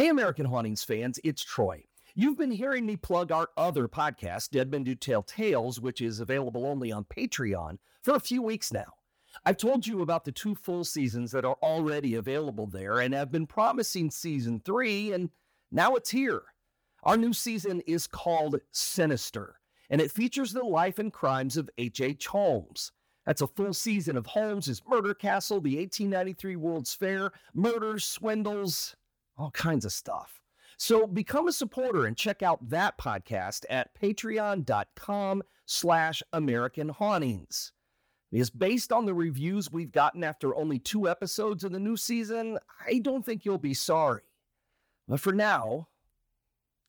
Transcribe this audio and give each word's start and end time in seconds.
Hey, 0.00 0.08
American 0.08 0.46
Hauntings 0.46 0.82
fans, 0.82 1.20
it's 1.24 1.44
Troy. 1.44 1.84
You've 2.14 2.38
been 2.38 2.50
hearing 2.50 2.86
me 2.86 2.96
plug 2.96 3.30
our 3.30 3.50
other 3.58 3.86
podcast, 3.86 4.48
Dead 4.48 4.70
Men 4.70 4.82
Do 4.82 4.94
Tell 4.94 5.22
Tales, 5.22 5.78
which 5.78 6.00
is 6.00 6.20
available 6.20 6.64
only 6.64 6.90
on 6.90 7.04
Patreon, 7.04 7.76
for 8.02 8.14
a 8.14 8.18
few 8.18 8.40
weeks 8.40 8.72
now. 8.72 8.94
I've 9.44 9.58
told 9.58 9.86
you 9.86 10.00
about 10.00 10.24
the 10.24 10.32
two 10.32 10.54
full 10.54 10.84
seasons 10.84 11.32
that 11.32 11.44
are 11.44 11.58
already 11.62 12.14
available 12.14 12.66
there 12.66 13.00
and 13.00 13.14
I've 13.14 13.30
been 13.30 13.46
promising 13.46 14.10
season 14.10 14.62
three, 14.64 15.12
and 15.12 15.28
now 15.70 15.96
it's 15.96 16.08
here. 16.08 16.44
Our 17.02 17.18
new 17.18 17.34
season 17.34 17.82
is 17.86 18.06
called 18.06 18.58
Sinister, 18.70 19.56
and 19.90 20.00
it 20.00 20.10
features 20.10 20.54
the 20.54 20.64
life 20.64 20.98
and 20.98 21.12
crimes 21.12 21.58
of 21.58 21.68
H.H. 21.76 22.00
H. 22.00 22.26
Holmes. 22.28 22.90
That's 23.26 23.42
a 23.42 23.46
full 23.46 23.74
season 23.74 24.16
of 24.16 24.24
Holmes' 24.24 24.80
Murder 24.88 25.12
Castle, 25.12 25.60
the 25.60 25.76
1893 25.76 26.56
World's 26.56 26.94
Fair, 26.94 27.32
murders, 27.52 28.06
swindles, 28.06 28.96
all 29.40 29.50
kinds 29.52 29.84
of 29.84 29.92
stuff. 29.92 30.42
So 30.76 31.06
become 31.06 31.48
a 31.48 31.52
supporter 31.52 32.06
and 32.06 32.16
check 32.16 32.42
out 32.42 32.68
that 32.68 32.98
podcast 32.98 33.64
at 33.68 33.94
patreon.com 34.00 35.42
slash 35.66 36.22
American 36.32 36.88
Hauntings. 36.88 37.72
Because 38.32 38.50
based 38.50 38.92
on 38.92 39.06
the 39.06 39.14
reviews 39.14 39.72
we've 39.72 39.92
gotten 39.92 40.22
after 40.22 40.54
only 40.54 40.78
two 40.78 41.08
episodes 41.08 41.64
of 41.64 41.72
the 41.72 41.80
new 41.80 41.96
season, 41.96 42.58
I 42.86 43.00
don't 43.00 43.24
think 43.24 43.44
you'll 43.44 43.58
be 43.58 43.74
sorry. 43.74 44.22
But 45.08 45.20
for 45.20 45.32
now, 45.32 45.88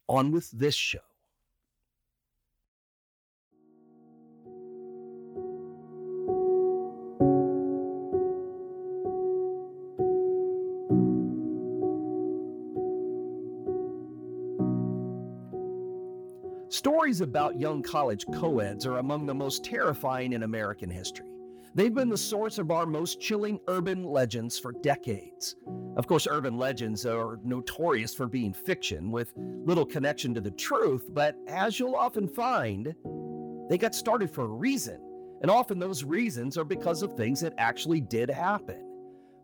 on 0.08 0.32
with 0.32 0.52
this 0.52 0.76
show. 0.76 1.00
Stories 16.82 17.22
about 17.22 17.60
young 17.60 17.84
college 17.84 18.26
co-eds 18.34 18.88
are 18.88 18.98
among 18.98 19.28
the 19.28 19.36
most 19.36 19.64
terrifying 19.64 20.34
in 20.34 20.42
American 20.42 20.90
history. 20.90 21.30
They've 21.76 21.94
been 21.94 22.10
the 22.10 22.18
source 22.18 22.58
of 22.58 22.72
our 22.72 22.88
most 22.88 23.22
chilling 23.22 23.60
urban 23.68 24.04
legends 24.04 24.58
for 24.58 24.72
decades. 24.72 25.58
Of 25.96 26.08
course, 26.08 26.26
urban 26.28 26.58
legends 26.58 27.06
are 27.06 27.38
notorious 27.44 28.16
for 28.16 28.28
being 28.28 28.52
fiction 28.52 29.12
with 29.12 29.32
little 29.38 29.86
connection 29.86 30.34
to 30.34 30.42
the 30.42 30.50
truth, 30.50 31.06
but 31.14 31.36
as 31.48 31.80
you'll 31.80 31.94
often 31.94 32.28
find, 32.28 32.96
they 33.70 33.78
got 33.78 33.94
started 33.94 34.32
for 34.32 34.46
a 34.46 34.48
reason. 34.48 35.00
And 35.44 35.52
often 35.52 35.78
those 35.78 36.04
reasons 36.04 36.58
are 36.58 36.66
because 36.66 37.04
of 37.04 37.14
things 37.14 37.42
that 37.42 37.54
actually 37.60 38.02
did 38.02 38.28
happen. 38.28 38.84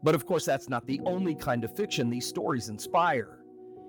But 0.02 0.16
of 0.16 0.26
course, 0.26 0.44
that's 0.44 0.70
not 0.70 0.88
the 0.88 1.02
only 1.06 1.36
kind 1.36 1.64
of 1.64 1.76
fiction 1.76 2.10
these 2.10 2.26
stories 2.26 2.70
inspire. 2.70 3.37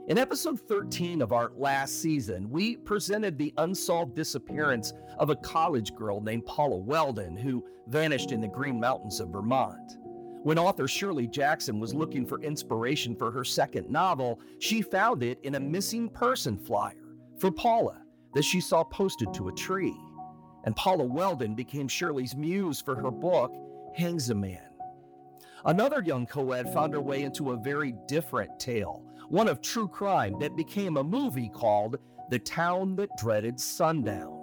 In 0.09 0.17
episode 0.17 0.59
13 0.61 1.21
of 1.21 1.35
our 1.35 1.53
last 1.55 2.01
season, 2.01 2.49
we 2.49 2.79
presented 2.79 3.37
the 3.37 3.53
unsolved 3.59 4.15
disappearance 4.15 4.95
of 5.19 5.29
a 5.29 5.37
college 5.37 5.95
girl 5.95 6.23
named 6.23 6.47
Paula 6.47 6.79
Weldon 6.79 7.37
who 7.37 7.63
vanished 7.89 8.33
in 8.33 8.41
the 8.41 8.49
Green 8.49 8.81
Mountains 8.81 9.21
of 9.21 9.29
Vermont. 9.29 9.99
When 10.45 10.59
author 10.59 10.89
Shirley 10.89 11.27
Jackson 11.27 11.79
was 11.79 11.93
looking 11.93 12.25
for 12.25 12.41
inspiration 12.41 13.15
for 13.15 13.31
her 13.31 13.45
second 13.45 13.91
novel, 13.91 14.41
she 14.61 14.81
found 14.81 15.23
it 15.23 15.41
in 15.43 15.57
a 15.57 15.61
missing 15.61 16.09
person 16.09 16.57
flyer 16.57 17.19
for 17.39 17.51
Paula 17.51 18.01
that 18.33 18.45
she 18.45 18.63
saw 18.63 18.85
posted 18.85 19.35
to 19.35 19.49
a 19.49 19.55
tree. 19.55 19.95
And 20.65 20.75
Paula 20.75 21.05
Weldon 21.05 21.55
became 21.55 21.87
Shirley's 21.87 22.35
muse 22.35 22.81
for 22.81 22.97
her 22.97 23.11
book, 23.11 23.55
Hangsaman. 23.99 24.69
Another 25.67 26.01
young 26.03 26.25
co 26.25 26.53
ed 26.53 26.73
found 26.73 26.95
her 26.95 27.01
way 27.03 27.25
into 27.25 27.51
a 27.51 27.59
very 27.59 27.93
different 28.07 28.59
tale 28.59 29.05
one 29.29 29.49
of 29.49 29.61
true 29.61 29.89
crime 29.89 30.39
that 30.41 30.57
became 30.57 30.97
a 30.97 31.05
movie 31.05 31.51
called 31.51 31.99
The 32.31 32.39
Town 32.39 32.97
That 32.97 33.11
Dreaded 33.19 33.61
Sundown. 33.61 34.35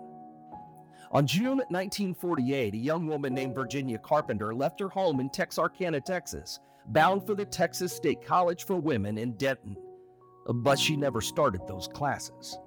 On 1.11 1.25
June 1.25 1.58
1948, 1.69 2.73
a 2.73 2.78
young 2.78 3.07
woman 3.07 3.34
named 3.34 3.56
Virginia 3.56 3.97
Carpenter 3.97 4.53
left 4.53 4.79
her 4.79 4.90
home 4.90 5.19
in 5.19 5.29
Texarkana, 5.29 6.01
Texas, 6.01 6.59
bound 6.88 7.25
for 7.25 7.34
the 7.34 7.45
Texas 7.45 7.94
State 7.94 8.24
College 8.24 8.66
for 8.66 8.75
Women 8.75 9.18
in 9.18 9.34
Denton. 9.38 9.75
But 10.47 10.78
she 10.78 10.95
never 10.95 11.22
started 11.22 11.62
those 11.68 11.88
classes. 11.88 12.57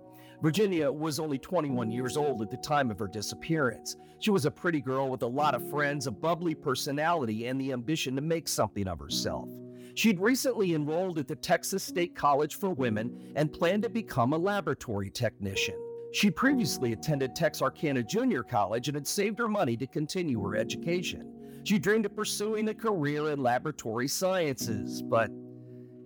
Virginia 0.43 0.91
was 0.91 1.21
only 1.21 1.39
21 1.39 1.91
years 1.91 2.17
old 2.17 2.43
at 2.43 2.51
the 2.51 2.57
time 2.57 2.91
of 2.91 2.99
her 2.99 3.09
disappearance. 3.09 3.97
She 4.19 4.31
was 4.31 4.45
a 4.45 4.51
pretty 4.51 4.81
girl 4.81 5.09
with 5.09 5.23
a 5.23 5.27
lot 5.27 5.55
of 5.55 5.71
friends, 5.71 6.09
a 6.09 6.11
bubbly 6.11 6.55
personality, 6.57 7.47
and 7.47 7.61
the 7.61 7.73
ambition 7.73 8.17
to 8.17 8.23
make 8.23 8.49
something 8.49 8.89
of 8.89 8.99
herself. 8.99 9.49
She'd 9.99 10.21
recently 10.21 10.77
enrolled 10.77 11.19
at 11.19 11.27
the 11.27 11.35
Texas 11.35 11.83
State 11.83 12.15
College 12.15 12.55
for 12.55 12.71
Women 12.71 13.33
and 13.35 13.53
planned 13.53 13.83
to 13.83 13.89
become 13.89 14.33
a 14.33 14.39
laboratory 14.39 15.11
technician. 15.11 15.75
She 16.13 16.31
previously 16.31 16.93
attended 16.93 17.35
Texarkana 17.35 18.05
Junior 18.05 18.45
College 18.45 18.87
and 18.87 18.95
had 18.95 19.09
saved 19.09 19.41
her 19.41 19.49
money 19.49 19.77
to 19.77 19.89
continue 19.89 20.41
her 20.45 20.55
education. 20.55 21.61
She 21.65 21.81
dreamed 21.81 22.07
of 22.07 22.15
pursuing 22.15 22.69
a 22.69 22.75
career 22.75 23.31
in 23.31 23.43
laboratory 23.43 24.07
sciences, 24.07 25.03
but 25.03 25.33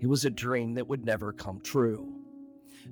it 0.01 0.07
was 0.07 0.25
a 0.25 0.31
dream 0.31 0.73
that 0.73 0.89
would 0.89 1.05
never 1.05 1.31
come 1.31 1.61
true. 1.61 2.15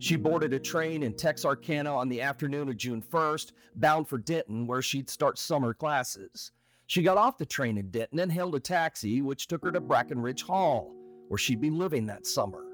She 0.01 0.17
boarded 0.17 0.53
a 0.53 0.59
train 0.59 1.03
in 1.03 1.17
Texarkana 1.17 1.97
on 1.97 2.11
the 2.11 2.21
afternoon 2.21 2.69
of 2.69 2.77
June 2.77 3.01
1st, 3.01 3.53
bound 3.77 4.07
for 4.07 4.19
Denton, 4.19 4.67
where 4.67 4.83
she'd 4.83 5.09
start 5.09 5.39
summer 5.39 5.73
classes. 5.73 6.53
She 6.91 7.03
got 7.03 7.19
off 7.19 7.39
the 7.39 7.47
train 7.47 7.79
in 7.79 7.89
Denton 7.91 8.19
and 8.19 8.33
hailed 8.33 8.57
a 8.57 8.59
taxi, 8.59 9.23
which 9.23 9.47
took 9.47 9.63
her 9.63 9.71
to 9.71 9.81
Brackenridge 9.81 10.43
Hall, 10.43 10.93
where 11.29 11.39
she'd 11.39 11.61
be 11.61 11.71
living 11.71 12.05
that 12.07 12.27
summer. 12.27 12.65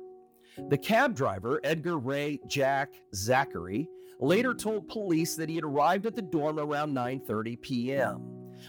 The 0.71 0.79
cab 0.79 1.15
driver, 1.15 1.61
Edgar 1.63 1.99
Ray 1.99 2.41
Jack 2.47 2.95
Zachary, 3.15 3.91
later 4.19 4.55
told 4.55 4.89
police 4.89 5.37
that 5.37 5.51
he 5.51 5.57
had 5.57 5.65
arrived 5.65 6.07
at 6.07 6.17
the 6.17 6.23
dorm 6.23 6.59
around 6.59 6.95
9:30 6.95 7.61
p.m. 7.61 8.21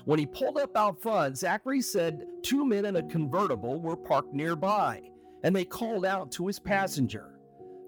When 0.04 0.20
he 0.20 0.26
pulled 0.26 0.58
up 0.58 0.76
out 0.76 1.02
front, 1.02 1.38
Zachary 1.38 1.82
said 1.82 2.26
two 2.44 2.66
men 2.66 2.84
in 2.84 2.98
a 2.98 3.04
convertible 3.04 3.80
were 3.80 3.96
parked 3.96 4.34
nearby, 4.34 5.02
and 5.44 5.56
they 5.56 5.64
called 5.64 6.06
out 6.06 6.30
to 6.34 6.48
his 6.48 6.60
passenger. 6.60 7.40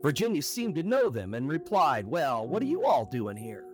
Virginia 0.02 0.42
seemed 0.42 0.75
to 0.75 0.84
know 0.84 1.09
them 1.09 1.34
and 1.34 1.50
replied, 1.50 2.08
Well, 2.08 2.48
what 2.48 2.64
are 2.64 2.68
you 2.68 2.86
all 2.86 3.03
doing 3.03 3.36
here? 3.36 3.66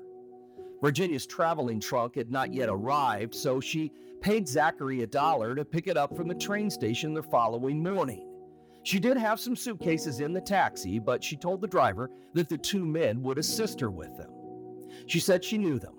Virginia's 0.82 1.26
traveling 1.26 1.80
trunk 1.80 2.16
had 2.16 2.32
not 2.32 2.54
yet 2.54 2.70
arrived, 2.70 3.34
so 3.34 3.60
she 3.60 3.92
paid 4.22 4.48
Zachary 4.48 5.02
a 5.04 5.08
dollar 5.08 5.56
to 5.56 5.66
pick 5.66 5.88
it 5.88 5.98
up 5.98 6.16
from 6.16 6.28
the 6.28 6.36
train 6.36 6.70
station 6.70 7.14
the 7.14 7.24
following 7.24 7.82
morning. 7.82 8.28
She 8.84 9.00
did 9.00 9.18
have 9.18 9.40
some 9.40 9.56
suitcases 9.56 10.20
in 10.20 10.34
the 10.34 10.42
taxi, 10.42 11.00
but 11.00 11.24
she 11.24 11.36
told 11.36 11.62
the 11.62 11.68
driver 11.68 12.12
that 12.34 12.50
the 12.50 12.58
two 12.58 12.86
men 12.86 13.24
would 13.24 13.38
assist 13.38 13.80
her 13.80 13.90
with 13.90 14.16
them. 14.18 14.30
She 15.08 15.20
said 15.20 15.44
she 15.44 15.58
knew 15.58 15.80
them. 15.80 15.96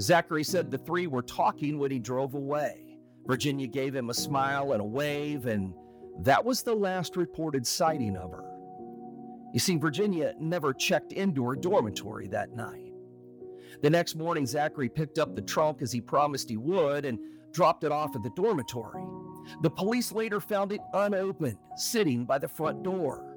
Zachary 0.00 0.44
said 0.44 0.70
the 0.70 0.78
three 0.78 1.06
were 1.06 1.22
talking 1.22 1.78
when 1.78 1.90
he 1.90 1.98
drove 1.98 2.34
away. 2.34 2.98
Virginia 3.26 3.66
gave 3.66 3.94
him 3.94 4.10
a 4.10 4.14
smile 4.14 4.72
and 4.72 4.80
a 4.80 4.84
wave, 4.84 5.46
and 5.46 5.74
that 6.20 6.44
was 6.44 6.62
the 6.62 6.74
last 6.74 7.16
reported 7.16 7.66
sighting 7.66 8.16
of 8.16 8.30
her. 8.30 8.44
You 9.52 9.60
see, 9.60 9.76
Virginia 9.76 10.34
never 10.38 10.72
checked 10.72 11.12
into 11.12 11.44
her 11.46 11.54
dormitory 11.54 12.28
that 12.28 12.54
night. 12.54 12.83
The 13.82 13.90
next 13.90 14.14
morning, 14.16 14.46
Zachary 14.46 14.88
picked 14.88 15.18
up 15.18 15.34
the 15.34 15.42
trunk 15.42 15.82
as 15.82 15.92
he 15.92 16.00
promised 16.00 16.48
he 16.48 16.56
would 16.56 17.04
and 17.04 17.18
dropped 17.52 17.84
it 17.84 17.92
off 17.92 18.16
at 18.16 18.22
the 18.22 18.30
dormitory. 18.30 19.04
The 19.62 19.70
police 19.70 20.12
later 20.12 20.40
found 20.40 20.72
it 20.72 20.80
unopened, 20.92 21.58
sitting 21.76 22.24
by 22.24 22.38
the 22.38 22.48
front 22.48 22.82
door. 22.82 23.36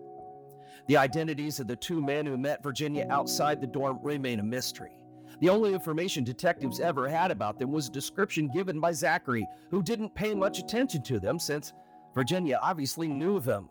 The 0.88 0.98
identities 0.98 1.60
of 1.60 1.68
the 1.68 1.76
two 1.76 2.02
men 2.02 2.26
who 2.26 2.38
met 2.38 2.64
Virginia 2.64 3.08
outside 3.10 3.60
the 3.60 3.68
dorm 3.68 4.00
remain 4.02 4.40
a 4.40 4.44
mystery. 4.44 4.98
The 5.42 5.50
only 5.50 5.74
information 5.74 6.24
detectives 6.24 6.80
ever 6.80 7.08
had 7.08 7.30
about 7.30 7.60
them 7.60 7.72
was 7.72 7.90
a 7.90 7.92
description 7.92 8.50
given 8.50 8.80
by 8.80 8.94
Zachary, 8.94 9.46
who 9.70 9.84
didn't 9.84 10.16
pay 10.16 10.34
much 10.34 10.60
attention 10.60 11.04
to 11.04 11.20
them 11.20 11.40
since 11.40 11.74
Virginia 12.16 12.58
obviously 12.62 13.08
knew 13.08 13.40
them. 13.40 13.70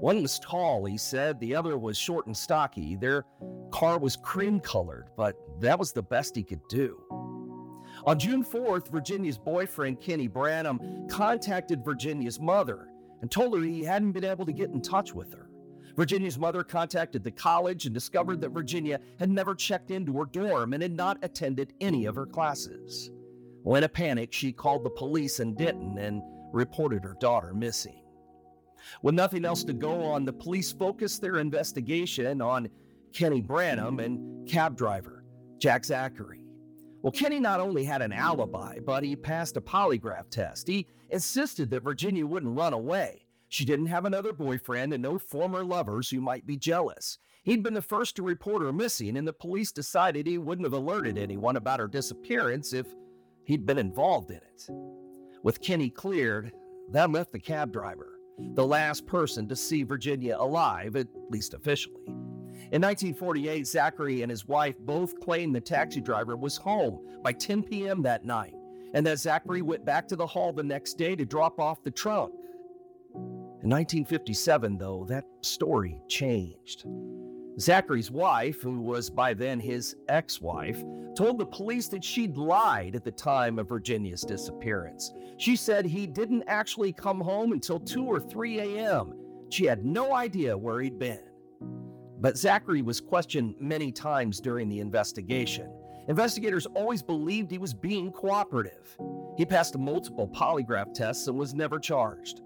One 0.00 0.22
was 0.22 0.38
tall, 0.38 0.84
he 0.84 0.98
said, 0.98 1.40
the 1.40 1.54
other 1.54 1.78
was 1.78 1.96
short 1.96 2.26
and 2.26 2.36
stocky. 2.36 2.96
Their 2.96 3.24
car 3.70 3.98
was 3.98 4.16
cream 4.16 4.60
colored, 4.60 5.08
but 5.16 5.36
that 5.60 5.78
was 5.78 5.92
the 5.92 6.02
best 6.02 6.36
he 6.36 6.42
could 6.42 6.66
do. 6.68 7.02
On 8.04 8.18
June 8.18 8.44
4th, 8.44 8.88
Virginia's 8.88 9.38
boyfriend, 9.38 10.00
Kenny 10.00 10.28
Branham, 10.28 11.08
contacted 11.08 11.84
Virginia's 11.84 12.38
mother 12.38 12.88
and 13.22 13.30
told 13.30 13.56
her 13.56 13.64
he 13.64 13.82
hadn't 13.82 14.12
been 14.12 14.24
able 14.24 14.44
to 14.44 14.52
get 14.52 14.70
in 14.70 14.82
touch 14.82 15.14
with 15.14 15.32
her. 15.32 15.48
Virginia's 15.96 16.38
mother 16.38 16.62
contacted 16.62 17.24
the 17.24 17.30
college 17.30 17.86
and 17.86 17.94
discovered 17.94 18.40
that 18.42 18.50
Virginia 18.50 19.00
had 19.18 19.30
never 19.30 19.54
checked 19.54 19.90
into 19.90 20.12
her 20.18 20.26
dorm 20.26 20.74
and 20.74 20.82
had 20.82 20.92
not 20.94 21.18
attended 21.22 21.72
any 21.80 22.04
of 22.04 22.14
her 22.14 22.26
classes. 22.26 23.10
Well, 23.64 23.76
in 23.76 23.84
a 23.84 23.88
panic, 23.88 24.32
she 24.32 24.52
called 24.52 24.84
the 24.84 24.90
police 24.90 25.40
in 25.40 25.54
Denton 25.54 25.96
and 25.98 26.22
reported 26.52 27.02
her 27.02 27.16
daughter 27.18 27.54
missing. 27.54 28.02
With 29.02 29.14
nothing 29.14 29.44
else 29.44 29.64
to 29.64 29.72
go 29.72 30.02
on, 30.02 30.24
the 30.24 30.32
police 30.32 30.72
focused 30.72 31.20
their 31.20 31.36
investigation 31.38 32.40
on 32.40 32.68
Kenny 33.12 33.40
Branham 33.40 34.00
and 34.00 34.48
cab 34.48 34.76
driver 34.76 35.24
Jack 35.58 35.84
Zachary. 35.84 36.42
Well, 37.02 37.12
Kenny 37.12 37.38
not 37.38 37.60
only 37.60 37.84
had 37.84 38.02
an 38.02 38.12
alibi, 38.12 38.78
but 38.84 39.04
he 39.04 39.14
passed 39.16 39.56
a 39.56 39.60
polygraph 39.60 40.28
test. 40.28 40.66
He 40.66 40.86
insisted 41.10 41.70
that 41.70 41.84
Virginia 41.84 42.26
wouldn't 42.26 42.56
run 42.56 42.72
away. 42.72 43.26
She 43.48 43.64
didn't 43.64 43.86
have 43.86 44.04
another 44.04 44.32
boyfriend 44.32 44.92
and 44.92 45.02
no 45.02 45.18
former 45.18 45.64
lovers 45.64 46.10
who 46.10 46.20
might 46.20 46.46
be 46.46 46.56
jealous. 46.56 47.18
He'd 47.44 47.62
been 47.62 47.74
the 47.74 47.82
first 47.82 48.16
to 48.16 48.24
report 48.24 48.62
her 48.62 48.72
missing, 48.72 49.16
and 49.16 49.26
the 49.26 49.32
police 49.32 49.70
decided 49.70 50.26
he 50.26 50.36
wouldn't 50.36 50.66
have 50.66 50.72
alerted 50.72 51.16
anyone 51.16 51.56
about 51.56 51.78
her 51.78 51.86
disappearance 51.86 52.72
if 52.72 52.86
he'd 53.44 53.64
been 53.64 53.78
involved 53.78 54.30
in 54.32 54.38
it. 54.38 54.68
With 55.44 55.60
Kenny 55.60 55.88
cleared, 55.88 56.50
that 56.90 57.12
left 57.12 57.30
the 57.30 57.38
cab 57.38 57.72
driver, 57.72 58.15
the 58.38 58.66
last 58.66 59.06
person 59.06 59.48
to 59.48 59.56
see 59.56 59.82
Virginia 59.82 60.36
alive, 60.38 60.96
at 60.96 61.08
least 61.30 61.54
officially. 61.54 62.02
In 62.72 62.82
1948, 62.82 63.66
Zachary 63.66 64.22
and 64.22 64.30
his 64.30 64.46
wife 64.46 64.76
both 64.80 65.20
claimed 65.20 65.54
the 65.54 65.60
taxi 65.60 66.00
driver 66.00 66.36
was 66.36 66.56
home 66.56 67.20
by 67.22 67.32
10 67.32 67.62
p.m. 67.62 68.02
that 68.02 68.24
night, 68.24 68.54
and 68.94 69.06
that 69.06 69.18
Zachary 69.18 69.62
went 69.62 69.84
back 69.84 70.08
to 70.08 70.16
the 70.16 70.26
hall 70.26 70.52
the 70.52 70.62
next 70.62 70.94
day 70.94 71.14
to 71.14 71.24
drop 71.24 71.60
off 71.60 71.82
the 71.82 71.90
trunk. 71.90 72.32
In 73.14 73.70
1957, 73.70 74.78
though, 74.78 75.06
that 75.08 75.24
story 75.42 76.00
changed. 76.08 76.86
Zachary's 77.58 78.10
wife, 78.10 78.60
who 78.60 78.80
was 78.80 79.08
by 79.08 79.32
then 79.32 79.58
his 79.58 79.96
ex 80.08 80.40
wife, 80.40 80.82
told 81.16 81.38
the 81.38 81.46
police 81.46 81.88
that 81.88 82.04
she'd 82.04 82.36
lied 82.36 82.94
at 82.94 83.04
the 83.04 83.10
time 83.10 83.58
of 83.58 83.68
Virginia's 83.68 84.22
disappearance. 84.22 85.12
She 85.38 85.56
said 85.56 85.86
he 85.86 86.06
didn't 86.06 86.44
actually 86.46 86.92
come 86.92 87.20
home 87.20 87.52
until 87.52 87.80
2 87.80 88.04
or 88.04 88.20
3 88.20 88.60
a.m. 88.60 89.14
She 89.48 89.64
had 89.64 89.86
no 89.86 90.14
idea 90.14 90.56
where 90.56 90.80
he'd 90.80 90.98
been. 90.98 91.22
But 92.20 92.36
Zachary 92.36 92.82
was 92.82 93.00
questioned 93.00 93.54
many 93.58 93.90
times 93.90 94.40
during 94.40 94.68
the 94.68 94.80
investigation. 94.80 95.70
Investigators 96.08 96.66
always 96.66 97.02
believed 97.02 97.50
he 97.50 97.58
was 97.58 97.74
being 97.74 98.12
cooperative. 98.12 98.96
He 99.36 99.44
passed 99.44 99.78
multiple 99.78 100.28
polygraph 100.28 100.92
tests 100.94 101.26
and 101.26 101.38
was 101.38 101.54
never 101.54 101.78
charged. 101.78 102.42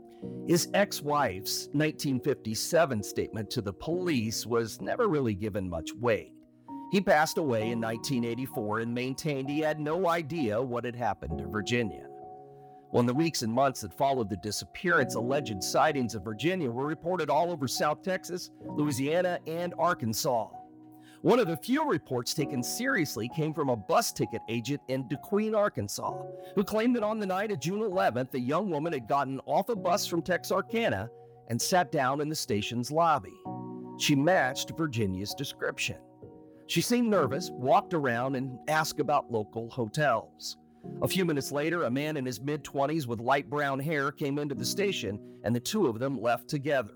His 0.46 0.68
ex 0.74 1.00
wife's 1.02 1.66
1957 1.72 3.02
statement 3.02 3.50
to 3.50 3.62
the 3.62 3.72
police 3.72 4.46
was 4.46 4.80
never 4.80 5.08
really 5.08 5.34
given 5.34 5.68
much 5.68 5.92
weight. 5.94 6.32
He 6.90 7.00
passed 7.00 7.38
away 7.38 7.70
in 7.70 7.80
1984 7.80 8.80
and 8.80 8.92
maintained 8.92 9.48
he 9.48 9.60
had 9.60 9.78
no 9.78 10.08
idea 10.08 10.60
what 10.60 10.84
had 10.84 10.96
happened 10.96 11.38
to 11.38 11.46
Virginia. 11.46 12.06
Well, 12.90 13.00
in 13.00 13.06
the 13.06 13.14
weeks 13.14 13.42
and 13.42 13.52
months 13.52 13.82
that 13.82 13.96
followed 13.96 14.28
the 14.28 14.36
disappearance, 14.38 15.14
alleged 15.14 15.62
sightings 15.62 16.16
of 16.16 16.24
Virginia 16.24 16.68
were 16.68 16.86
reported 16.86 17.30
all 17.30 17.52
over 17.52 17.68
South 17.68 18.02
Texas, 18.02 18.50
Louisiana, 18.64 19.38
and 19.46 19.72
Arkansas. 19.78 20.48
One 21.22 21.38
of 21.38 21.48
the 21.48 21.56
few 21.58 21.86
reports 21.86 22.32
taken 22.32 22.62
seriously 22.62 23.28
came 23.36 23.52
from 23.52 23.68
a 23.68 23.76
bus 23.76 24.10
ticket 24.10 24.40
agent 24.48 24.80
in 24.88 25.04
DeQueen, 25.04 25.54
Arkansas, 25.54 26.14
who 26.54 26.64
claimed 26.64 26.96
that 26.96 27.02
on 27.02 27.20
the 27.20 27.26
night 27.26 27.50
of 27.50 27.60
June 27.60 27.80
11th, 27.80 28.32
a 28.32 28.40
young 28.40 28.70
woman 28.70 28.94
had 28.94 29.06
gotten 29.06 29.38
off 29.40 29.68
a 29.68 29.76
bus 29.76 30.06
from 30.06 30.22
Texarkana 30.22 31.10
and 31.48 31.60
sat 31.60 31.92
down 31.92 32.22
in 32.22 32.30
the 32.30 32.34
station's 32.34 32.90
lobby. 32.90 33.34
She 33.98 34.14
matched 34.14 34.72
Virginia's 34.78 35.34
description. 35.34 35.98
She 36.68 36.80
seemed 36.80 37.10
nervous, 37.10 37.50
walked 37.50 37.92
around, 37.92 38.34
and 38.34 38.58
asked 38.68 38.98
about 38.98 39.30
local 39.30 39.68
hotels. 39.68 40.56
A 41.02 41.08
few 41.08 41.26
minutes 41.26 41.52
later, 41.52 41.82
a 41.82 41.90
man 41.90 42.16
in 42.16 42.24
his 42.24 42.40
mid 42.40 42.64
20s 42.64 43.06
with 43.06 43.20
light 43.20 43.50
brown 43.50 43.78
hair 43.78 44.10
came 44.10 44.38
into 44.38 44.54
the 44.54 44.64
station, 44.64 45.20
and 45.44 45.54
the 45.54 45.60
two 45.60 45.86
of 45.86 45.98
them 45.98 46.18
left 46.18 46.48
together. 46.48 46.94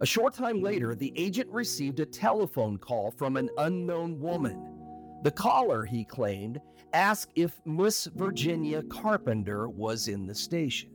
A 0.00 0.06
short 0.06 0.34
time 0.34 0.60
later, 0.60 0.94
the 0.94 1.12
agent 1.16 1.50
received 1.50 2.00
a 2.00 2.06
telephone 2.06 2.76
call 2.76 3.10
from 3.10 3.36
an 3.36 3.48
unknown 3.56 4.20
woman. 4.20 4.76
The 5.22 5.30
caller, 5.30 5.86
he 5.86 6.04
claimed, 6.04 6.60
asked 6.92 7.32
if 7.34 7.60
Miss 7.64 8.04
Virginia 8.14 8.82
Carpenter 8.82 9.70
was 9.70 10.08
in 10.08 10.26
the 10.26 10.34
station. 10.34 10.90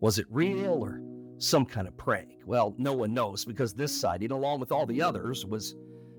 Was 0.00 0.18
it 0.18 0.26
real 0.28 0.84
or 0.84 1.00
some 1.38 1.64
kind 1.64 1.88
of 1.88 1.96
prank? 1.96 2.40
Well, 2.44 2.74
no 2.76 2.92
one 2.92 3.14
knows 3.14 3.46
because 3.46 3.72
this 3.72 3.98
sighting, 3.98 4.30
along 4.30 4.60
with 4.60 4.72
all 4.72 4.84
the 4.84 5.00
others, 5.00 5.46
was 5.46 5.74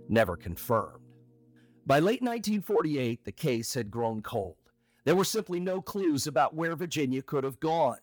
never 0.09 0.35
confirmed. 0.35 1.03
By 1.85 2.00
late 2.00 2.21
1948, 2.21 3.23
the 3.23 3.31
case 3.31 3.73
had 3.75 3.91
grown 3.91 4.21
cold. 4.23 4.57
There 5.06 5.15
were 5.15 5.23
simply 5.23 5.59
no 5.59 5.80
clues 5.80 6.25
about 6.25 6.56
where 6.56 6.75
Virginia 6.75 7.21
could 7.21 7.44
have 7.44 7.59
gone. 7.59 7.97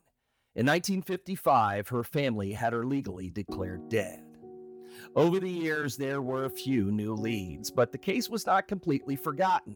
In 0.56 0.66
1955, 0.66 1.88
her 1.88 2.04
family 2.04 2.52
had 2.52 2.72
her 2.72 2.86
legally 2.86 3.28
declared 3.28 3.88
dead. 3.88 4.22
Over 5.16 5.40
the 5.40 5.50
years, 5.50 5.96
there 5.96 6.22
were 6.22 6.44
a 6.44 6.50
few 6.50 6.92
new 6.92 7.14
leads, 7.14 7.72
but 7.72 7.90
the 7.90 7.98
case 7.98 8.30
was 8.30 8.46
not 8.46 8.68
completely 8.68 9.16
forgotten. 9.16 9.74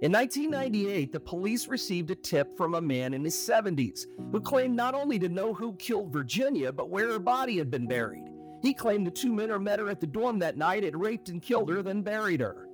In 0.00 0.12
1998, 0.12 1.12
the 1.12 1.20
police 1.20 1.68
received 1.68 2.10
a 2.10 2.14
tip 2.14 2.56
from 2.56 2.74
a 2.74 2.80
man 2.80 3.12
in 3.12 3.24
his 3.24 3.34
70s 3.34 4.06
who 4.32 4.40
claimed 4.40 4.74
not 4.74 4.94
only 4.94 5.18
to 5.18 5.28
know 5.28 5.52
who 5.52 5.74
killed 5.76 6.14
Virginia, 6.14 6.72
but 6.72 6.88
where 6.88 7.12
her 7.12 7.18
body 7.18 7.58
had 7.58 7.70
been 7.70 7.86
buried. 7.86 8.24
He 8.62 8.72
claimed 8.72 9.06
the 9.06 9.10
two 9.10 9.34
men 9.34 9.50
who 9.50 9.58
met 9.58 9.80
her 9.80 9.90
at 9.90 10.00
the 10.00 10.06
dorm 10.06 10.38
that 10.38 10.56
night 10.56 10.82
had 10.82 10.96
raped 10.96 11.28
and 11.28 11.42
killed 11.42 11.68
her, 11.68 11.82
then 11.82 12.00
buried 12.00 12.40
her. 12.40 12.68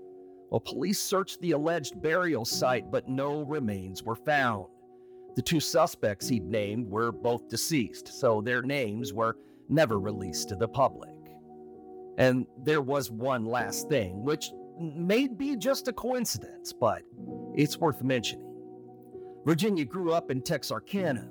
Well, 0.50 0.60
police 0.60 1.00
searched 1.00 1.40
the 1.40 1.52
alleged 1.52 2.00
burial 2.00 2.44
site, 2.44 2.90
but 2.92 3.08
no 3.08 3.42
remains 3.42 4.04
were 4.04 4.14
found. 4.14 4.66
The 5.34 5.42
two 5.42 5.60
suspects 5.60 6.28
he'd 6.28 6.44
named 6.44 6.88
were 6.88 7.12
both 7.12 7.48
deceased, 7.48 8.08
so 8.08 8.40
their 8.40 8.62
names 8.62 9.12
were 9.12 9.36
never 9.68 9.98
released 9.98 10.48
to 10.50 10.56
the 10.56 10.68
public. 10.68 11.10
And 12.18 12.46
there 12.62 12.82
was 12.82 13.10
one 13.10 13.46
last 13.46 13.88
thing, 13.88 14.22
which 14.22 14.50
may 14.78 15.28
be 15.28 15.56
just 15.56 15.88
a 15.88 15.92
coincidence, 15.92 16.72
but 16.72 17.02
it's 17.54 17.78
worth 17.78 18.02
mentioning. 18.02 18.54
Virginia 19.44 19.84
grew 19.84 20.12
up 20.12 20.30
in 20.30 20.42
Texarkana, 20.42 21.28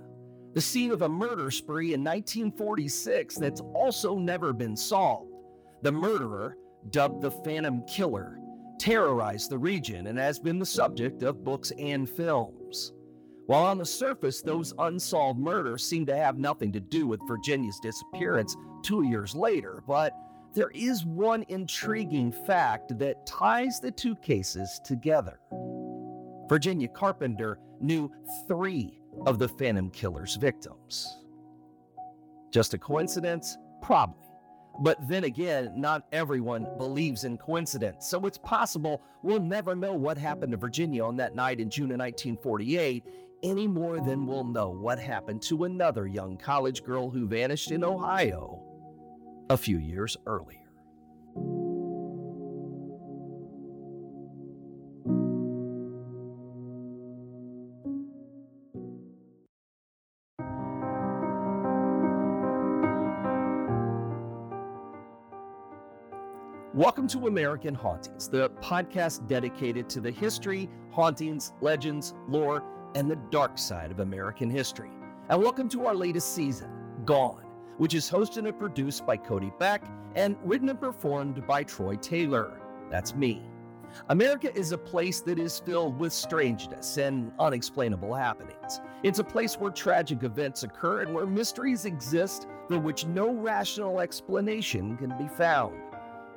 the 0.53 0.61
scene 0.61 0.91
of 0.91 1.01
a 1.01 1.09
murder 1.09 1.49
spree 1.49 1.93
in 1.93 2.03
1946 2.03 3.35
that's 3.35 3.61
also 3.73 4.17
never 4.17 4.51
been 4.51 4.75
solved. 4.75 5.31
The 5.81 5.93
murderer, 5.93 6.57
dubbed 6.89 7.21
the 7.21 7.31
Phantom 7.31 7.83
Killer, 7.87 8.37
terrorized 8.77 9.49
the 9.49 9.57
region 9.57 10.07
and 10.07 10.19
has 10.19 10.39
been 10.39 10.59
the 10.59 10.65
subject 10.65 11.23
of 11.23 11.43
books 11.43 11.71
and 11.77 12.09
films. 12.09 12.91
While 13.51 13.65
on 13.65 13.79
the 13.79 13.85
surface, 13.85 14.41
those 14.41 14.73
unsolved 14.79 15.37
murders 15.37 15.83
seem 15.83 16.05
to 16.05 16.15
have 16.15 16.39
nothing 16.39 16.71
to 16.71 16.79
do 16.79 17.05
with 17.05 17.19
Virginia's 17.27 17.81
disappearance 17.81 18.55
two 18.81 19.03
years 19.03 19.35
later, 19.35 19.83
but 19.85 20.13
there 20.53 20.71
is 20.73 21.03
one 21.03 21.43
intriguing 21.49 22.31
fact 22.31 22.97
that 22.97 23.25
ties 23.25 23.81
the 23.81 23.91
two 23.91 24.15
cases 24.15 24.79
together. 24.85 25.41
Virginia 26.47 26.87
Carpenter 26.87 27.59
knew 27.81 28.09
three 28.47 29.01
of 29.25 29.37
the 29.37 29.49
Phantom 29.49 29.89
Killer's 29.89 30.37
victims. 30.37 31.17
Just 32.53 32.73
a 32.73 32.77
coincidence? 32.77 33.57
Probably. 33.81 34.31
But 34.79 34.97
then 35.09 35.25
again, 35.25 35.73
not 35.75 36.07
everyone 36.13 36.67
believes 36.77 37.25
in 37.25 37.37
coincidence, 37.37 38.07
so 38.07 38.25
it's 38.25 38.37
possible 38.37 39.01
we'll 39.23 39.41
never 39.41 39.75
know 39.75 39.93
what 39.93 40.17
happened 40.17 40.53
to 40.53 40.57
Virginia 40.57 41.03
on 41.03 41.17
that 41.17 41.35
night 41.35 41.59
in 41.59 41.69
June 41.69 41.91
of 41.91 41.99
1948, 41.99 43.03
any 43.43 43.67
more 43.67 43.99
than 43.99 44.27
we'll 44.27 44.43
know 44.43 44.69
what 44.69 44.99
happened 44.99 45.41
to 45.41 45.63
another 45.63 46.07
young 46.07 46.37
college 46.37 46.83
girl 46.83 47.09
who 47.09 47.27
vanished 47.27 47.71
in 47.71 47.83
Ohio 47.83 48.61
a 49.49 49.57
few 49.57 49.79
years 49.79 50.15
earlier. 50.27 50.57
Welcome 66.73 67.07
to 67.09 67.27
American 67.27 67.75
Hauntings, 67.75 68.29
the 68.29 68.49
podcast 68.61 69.27
dedicated 69.27 69.89
to 69.89 69.99
the 69.99 70.09
history, 70.09 70.69
hauntings, 70.89 71.53
legends, 71.61 72.13
lore, 72.27 72.63
and 72.95 73.09
the 73.09 73.15
dark 73.31 73.57
side 73.57 73.91
of 73.91 73.99
American 73.99 74.49
history. 74.49 74.91
And 75.29 75.41
welcome 75.41 75.69
to 75.69 75.85
our 75.85 75.95
latest 75.95 76.35
season, 76.35 76.69
Gone, 77.05 77.45
which 77.77 77.93
is 77.93 78.09
hosted 78.09 78.47
and 78.47 78.57
produced 78.57 79.05
by 79.05 79.17
Cody 79.17 79.51
Beck 79.59 79.83
and 80.15 80.35
written 80.43 80.69
and 80.69 80.79
performed 80.79 81.45
by 81.47 81.63
Troy 81.63 81.95
Taylor. 81.95 82.59
That's 82.89 83.15
me. 83.15 83.43
America 84.09 84.53
is 84.55 84.71
a 84.71 84.77
place 84.77 85.21
that 85.21 85.39
is 85.39 85.59
filled 85.59 85.99
with 85.99 86.13
strangeness 86.13 86.97
and 86.97 87.31
unexplainable 87.39 88.13
happenings. 88.13 88.81
It's 89.03 89.19
a 89.19 89.23
place 89.23 89.55
where 89.55 89.71
tragic 89.71 90.23
events 90.23 90.63
occur 90.63 91.01
and 91.01 91.13
where 91.13 91.25
mysteries 91.25 91.85
exist 91.85 92.47
for 92.67 92.79
which 92.79 93.05
no 93.05 93.33
rational 93.33 93.99
explanation 93.99 94.97
can 94.97 95.17
be 95.17 95.27
found. 95.27 95.75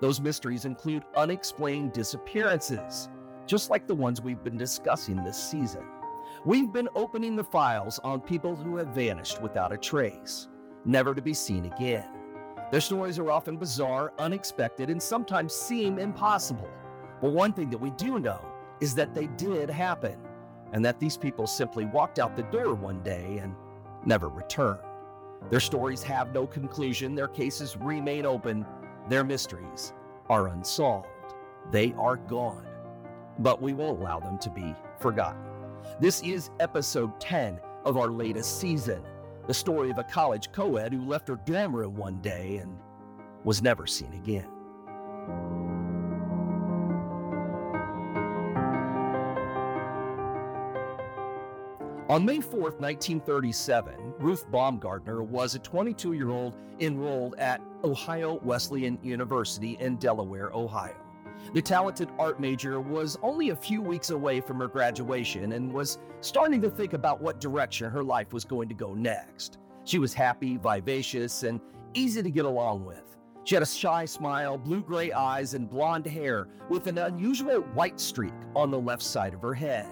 Those 0.01 0.21
mysteries 0.21 0.65
include 0.65 1.05
unexplained 1.17 1.93
disappearances, 1.93 3.09
just 3.47 3.71
like 3.71 3.87
the 3.87 3.95
ones 3.95 4.21
we've 4.21 4.43
been 4.43 4.57
discussing 4.57 5.23
this 5.23 5.43
season. 5.43 5.85
We've 6.45 6.73
been 6.73 6.89
opening 6.95 7.37
the 7.37 7.45
files 7.45 7.99
on 8.01 8.21
people 8.21 8.55
who 8.55 8.77
have 8.77 8.89
vanished 8.89 9.41
without 9.41 9.73
a 9.73 9.79
trace, 9.79 10.49
never 10.85 11.15
to 11.15 11.23
be 11.23 11.33
seen 11.33 11.65
again. 11.65 12.07
Their 12.71 12.83
stories 12.83 13.19
are 13.19 13.31
often 13.31 13.57
bizarre, 13.57 14.13
unexpected, 14.19 14.91
and 14.91 15.03
sometimes 15.03 15.55
seem 15.55 15.99
impossible. 15.99 16.69
But 17.23 17.33
one 17.33 17.53
thing 17.53 17.71
that 17.71 17.81
we 17.81 17.91
do 17.91 18.19
know 18.19 18.45
is 18.81 18.95
that 18.97 19.15
they 19.15 19.27
did 19.27 19.71
happen, 19.71 20.19
and 20.73 20.85
that 20.85 21.01
these 21.01 21.17
people 21.17 21.47
simply 21.47 21.87
walked 21.87 22.19
out 22.19 22.37
the 22.37 22.43
door 22.45 22.75
one 22.75 23.03
day 23.03 23.39
and 23.39 23.55
never 24.05 24.29
returned. 24.29 24.81
Their 25.51 25.61
stories 25.61 26.03
have 26.03 26.35
no 26.35 26.47
conclusion, 26.47 27.15
their 27.15 27.29
cases 27.29 27.77
remain 27.77 28.27
open, 28.27 28.67
their 29.09 29.25
mysteries 29.25 29.95
are 30.29 30.49
unsolved. 30.49 31.09
They 31.71 31.95
are 31.97 32.17
gone, 32.17 32.67
but 33.39 33.63
we 33.63 33.73
won't 33.73 34.01
allow 34.01 34.21
them 34.21 34.39
to 34.39 34.51
be 34.51 34.75
forgotten. 34.99 35.54
This 36.01 36.23
is 36.23 36.51
episode 36.61 37.21
10 37.21 37.61
of 37.85 37.97
our 37.97 38.09
latest 38.09 38.61
season 38.61 39.03
the 39.47 39.55
story 39.55 39.91
of 39.91 39.99
a 39.99 40.05
college 40.05 40.51
co 40.53 40.77
ed 40.77 40.93
who 40.93 41.05
left 41.05 41.29
her 41.29 41.39
dorm 41.45 41.77
room 41.77 41.95
one 41.95 42.21
day 42.21 42.57
and 42.57 42.79
was 43.45 43.63
never 43.63 43.87
seen 43.87 44.13
again. 44.15 44.49
On 52.11 52.25
May 52.25 52.41
4, 52.41 52.61
1937, 52.61 54.15
Ruth 54.19 54.47
Baumgardner 54.51 55.27
was 55.27 55.55
a 55.55 55.59
22 55.59 56.13
year 56.13 56.31
old 56.31 56.55
enrolled 56.81 57.35
at 57.37 57.61
Ohio 57.83 58.41
Wesleyan 58.43 58.99
University 59.03 59.77
in 59.81 59.97
Delaware, 59.97 60.51
Ohio. 60.53 61.04
The 61.53 61.63
talented 61.63 62.11
art 62.19 62.41
major 62.41 62.81
was 62.81 63.19
only 63.23 63.51
a 63.51 63.57
few 63.57 63.83
weeks 63.83 64.11
away 64.11 64.41
from 64.41 64.59
her 64.59 64.69
graduation 64.69 65.53
and 65.53 65.73
was 65.73 65.99
starting 66.21 66.61
to 66.63 66.71
think 66.71 66.95
about 66.95 67.21
what 67.21 67.41
direction 67.41 67.91
her 67.91 68.03
life 68.03 68.33
was 68.33 68.45
going 68.45 68.69
to 68.69 68.75
go 68.75 68.95
next. 68.95 69.59
She 69.85 69.99
was 69.99 70.15
happy, 70.15 70.57
vivacious, 70.57 71.43
and 71.43 71.61
easy 71.93 72.23
to 72.23 72.31
get 72.31 72.45
along 72.45 72.85
with. 72.85 73.17
She 73.45 73.55
had 73.55 73.63
a 73.63 73.67
shy 73.67 74.07
smile, 74.07 74.57
blue 74.57 74.83
gray 74.83 75.13
eyes, 75.13 75.53
and 75.53 75.69
blonde 75.69 76.07
hair 76.07 76.49
with 76.71 76.87
an 76.87 76.97
unusual 76.97 77.61
white 77.75 78.01
streak 78.01 78.33
on 78.57 78.71
the 78.71 78.81
left 78.81 79.03
side 79.03 79.35
of 79.35 79.43
her 79.43 79.53
head. 79.53 79.87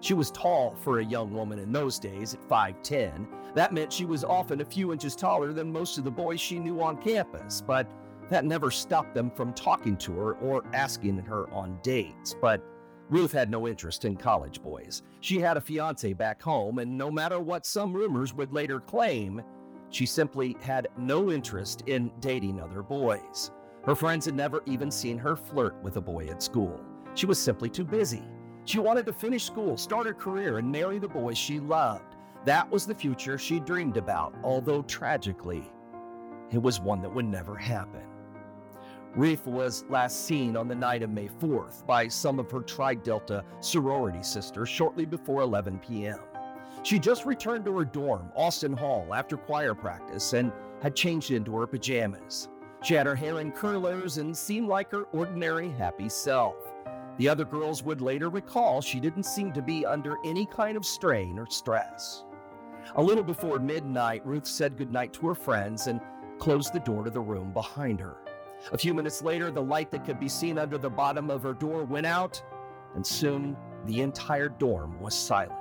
She 0.00 0.14
was 0.14 0.30
tall 0.30 0.76
for 0.82 1.00
a 1.00 1.04
young 1.04 1.32
woman 1.32 1.58
in 1.58 1.72
those 1.72 1.98
days 1.98 2.34
at 2.34 2.48
5'10. 2.48 3.26
That 3.54 3.72
meant 3.72 3.92
she 3.92 4.04
was 4.04 4.22
often 4.22 4.60
a 4.60 4.64
few 4.64 4.92
inches 4.92 5.16
taller 5.16 5.52
than 5.52 5.72
most 5.72 5.98
of 5.98 6.04
the 6.04 6.10
boys 6.10 6.40
she 6.40 6.60
knew 6.60 6.80
on 6.80 7.02
campus, 7.02 7.60
but 7.60 7.90
that 8.28 8.44
never 8.44 8.70
stopped 8.70 9.14
them 9.14 9.30
from 9.30 9.52
talking 9.52 9.96
to 9.98 10.12
her 10.12 10.34
or 10.34 10.64
asking 10.72 11.18
her 11.18 11.48
on 11.50 11.78
dates. 11.82 12.34
But 12.40 12.62
Ruth 13.08 13.30
had 13.32 13.50
no 13.50 13.68
interest 13.68 14.04
in 14.04 14.16
college 14.16 14.60
boys. 14.60 15.02
She 15.20 15.38
had 15.38 15.56
a 15.56 15.60
fiance 15.60 16.12
back 16.12 16.42
home, 16.42 16.78
and 16.80 16.98
no 16.98 17.10
matter 17.10 17.38
what 17.38 17.64
some 17.64 17.92
rumors 17.92 18.34
would 18.34 18.52
later 18.52 18.80
claim, 18.80 19.42
she 19.90 20.06
simply 20.06 20.56
had 20.60 20.88
no 20.98 21.30
interest 21.30 21.84
in 21.86 22.10
dating 22.20 22.60
other 22.60 22.82
boys. 22.82 23.52
Her 23.84 23.94
friends 23.94 24.26
had 24.26 24.34
never 24.34 24.62
even 24.66 24.90
seen 24.90 25.18
her 25.18 25.36
flirt 25.36 25.80
with 25.84 25.96
a 25.96 26.00
boy 26.00 26.26
at 26.26 26.42
school. 26.42 26.80
She 27.14 27.26
was 27.26 27.38
simply 27.38 27.70
too 27.70 27.84
busy. 27.84 28.24
She 28.64 28.80
wanted 28.80 29.06
to 29.06 29.12
finish 29.12 29.44
school, 29.44 29.76
start 29.76 30.08
her 30.08 30.14
career, 30.14 30.58
and 30.58 30.70
marry 30.70 30.98
the 30.98 31.06
boys 31.06 31.38
she 31.38 31.60
loved. 31.60 32.16
That 32.44 32.68
was 32.68 32.84
the 32.84 32.94
future 32.94 33.38
she 33.38 33.60
dreamed 33.60 33.96
about, 33.96 34.34
although 34.42 34.82
tragically, 34.82 35.70
it 36.50 36.60
was 36.60 36.80
one 36.80 37.00
that 37.02 37.14
would 37.14 37.26
never 37.26 37.54
happen. 37.54 38.02
Ruth 39.16 39.46
was 39.46 39.86
last 39.88 40.26
seen 40.26 40.58
on 40.58 40.68
the 40.68 40.74
night 40.74 41.02
of 41.02 41.08
May 41.08 41.28
4th 41.28 41.86
by 41.86 42.06
some 42.06 42.38
of 42.38 42.50
her 42.50 42.60
Tri 42.60 42.94
Delta 42.96 43.42
sorority 43.60 44.22
sisters 44.22 44.68
shortly 44.68 45.06
before 45.06 45.40
11 45.40 45.78
p.m. 45.78 46.18
She 46.82 46.98
just 46.98 47.24
returned 47.24 47.64
to 47.64 47.78
her 47.78 47.84
dorm, 47.86 48.30
Austin 48.36 48.74
Hall, 48.74 49.14
after 49.14 49.38
choir 49.38 49.74
practice 49.74 50.34
and 50.34 50.52
had 50.82 50.94
changed 50.94 51.30
into 51.30 51.56
her 51.56 51.66
pajamas. 51.66 52.50
She 52.82 52.92
had 52.92 53.06
her 53.06 53.14
hair 53.14 53.40
in 53.40 53.52
curlers 53.52 54.18
and 54.18 54.36
seemed 54.36 54.68
like 54.68 54.92
her 54.92 55.04
ordinary 55.04 55.70
happy 55.70 56.10
self. 56.10 56.56
The 57.16 57.30
other 57.30 57.46
girls 57.46 57.82
would 57.82 58.02
later 58.02 58.28
recall 58.28 58.82
she 58.82 59.00
didn't 59.00 59.24
seem 59.24 59.50
to 59.54 59.62
be 59.62 59.86
under 59.86 60.18
any 60.26 60.44
kind 60.44 60.76
of 60.76 60.84
strain 60.84 61.38
or 61.38 61.46
stress. 61.48 62.24
A 62.96 63.02
little 63.02 63.24
before 63.24 63.58
midnight, 63.60 64.26
Ruth 64.26 64.46
said 64.46 64.76
goodnight 64.76 65.14
to 65.14 65.26
her 65.28 65.34
friends 65.34 65.86
and 65.86 66.02
closed 66.38 66.74
the 66.74 66.80
door 66.80 67.04
to 67.04 67.10
the 67.10 67.18
room 67.18 67.54
behind 67.54 67.98
her. 67.98 68.18
A 68.72 68.78
few 68.78 68.94
minutes 68.94 69.22
later, 69.22 69.50
the 69.50 69.62
light 69.62 69.90
that 69.92 70.04
could 70.04 70.18
be 70.18 70.28
seen 70.28 70.58
under 70.58 70.76
the 70.76 70.90
bottom 70.90 71.30
of 71.30 71.42
her 71.42 71.54
door 71.54 71.84
went 71.84 72.06
out, 72.06 72.42
and 72.94 73.06
soon 73.06 73.56
the 73.84 74.00
entire 74.00 74.48
dorm 74.48 74.98
was 75.00 75.14
silent. 75.14 75.60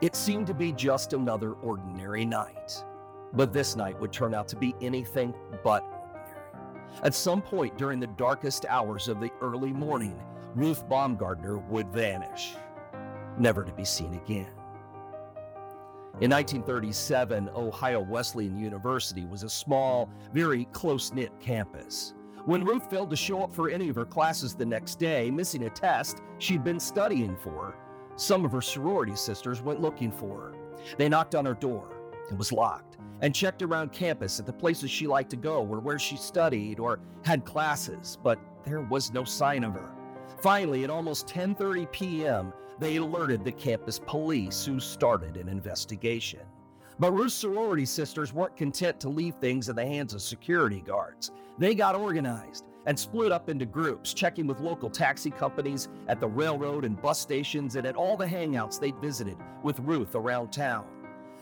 It 0.00 0.16
seemed 0.16 0.46
to 0.48 0.54
be 0.54 0.72
just 0.72 1.12
another 1.12 1.52
ordinary 1.52 2.24
night. 2.24 2.84
But 3.32 3.52
this 3.52 3.76
night 3.76 4.00
would 4.00 4.12
turn 4.12 4.34
out 4.34 4.48
to 4.48 4.56
be 4.56 4.74
anything 4.80 5.34
but 5.62 5.82
ordinary. 5.82 7.00
At 7.04 7.14
some 7.14 7.40
point 7.40 7.78
during 7.78 8.00
the 8.00 8.08
darkest 8.08 8.66
hours 8.68 9.06
of 9.06 9.20
the 9.20 9.30
early 9.40 9.72
morning, 9.72 10.20
Ruth 10.56 10.88
Baumgardner 10.88 11.64
would 11.68 11.92
vanish, 11.92 12.54
never 13.38 13.62
to 13.62 13.72
be 13.72 13.84
seen 13.84 14.14
again. 14.14 14.50
In 16.20 16.30
1937, 16.32 17.50
Ohio 17.54 18.00
Wesleyan 18.00 18.58
University 18.58 19.24
was 19.26 19.44
a 19.44 19.48
small, 19.48 20.10
very 20.32 20.64
close 20.72 21.12
knit 21.12 21.30
campus. 21.40 22.14
When 22.46 22.64
Ruth 22.64 22.88
failed 22.88 23.10
to 23.10 23.16
show 23.16 23.42
up 23.42 23.54
for 23.54 23.68
any 23.68 23.90
of 23.90 23.96
her 23.96 24.06
classes 24.06 24.54
the 24.54 24.64
next 24.64 24.98
day, 24.98 25.30
missing 25.30 25.64
a 25.64 25.70
test 25.70 26.22
she'd 26.38 26.64
been 26.64 26.80
studying 26.80 27.36
for, 27.36 27.76
some 28.16 28.46
of 28.46 28.52
her 28.52 28.62
sorority 28.62 29.14
sisters 29.14 29.60
went 29.60 29.82
looking 29.82 30.10
for 30.10 30.40
her. 30.40 30.54
They 30.96 31.08
knocked 31.08 31.34
on 31.34 31.44
her 31.44 31.54
door. 31.54 31.88
It 32.30 32.38
was 32.38 32.50
locked 32.50 32.96
and 33.20 33.34
checked 33.34 33.60
around 33.60 33.92
campus 33.92 34.40
at 34.40 34.46
the 34.46 34.52
places 34.54 34.90
she 34.90 35.06
liked 35.06 35.30
to 35.30 35.36
go 35.36 35.66
or 35.66 35.80
where 35.80 35.98
she 35.98 36.16
studied 36.16 36.80
or 36.80 37.00
had 37.24 37.44
classes, 37.44 38.16
but 38.22 38.38
there 38.64 38.80
was 38.80 39.12
no 39.12 39.24
sign 39.24 39.62
of 39.62 39.74
her. 39.74 39.90
Finally, 40.40 40.84
at 40.84 40.90
almost 40.90 41.26
10:30 41.26 41.92
p.m., 41.92 42.54
they 42.78 42.96
alerted 42.96 43.44
the 43.44 43.52
campus 43.52 43.98
police 43.98 44.64
who 44.64 44.80
started 44.80 45.36
an 45.36 45.48
investigation. 45.48 46.40
But 47.00 47.12
Ruth's 47.12 47.34
sorority 47.34 47.86
sisters 47.86 48.34
weren't 48.34 48.58
content 48.58 49.00
to 49.00 49.08
leave 49.08 49.34
things 49.36 49.70
in 49.70 49.76
the 49.76 49.86
hands 49.86 50.12
of 50.12 50.20
security 50.20 50.82
guards. 50.82 51.30
They 51.56 51.74
got 51.74 51.94
organized 51.94 52.66
and 52.84 52.98
split 52.98 53.32
up 53.32 53.48
into 53.48 53.64
groups, 53.64 54.12
checking 54.12 54.46
with 54.46 54.60
local 54.60 54.90
taxi 54.90 55.30
companies 55.30 55.88
at 56.08 56.20
the 56.20 56.28
railroad 56.28 56.84
and 56.84 57.00
bus 57.00 57.18
stations 57.18 57.76
and 57.76 57.86
at 57.86 57.96
all 57.96 58.18
the 58.18 58.26
hangouts 58.26 58.78
they'd 58.78 59.00
visited 59.00 59.38
with 59.62 59.80
Ruth 59.80 60.14
around 60.14 60.52
town. 60.52 60.86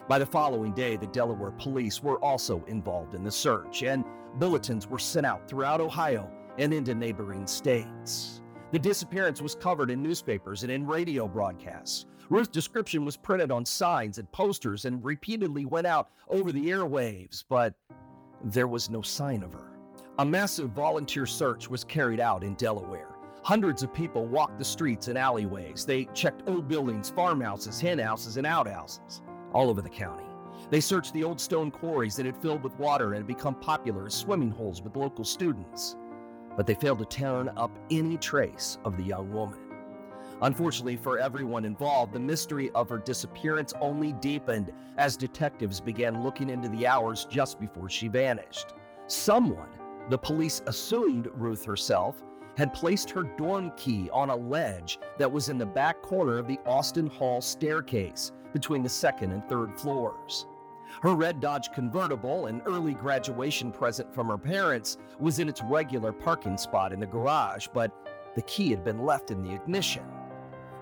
By 0.08 0.20
the 0.20 0.26
following 0.26 0.74
day, 0.74 0.96
the 0.96 1.08
Delaware 1.08 1.50
police 1.50 2.04
were 2.04 2.22
also 2.24 2.64
involved 2.66 3.16
in 3.16 3.24
the 3.24 3.30
search, 3.30 3.82
and 3.82 4.04
bulletins 4.36 4.86
were 4.86 5.00
sent 5.00 5.26
out 5.26 5.48
throughout 5.48 5.80
Ohio 5.80 6.30
and 6.56 6.72
into 6.72 6.94
neighboring 6.94 7.48
states. 7.48 8.42
The 8.70 8.78
disappearance 8.78 9.42
was 9.42 9.56
covered 9.56 9.90
in 9.90 10.04
newspapers 10.04 10.62
and 10.62 10.70
in 10.70 10.86
radio 10.86 11.26
broadcasts. 11.26 12.06
Ruth's 12.30 12.48
description 12.48 13.06
was 13.06 13.16
printed 13.16 13.50
on 13.50 13.64
signs 13.64 14.18
and 14.18 14.30
posters 14.32 14.84
and 14.84 15.02
repeatedly 15.02 15.64
went 15.64 15.86
out 15.86 16.10
over 16.28 16.52
the 16.52 16.66
airwaves, 16.66 17.42
but 17.48 17.74
there 18.44 18.68
was 18.68 18.90
no 18.90 19.00
sign 19.00 19.42
of 19.42 19.54
her. 19.54 19.72
A 20.18 20.24
massive 20.24 20.70
volunteer 20.70 21.24
search 21.24 21.70
was 21.70 21.84
carried 21.84 22.20
out 22.20 22.44
in 22.44 22.54
Delaware. 22.54 23.14
Hundreds 23.42 23.82
of 23.82 23.94
people 23.94 24.26
walked 24.26 24.58
the 24.58 24.64
streets 24.64 25.08
and 25.08 25.16
alleyways. 25.16 25.86
They 25.86 26.04
checked 26.12 26.42
old 26.46 26.68
buildings, 26.68 27.08
farmhouses, 27.08 27.80
henhouses, 27.80 28.36
and 28.36 28.46
outhouses 28.46 29.22
all 29.54 29.70
over 29.70 29.80
the 29.80 29.88
county. 29.88 30.26
They 30.70 30.80
searched 30.80 31.14
the 31.14 31.24
old 31.24 31.40
stone 31.40 31.70
quarries 31.70 32.16
that 32.16 32.26
had 32.26 32.36
filled 32.36 32.62
with 32.62 32.78
water 32.78 33.06
and 33.06 33.16
had 33.16 33.26
become 33.26 33.54
popular 33.54 34.06
as 34.06 34.14
swimming 34.14 34.50
holes 34.50 34.82
with 34.82 34.96
local 34.96 35.24
students. 35.24 35.96
But 36.56 36.66
they 36.66 36.74
failed 36.74 36.98
to 36.98 37.06
turn 37.06 37.48
up 37.56 37.70
any 37.90 38.18
trace 38.18 38.76
of 38.84 38.98
the 38.98 39.04
young 39.04 39.32
woman. 39.32 39.67
Unfortunately 40.42 40.96
for 40.96 41.18
everyone 41.18 41.64
involved, 41.64 42.12
the 42.12 42.20
mystery 42.20 42.70
of 42.70 42.88
her 42.88 42.98
disappearance 42.98 43.72
only 43.80 44.12
deepened 44.12 44.72
as 44.96 45.16
detectives 45.16 45.80
began 45.80 46.22
looking 46.22 46.48
into 46.48 46.68
the 46.68 46.86
hours 46.86 47.24
just 47.24 47.58
before 47.58 47.88
she 47.88 48.08
vanished. 48.08 48.74
Someone 49.08 49.68
the 50.08 50.18
police 50.18 50.62
assumed 50.66 51.28
Ruth 51.34 51.64
herself 51.64 52.22
had 52.56 52.72
placed 52.72 53.10
her 53.10 53.24
dorm 53.36 53.72
key 53.76 54.08
on 54.10 54.30
a 54.30 54.36
ledge 54.36 54.98
that 55.18 55.30
was 55.30 55.48
in 55.48 55.58
the 55.58 55.66
back 55.66 56.00
corner 56.02 56.38
of 56.38 56.48
the 56.48 56.58
Austin 56.64 57.08
Hall 57.08 57.40
staircase 57.40 58.32
between 58.52 58.82
the 58.82 58.88
second 58.88 59.32
and 59.32 59.46
third 59.48 59.78
floors. 59.78 60.46
Her 61.02 61.14
red 61.14 61.40
Dodge 61.40 61.70
convertible, 61.72 62.46
an 62.46 62.62
early 62.64 62.94
graduation 62.94 63.70
present 63.70 64.14
from 64.14 64.28
her 64.28 64.38
parents, 64.38 64.96
was 65.20 65.38
in 65.38 65.48
its 65.48 65.62
regular 65.62 66.12
parking 66.12 66.56
spot 66.56 66.92
in 66.92 67.00
the 67.00 67.06
garage, 67.06 67.68
but 67.74 67.92
the 68.34 68.42
key 68.42 68.70
had 68.70 68.82
been 68.82 69.04
left 69.04 69.30
in 69.30 69.42
the 69.42 69.54
ignition. 69.54 70.04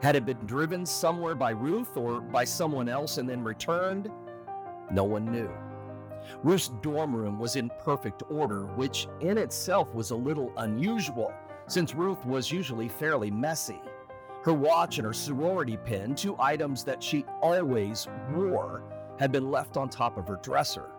Had 0.03 0.15
it 0.15 0.27
been 0.27 0.45
driven 0.47 0.85
somewhere 0.85 1.35
by 1.35 1.51
Ruth 1.51 1.97
or 1.97 2.21
by 2.21 2.45
someone 2.45 2.89
else 2.89 3.19
and 3.19 3.29
then 3.29 3.43
returned? 3.43 4.11
No 4.91 5.05
one 5.05 5.25
knew. 5.25 5.51
Ruth's 6.43 6.69
dorm 6.83 7.15
room 7.15 7.39
was 7.39 7.57
in 7.57 7.71
perfect 7.83 8.23
order, 8.31 8.67
which 8.67 9.09
in 9.21 9.39
itself 9.39 9.95
was 9.95 10.11
a 10.11 10.17
little 10.17 10.53
unusual, 10.59 11.33
since 11.67 11.95
Ruth 11.95 12.25
was 12.27 12.53
usually 12.53 12.89
fairly 12.89 13.31
messy. 13.31 13.81
Her 14.45 14.53
watch 14.53 14.99
and 14.99 15.07
her 15.07 15.13
sorority 15.13 15.79
pin, 15.79 16.15
two 16.15 16.37
items 16.39 16.85
that 16.85 17.03
she 17.03 17.25
always 17.41 18.07
wore, 18.33 18.83
had 19.19 19.33
been 19.33 19.51
left 19.51 19.77
on 19.77 19.89
top 19.89 20.19
of 20.19 20.29
her 20.29 20.39
dresser. 20.43 20.91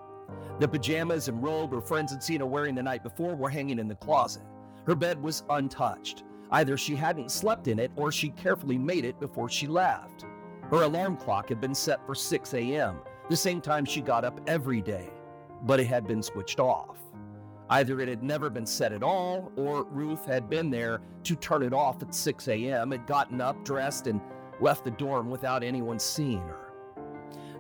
The 0.59 0.67
pajamas 0.67 1.27
and 1.27 1.41
robe 1.41 1.71
her 1.71 1.81
friends 1.81 2.11
had 2.11 2.23
seen 2.23 2.39
her 2.39 2.45
wearing 2.45 2.75
the 2.75 2.83
night 2.83 3.03
before 3.03 3.35
were 3.35 3.49
hanging 3.49 3.79
in 3.79 3.87
the 3.87 3.95
closet. 3.95 4.43
Her 4.85 4.95
bed 4.95 5.21
was 5.21 5.43
untouched. 5.49 6.23
Either 6.51 6.77
she 6.77 6.95
hadn't 6.95 7.31
slept 7.31 7.67
in 7.67 7.79
it 7.79 7.91
or 7.95 8.11
she 8.11 8.29
carefully 8.29 8.77
made 8.77 9.05
it 9.05 9.19
before 9.19 9.49
she 9.49 9.67
left. 9.67 10.25
Her 10.69 10.83
alarm 10.83 11.17
clock 11.17 11.49
had 11.49 11.61
been 11.61 11.75
set 11.75 12.05
for 12.05 12.15
6 12.15 12.53
a.m., 12.53 12.99
the 13.29 13.35
same 13.35 13.61
time 13.61 13.85
she 13.85 14.01
got 14.01 14.23
up 14.23 14.39
every 14.47 14.81
day 14.81 15.11
but 15.63 15.79
it 15.79 15.87
had 15.87 16.07
been 16.07 16.23
switched 16.23 16.59
off. 16.59 16.97
Either 17.69 17.99
it 17.99 18.07
had 18.07 18.23
never 18.23 18.49
been 18.49 18.65
set 18.65 18.93
at 18.93 19.03
all, 19.03 19.51
or 19.57 19.83
Ruth 19.85 20.25
had 20.25 20.49
been 20.49 20.69
there 20.69 21.01
to 21.23 21.35
turn 21.35 21.63
it 21.63 21.73
off 21.73 22.01
at 22.01 22.15
6 22.15 22.47
a.m., 22.47 22.91
had 22.91 23.05
gotten 23.05 23.41
up, 23.41 23.63
dressed, 23.65 24.07
and 24.07 24.21
left 24.61 24.85
the 24.85 24.91
dorm 24.91 25.29
without 25.29 25.63
anyone 25.63 25.99
seeing 25.99 26.39
her. 26.39 26.71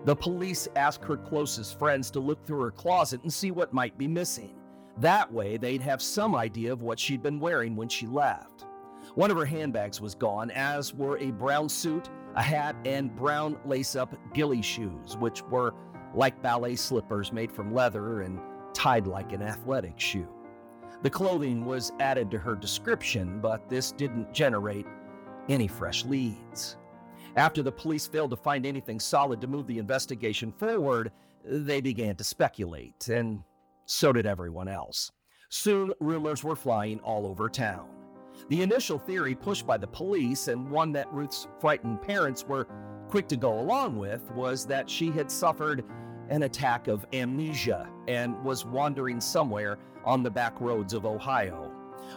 The 0.05 0.15
police 0.15 0.69
asked 0.77 1.03
her 1.03 1.17
closest 1.17 1.77
friends 1.77 2.09
to 2.11 2.21
look 2.21 2.45
through 2.45 2.61
her 2.61 2.71
closet 2.71 3.21
and 3.23 3.33
see 3.33 3.51
what 3.51 3.73
might 3.73 3.97
be 3.97 4.07
missing. 4.07 4.55
That 4.99 5.31
way, 5.31 5.57
they'd 5.57 5.81
have 5.81 6.01
some 6.01 6.35
idea 6.35 6.71
of 6.71 6.81
what 6.81 6.99
she'd 6.99 7.21
been 7.21 7.39
wearing 7.39 7.75
when 7.75 7.89
she 7.89 8.07
left. 8.07 8.65
One 9.15 9.31
of 9.31 9.37
her 9.37 9.45
handbags 9.45 9.99
was 10.01 10.15
gone, 10.15 10.51
as 10.51 10.93
were 10.93 11.17
a 11.17 11.31
brown 11.31 11.69
suit, 11.69 12.09
a 12.35 12.41
hat, 12.41 12.75
and 12.85 13.15
brown 13.15 13.57
lace 13.65 13.95
up 13.95 14.15
ghillie 14.33 14.61
shoes, 14.61 15.17
which 15.17 15.41
were 15.43 15.73
like 16.13 16.41
ballet 16.41 16.75
slippers 16.75 17.31
made 17.31 17.51
from 17.51 17.73
leather 17.73 18.21
and 18.21 18.39
tied 18.73 19.07
like 19.07 19.33
an 19.33 19.41
athletic 19.41 19.99
shoe. 19.99 20.27
The 21.03 21.09
clothing 21.09 21.65
was 21.65 21.91
added 21.99 22.31
to 22.31 22.37
her 22.39 22.55
description, 22.55 23.39
but 23.39 23.69
this 23.69 23.91
didn't 23.91 24.33
generate 24.33 24.85
any 25.49 25.67
fresh 25.67 26.05
leads. 26.05 26.77
After 27.35 27.61
the 27.61 27.71
police 27.71 28.07
failed 28.07 28.31
to 28.31 28.35
find 28.35 28.65
anything 28.65 28.99
solid 28.99 29.41
to 29.41 29.47
move 29.47 29.67
the 29.67 29.77
investigation 29.79 30.51
forward, 30.51 31.11
they 31.43 31.81
began 31.81 32.15
to 32.15 32.23
speculate, 32.23 33.07
and 33.09 33.43
so 33.85 34.11
did 34.11 34.25
everyone 34.25 34.67
else. 34.67 35.11
Soon, 35.49 35.93
rumors 35.99 36.43
were 36.43 36.55
flying 36.55 36.99
all 37.01 37.25
over 37.25 37.47
town. 37.47 37.87
The 38.49 38.61
initial 38.61 38.97
theory 38.99 39.35
pushed 39.35 39.67
by 39.67 39.77
the 39.77 39.87
police, 39.87 40.47
and 40.47 40.69
one 40.69 40.91
that 40.93 41.11
Ruth's 41.13 41.47
frightened 41.59 42.01
parents 42.01 42.45
were 42.45 42.67
quick 43.09 43.27
to 43.29 43.37
go 43.37 43.59
along 43.59 43.97
with, 43.97 44.29
was 44.31 44.65
that 44.65 44.89
she 44.89 45.11
had 45.11 45.31
suffered 45.31 45.83
an 46.29 46.43
attack 46.43 46.87
of 46.87 47.05
amnesia 47.13 47.89
and 48.07 48.41
was 48.43 48.65
wandering 48.65 49.21
somewhere 49.21 49.77
on 50.05 50.23
the 50.23 50.31
back 50.31 50.59
roads 50.59 50.93
of 50.93 51.05
Ohio. 51.05 51.71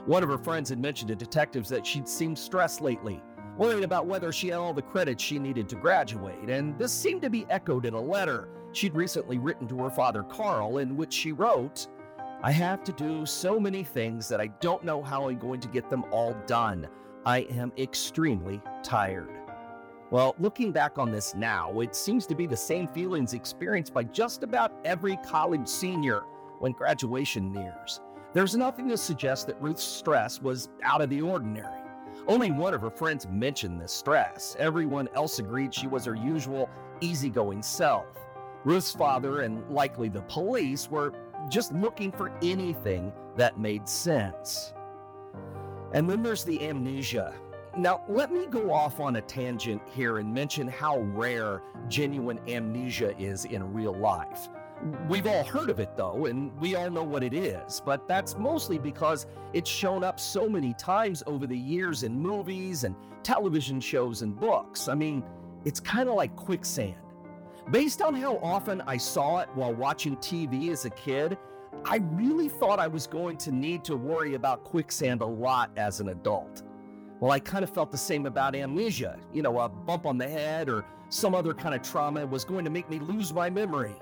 One 0.06 0.22
of 0.22 0.28
her 0.28 0.38
friends 0.38 0.68
had 0.68 0.78
mentioned 0.78 1.08
to 1.08 1.16
detectives 1.16 1.68
that 1.70 1.86
she'd 1.86 2.08
seemed 2.08 2.38
stressed 2.38 2.80
lately, 2.80 3.22
worried 3.56 3.84
about 3.84 4.06
whether 4.06 4.32
she 4.32 4.48
had 4.48 4.58
all 4.58 4.72
the 4.72 4.82
credits 4.82 5.22
she 5.22 5.38
needed 5.38 5.68
to 5.68 5.76
graduate, 5.76 6.48
and 6.48 6.78
this 6.78 6.92
seemed 6.92 7.22
to 7.22 7.30
be 7.30 7.46
echoed 7.50 7.84
in 7.84 7.94
a 7.94 8.00
letter 8.00 8.48
she'd 8.72 8.94
recently 8.94 9.38
written 9.38 9.66
to 9.68 9.78
her 9.78 9.90
father 9.90 10.22
Carl, 10.22 10.78
in 10.78 10.96
which 10.96 11.12
she 11.12 11.32
wrote, 11.32 11.88
I 12.42 12.52
have 12.52 12.82
to 12.84 12.92
do 12.92 13.26
so 13.26 13.60
many 13.60 13.84
things 13.84 14.26
that 14.30 14.40
I 14.40 14.46
don't 14.46 14.82
know 14.82 15.02
how 15.02 15.28
I'm 15.28 15.38
going 15.38 15.60
to 15.60 15.68
get 15.68 15.90
them 15.90 16.06
all 16.10 16.34
done. 16.46 16.88
I 17.26 17.40
am 17.50 17.70
extremely 17.76 18.62
tired. 18.82 19.28
Well, 20.10 20.34
looking 20.38 20.72
back 20.72 20.96
on 20.96 21.12
this 21.12 21.34
now, 21.34 21.80
it 21.80 21.94
seems 21.94 22.24
to 22.26 22.34
be 22.34 22.46
the 22.46 22.56
same 22.56 22.88
feelings 22.88 23.34
experienced 23.34 23.92
by 23.92 24.04
just 24.04 24.42
about 24.42 24.72
every 24.86 25.18
college 25.18 25.68
senior 25.68 26.22
when 26.60 26.72
graduation 26.72 27.52
nears. 27.52 28.00
There's 28.32 28.56
nothing 28.56 28.88
to 28.88 28.96
suggest 28.96 29.46
that 29.48 29.60
Ruth's 29.60 29.84
stress 29.84 30.40
was 30.40 30.70
out 30.82 31.02
of 31.02 31.10
the 31.10 31.20
ordinary. 31.20 31.82
Only 32.26 32.50
one 32.50 32.72
of 32.72 32.80
her 32.80 32.90
friends 32.90 33.28
mentioned 33.28 33.78
this 33.78 33.92
stress. 33.92 34.56
Everyone 34.58 35.10
else 35.14 35.40
agreed 35.40 35.74
she 35.74 35.88
was 35.88 36.06
her 36.06 36.14
usual 36.14 36.70
easygoing 37.02 37.62
self. 37.62 38.06
Ruth's 38.64 38.92
father 38.92 39.42
and 39.42 39.68
likely 39.68 40.08
the 40.08 40.22
police 40.22 40.90
were 40.90 41.12
just 41.50 41.72
looking 41.72 42.12
for 42.12 42.32
anything 42.42 43.12
that 43.36 43.58
made 43.58 43.88
sense. 43.88 44.72
And 45.92 46.08
then 46.08 46.22
there's 46.22 46.44
the 46.44 46.66
amnesia. 46.68 47.34
Now, 47.76 48.02
let 48.08 48.32
me 48.32 48.46
go 48.46 48.72
off 48.72 49.00
on 49.00 49.16
a 49.16 49.20
tangent 49.20 49.82
here 49.92 50.18
and 50.18 50.32
mention 50.32 50.66
how 50.66 50.98
rare 50.98 51.62
genuine 51.88 52.40
amnesia 52.48 53.16
is 53.18 53.44
in 53.44 53.72
real 53.72 53.94
life. 53.94 54.48
We've 55.08 55.26
all 55.26 55.44
heard 55.44 55.68
of 55.68 55.78
it 55.78 55.96
though, 55.96 56.24
and 56.26 56.58
we 56.58 56.74
all 56.74 56.90
know 56.90 57.02
what 57.02 57.22
it 57.22 57.34
is, 57.34 57.82
but 57.84 58.08
that's 58.08 58.38
mostly 58.38 58.78
because 58.78 59.26
it's 59.52 59.68
shown 59.68 60.02
up 60.02 60.18
so 60.18 60.48
many 60.48 60.72
times 60.74 61.22
over 61.26 61.46
the 61.46 61.56
years 61.56 62.02
in 62.02 62.18
movies 62.18 62.84
and 62.84 62.96
television 63.22 63.80
shows 63.80 64.22
and 64.22 64.38
books. 64.38 64.88
I 64.88 64.94
mean, 64.94 65.22
it's 65.64 65.80
kind 65.80 66.08
of 66.08 66.14
like 66.14 66.34
quicksand. 66.34 66.96
Based 67.70 68.02
on 68.02 68.14
how 68.14 68.38
often 68.38 68.82
I 68.86 68.96
saw 68.96 69.38
it 69.38 69.48
while 69.54 69.72
watching 69.72 70.16
TV 70.16 70.70
as 70.70 70.84
a 70.84 70.90
kid, 70.90 71.38
I 71.84 71.98
really 72.12 72.48
thought 72.48 72.78
I 72.78 72.88
was 72.88 73.06
going 73.06 73.36
to 73.38 73.52
need 73.52 73.84
to 73.84 73.96
worry 73.96 74.34
about 74.34 74.64
quicksand 74.64 75.20
a 75.20 75.26
lot 75.26 75.70
as 75.76 76.00
an 76.00 76.08
adult. 76.08 76.62
Well, 77.20 77.30
I 77.30 77.38
kind 77.38 77.62
of 77.62 77.70
felt 77.70 77.92
the 77.92 77.98
same 77.98 78.26
about 78.26 78.56
amnesia. 78.56 79.18
You 79.32 79.42
know, 79.42 79.60
a 79.60 79.68
bump 79.68 80.06
on 80.06 80.18
the 80.18 80.28
head 80.28 80.68
or 80.68 80.84
some 81.10 81.34
other 81.34 81.54
kind 81.54 81.74
of 81.74 81.82
trauma 81.82 82.26
was 82.26 82.44
going 82.44 82.64
to 82.64 82.70
make 82.70 82.88
me 82.90 82.98
lose 82.98 83.32
my 83.32 83.50
memory. 83.50 83.94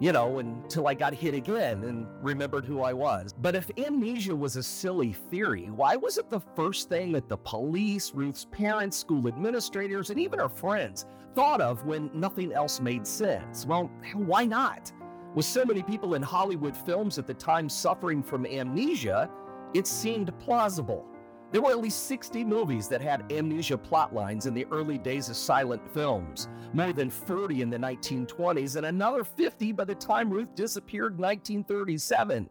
You 0.00 0.10
know, 0.10 0.40
until 0.40 0.88
I 0.88 0.94
got 0.94 1.14
hit 1.14 1.34
again 1.34 1.84
and 1.84 2.06
remembered 2.20 2.64
who 2.64 2.82
I 2.82 2.92
was. 2.92 3.32
But 3.32 3.54
if 3.54 3.70
amnesia 3.78 4.34
was 4.34 4.56
a 4.56 4.62
silly 4.62 5.12
theory, 5.12 5.66
why 5.70 5.94
was 5.94 6.18
it 6.18 6.28
the 6.28 6.40
first 6.40 6.88
thing 6.88 7.12
that 7.12 7.28
the 7.28 7.36
police, 7.36 8.12
Ruth's 8.12 8.46
parents, 8.50 8.96
school 8.96 9.28
administrators, 9.28 10.10
and 10.10 10.18
even 10.18 10.40
her 10.40 10.48
friends 10.48 11.06
thought 11.36 11.60
of 11.60 11.84
when 11.84 12.10
nothing 12.12 12.52
else 12.52 12.80
made 12.80 13.06
sense? 13.06 13.66
Well, 13.66 13.90
why 14.14 14.46
not? 14.46 14.92
With 15.34 15.46
so 15.46 15.64
many 15.64 15.82
people 15.82 16.14
in 16.14 16.22
Hollywood 16.22 16.76
films 16.76 17.18
at 17.18 17.26
the 17.26 17.34
time 17.34 17.68
suffering 17.68 18.22
from 18.22 18.46
amnesia, 18.46 19.30
it 19.74 19.86
seemed 19.86 20.36
plausible. 20.40 21.06
There 21.54 21.62
were 21.62 21.70
at 21.70 21.78
least 21.78 22.08
60 22.08 22.42
movies 22.42 22.88
that 22.88 23.00
had 23.00 23.30
amnesia 23.30 23.78
plotlines 23.78 24.48
in 24.48 24.54
the 24.54 24.66
early 24.72 24.98
days 24.98 25.28
of 25.28 25.36
silent 25.36 25.88
films, 25.94 26.48
more 26.72 26.92
than 26.92 27.08
30 27.08 27.62
in 27.62 27.70
the 27.70 27.76
1920s, 27.76 28.74
and 28.74 28.86
another 28.86 29.22
50 29.22 29.70
by 29.70 29.84
the 29.84 29.94
time 29.94 30.30
Ruth 30.30 30.52
disappeared 30.56 31.12
in 31.12 31.18
1937. 31.18 32.50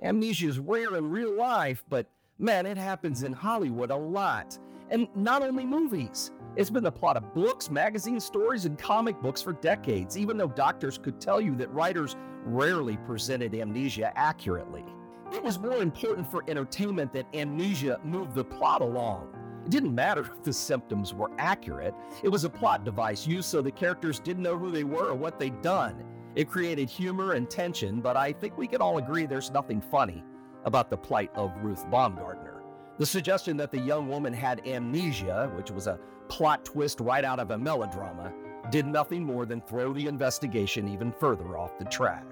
Amnesia 0.00 0.46
is 0.46 0.60
rare 0.60 0.94
in 0.94 1.10
real 1.10 1.36
life, 1.36 1.82
but 1.88 2.06
man, 2.38 2.66
it 2.66 2.76
happens 2.76 3.24
in 3.24 3.32
Hollywood 3.32 3.90
a 3.90 3.96
lot. 3.96 4.56
And 4.90 5.08
not 5.16 5.42
only 5.42 5.66
movies. 5.66 6.30
It's 6.54 6.70
been 6.70 6.84
the 6.84 6.92
plot 6.92 7.16
of 7.16 7.34
books, 7.34 7.68
magazine 7.68 8.20
stories, 8.20 8.64
and 8.64 8.78
comic 8.78 9.20
books 9.20 9.42
for 9.42 9.54
decades, 9.54 10.16
even 10.16 10.36
though 10.36 10.46
doctors 10.46 10.98
could 10.98 11.20
tell 11.20 11.40
you 11.40 11.56
that 11.56 11.74
writers 11.74 12.14
rarely 12.44 12.96
presented 12.98 13.56
amnesia 13.56 14.16
accurately. 14.16 14.84
It 15.32 15.42
was 15.42 15.58
more 15.58 15.82
important 15.82 16.30
for 16.30 16.44
entertainment 16.48 17.12
that 17.12 17.26
amnesia 17.34 18.00
moved 18.04 18.34
the 18.34 18.44
plot 18.44 18.80
along. 18.80 19.32
It 19.64 19.70
didn't 19.70 19.94
matter 19.94 20.20
if 20.20 20.42
the 20.44 20.52
symptoms 20.52 21.12
were 21.12 21.30
accurate, 21.38 21.94
it 22.22 22.28
was 22.28 22.44
a 22.44 22.48
plot 22.48 22.84
device 22.84 23.26
used 23.26 23.48
so 23.48 23.60
the 23.60 23.70
characters 23.70 24.20
didn't 24.20 24.44
know 24.44 24.56
who 24.56 24.70
they 24.70 24.84
were 24.84 25.08
or 25.08 25.14
what 25.14 25.40
they'd 25.40 25.60
done. 25.60 26.04
It 26.36 26.48
created 26.48 26.88
humor 26.88 27.32
and 27.32 27.50
tension, 27.50 28.00
but 28.00 28.16
I 28.16 28.32
think 28.32 28.56
we 28.56 28.68
can 28.68 28.80
all 28.80 28.98
agree 28.98 29.26
there's 29.26 29.50
nothing 29.50 29.80
funny 29.80 30.22
about 30.64 30.90
the 30.90 30.96
plight 30.96 31.30
of 31.34 31.52
Ruth 31.62 31.84
Baumgardner. 31.86 32.60
The 32.98 33.06
suggestion 33.06 33.56
that 33.56 33.72
the 33.72 33.80
young 33.80 34.08
woman 34.08 34.32
had 34.32 34.66
amnesia, 34.66 35.50
which 35.56 35.70
was 35.70 35.86
a 35.86 35.98
plot 36.28 36.64
twist 36.64 37.00
right 37.00 37.24
out 37.24 37.40
of 37.40 37.50
a 37.50 37.58
melodrama, 37.58 38.32
did 38.70 38.86
nothing 38.86 39.24
more 39.24 39.46
than 39.46 39.60
throw 39.60 39.92
the 39.92 40.06
investigation 40.06 40.88
even 40.88 41.10
further 41.10 41.58
off 41.58 41.78
the 41.78 41.84
track. 41.86 42.24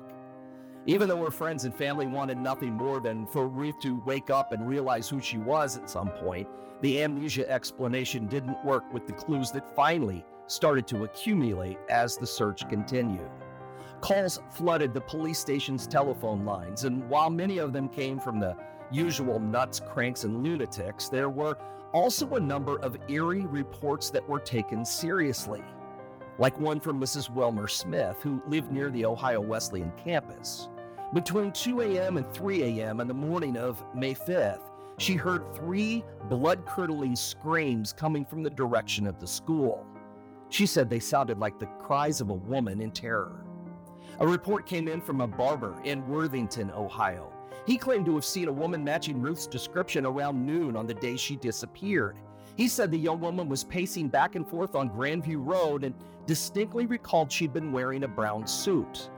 Even 0.87 1.09
though 1.09 1.25
her 1.25 1.31
friends 1.31 1.64
and 1.64 1.75
family 1.75 2.07
wanted 2.07 2.37
nothing 2.37 2.75
more 2.75 3.01
than 3.01 3.27
for 3.27 3.49
Ruth 3.49 3.81
to 3.81 4.03
wake 4.05 4.29
up 4.29 4.53
and 4.53 4.68
realize 4.68 5.09
who 5.09 5.18
she 5.18 5.38
was 5.38 5.79
at 5.79 5.88
some 5.88 6.11
point, 6.11 6.47
the 6.83 7.03
amnesia 7.03 7.51
explanation 7.51 8.27
didn't 8.27 8.62
work 8.64 8.85
with 8.92 9.07
the 9.07 9.14
clues 9.14 9.51
that 9.53 9.75
finally 9.75 10.23
started 10.47 10.87
to 10.88 11.05
accumulate 11.05 11.79
as 11.88 12.18
the 12.18 12.27
search 12.27 12.68
continued. 12.68 13.31
Calls 14.03 14.42
flooded 14.51 14.92
the 14.92 15.01
police 15.01 15.38
station's 15.38 15.87
telephone 15.87 16.44
lines, 16.44 16.85
and 16.85 17.09
while 17.09 17.31
many 17.31 17.57
of 17.57 17.73
them 17.73 17.88
came 17.88 18.20
from 18.20 18.38
the 18.38 18.55
usual 18.92 19.40
nuts, 19.40 19.81
cranks, 19.81 20.25
and 20.25 20.44
lunatics, 20.44 21.09
there 21.09 21.31
were 21.31 21.57
also 21.94 22.35
a 22.35 22.40
number 22.40 22.79
of 22.81 22.99
eerie 23.09 23.47
reports 23.47 24.11
that 24.11 24.29
were 24.29 24.40
taken 24.40 24.85
seriously, 24.85 25.64
like 26.38 26.61
one 26.61 26.79
from 26.79 27.01
Mrs. 27.01 27.31
Wilmer 27.31 27.68
Smith, 27.68 28.18
who 28.20 28.42
lived 28.47 28.70
near 28.70 28.90
the 28.90 29.07
Ohio 29.07 29.40
Wesleyan 29.40 29.92
campus. 29.97 30.68
Between 31.14 31.53
2 31.53 31.81
a.m. 31.83 32.16
and 32.16 32.29
3 32.33 32.81
a.m. 32.81 33.00
on 33.00 33.07
the 33.07 33.14
morning 33.14 33.57
of 33.57 33.85
May 33.94 34.14
5th, 34.14 34.72
she 34.98 35.14
heard 35.14 35.44
three 35.55 36.03
blood 36.29 36.66
curdling 36.66 37.14
screams 37.14 37.92
coming 37.92 38.24
from 38.24 38.42
the 38.42 38.50
direction 38.50 39.07
of 39.07 39.20
the 39.20 39.27
school. 39.29 39.87
She 40.48 40.66
said 40.66 40.90
they 40.90 40.98
sounded 40.98 41.38
like 41.38 41.61
the 41.61 41.68
cries 41.79 42.20
of 42.20 42.31
a 42.31 42.35
woman 42.35 42.81
in 42.81 42.90
terror. 42.90 43.44
A 44.18 44.27
report 44.27 44.66
came 44.66 44.88
in 44.88 45.00
from 45.00 45.20
a 45.20 45.27
barber 45.29 45.81
in 45.85 46.05
Worthington, 46.09 46.72
Ohio. 46.72 47.33
He 47.64 47.79
claimed 47.79 48.07
to 48.07 48.14
have 48.16 48.24
seen 48.24 48.48
a 48.48 48.53
woman 48.53 48.83
matching 48.83 49.22
Ruth's 49.22 49.46
description 49.46 50.05
around 50.05 50.44
noon 50.44 50.74
on 50.74 50.88
the 50.88 50.94
day 50.94 51.16
she 51.16 51.37
disappeared. 51.37 52.16
He 52.57 52.66
said 52.66 52.90
the 52.90 52.98
young 52.98 53.20
woman 53.20 53.48
was 53.48 53.62
pacing 53.62 54.09
back 54.09 54.35
and 54.35 54.46
forth 54.46 54.74
on 54.74 54.90
Grandview 54.90 55.46
Road 55.46 55.85
and 55.85 55.94
distinctly 56.27 56.87
recalled 56.87 57.31
she'd 57.31 57.53
been 57.53 57.70
wearing 57.70 58.03
a 58.03 58.09
brown 58.09 58.48
suit. 58.48 59.11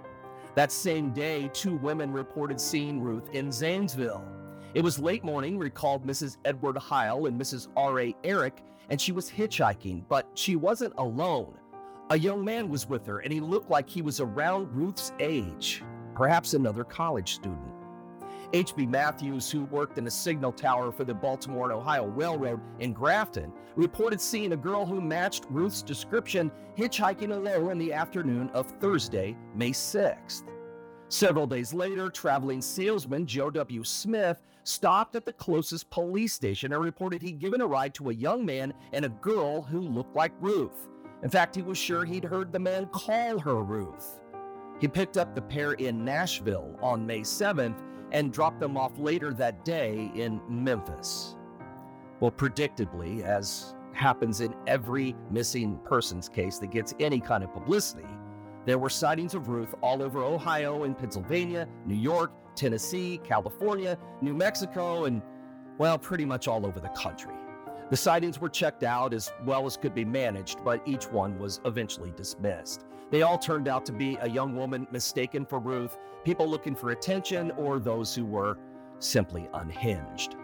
That 0.57 0.73
same 0.73 1.11
day, 1.13 1.51
two 1.53 1.77
women 1.77 2.11
reported 2.11 2.59
seeing 2.59 3.03
Ruth 3.03 3.29
in 3.35 3.53
Zanesville. 3.53 4.25
It 4.73 4.83
was 4.83 4.99
late 4.99 5.23
morning, 5.23 5.59
recalled 5.59 6.07
Mrs. 6.07 6.39
Edward 6.47 6.79
Heil 6.79 7.27
and 7.27 7.39
Mrs. 7.39 7.69
R.A. 7.77 8.17
Eric, 8.25 8.63
and 8.89 8.99
she 8.99 9.13
was 9.13 9.31
hitchhiking, 9.31 10.05
but 10.09 10.27
she 10.33 10.57
wasn't 10.57 10.95
alone. 10.97 11.55
A 12.09 12.19
young 12.19 12.43
man 12.43 12.71
was 12.71 12.89
with 12.89 13.07
her, 13.07 13.19
and 13.19 13.31
he 13.31 13.41
looked 13.41 13.69
like 13.71 13.87
he 13.89 14.01
was 14.01 14.19
around 14.19 14.75
Ruth's 14.75 15.13
age. 15.21 15.85
perhaps 16.15 16.55
another 16.55 16.85
college 16.85 17.35
student. 17.35 17.76
H.B. 18.53 18.87
Matthews, 18.87 19.51
who 19.51 19.65
worked 19.65 19.99
in 19.99 20.07
a 20.07 20.11
signal 20.11 20.53
tower 20.53 20.93
for 20.93 21.05
the 21.05 21.15
Baltimore 21.15 21.71
and 21.71 21.73
Ohio 21.73 22.07
Railroad 22.07 22.61
in 22.81 22.93
Grafton, 22.93 23.53
reported 23.75 24.21
seeing 24.21 24.53
a 24.53 24.57
girl 24.57 24.87
who 24.87 25.01
matched 25.01 25.47
Ruth's 25.51 25.83
description 25.83 26.51
hitchhiking 26.77 27.33
alone 27.33 27.71
in 27.73 27.79
the 27.79 27.93
afternoon 27.93 28.51
of 28.51 28.71
Thursday, 28.81 29.37
May 29.55 29.71
6th. 29.71 30.45
Several 31.09 31.47
days 31.47 31.73
later, 31.73 32.11
traveling 32.11 32.61
salesman 32.61 33.27
Joe 33.27 33.51
W. 33.51 33.85
Smith 33.85 34.43
stopped 34.65 35.15
at 35.15 35.25
the 35.25 35.33
closest 35.33 35.89
police 35.91 36.33
station 36.33 36.73
and 36.73 36.83
reported 36.83 37.23
he'd 37.23 37.39
given 37.39 37.61
a 37.61 37.67
ride 37.67 37.95
to 37.95 38.11
a 38.11 38.15
young 38.15 38.45
man 38.45 38.75
and 38.93 39.05
a 39.05 39.11
girl 39.11 39.63
who 39.63 39.81
looked 39.81 40.17
like 40.17 40.33
Ruth. 40.41 40.89
In 41.23 41.31
fact, 41.31 41.55
he 41.55 41.63
was 41.63 41.79
sure 41.79 42.05
he'd 42.05 42.25
heard 42.25 42.53
the 42.53 42.59
man 42.59 42.87
call 42.87 43.39
her 43.39 43.63
Ruth. 43.63 44.21
He 44.81 44.89
picked 44.89 45.17
up 45.17 45.35
the 45.35 45.43
pair 45.43 45.73
in 45.75 46.05
Nashville 46.05 46.77
on 46.83 47.07
May 47.07 47.21
7th 47.21 47.81
and 48.17 48.33
dropped 48.33 48.59
them 48.59 48.79
off 48.79 48.99
later 48.99 49.35
that 49.35 49.63
day 49.63 50.11
in 50.15 50.41
Memphis. 50.49 51.37
Well, 52.19 52.31
predictably, 52.31 53.23
as 53.23 53.75
happens 53.93 54.41
in 54.41 54.55
every 54.67 55.15
missing 55.31 55.79
persons 55.85 56.27
case 56.27 56.59
that 56.61 56.71
gets 56.71 56.95
any 56.99 57.21
kind 57.21 57.45
of 57.45 57.53
publicity, 57.53 58.09
there 58.65 58.79
were 58.79 58.89
sightings 58.89 59.35
of 59.35 59.49
Ruth 59.49 59.75
all 59.83 60.03
over 60.03 60.25
Ohio 60.25 60.85
and 60.85 60.97
Pennsylvania, 60.97 61.69
New 61.85 61.95
York, 61.95 62.33
Tennessee, 62.55 63.21
California, 63.23 63.99
New 64.23 64.33
Mexico, 64.33 65.05
and, 65.05 65.21
well, 65.77 65.99
pretty 65.99 66.25
much 66.25 66.49
all 66.49 66.65
over 66.65 66.81
the 66.81 66.89
country. 66.89 67.35
The 67.89 67.97
sightings 67.97 68.41
were 68.41 68.49
checked 68.49 68.83
out 68.83 69.15
as 69.15 69.33
well 69.45 69.65
as 69.65 69.77
could 69.77 69.95
be 69.95 70.05
managed, 70.05 70.65
but 70.65 70.83
each 70.87 71.05
one 71.05 71.39
was 71.39 71.61
eventually 71.65 72.13
dismissed. 72.17 72.85
They 73.11 73.23
all 73.23 73.39
turned 73.39 73.69
out 73.69 73.87
to 73.87 73.93
be 73.93 74.19
a 74.21 74.29
young 74.29 74.57
woman 74.57 74.89
mistaken 74.91 75.47
for 75.47 75.61
Ruth, 75.61 75.97
people 76.25 76.49
looking 76.49 76.75
for 76.75 76.91
attention, 76.91 77.53
or 77.53 77.79
those 77.79 78.13
who 78.13 78.25
were 78.25 78.59
simply 78.99 79.49
unhinged. 79.55 80.35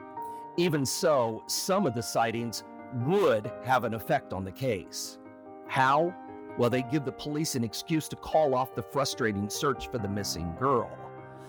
Even 0.57 0.87
so, 0.87 1.43
some 1.49 1.85
of 1.85 1.95
the 1.95 2.03
sightings 2.03 2.63
would 3.07 3.51
have 3.65 3.83
an 3.83 3.95
effect 3.95 4.33
on 4.33 4.45
the 4.45 4.53
case. 4.53 5.19
How? 5.67 6.15
Well, 6.59 6.71
they 6.71 6.83
give 6.83 7.05
the 7.05 7.13
police 7.13 7.57
an 7.57 7.65
excuse 7.65 8.07
to 8.09 8.17
call 8.17 8.55
off 8.55 8.75
the 8.75 8.83
frustrating 8.83 9.49
search 9.49 9.89
for 9.89 9.99
the 9.99 10.09
missing 10.09 10.55
girl. 10.61 10.91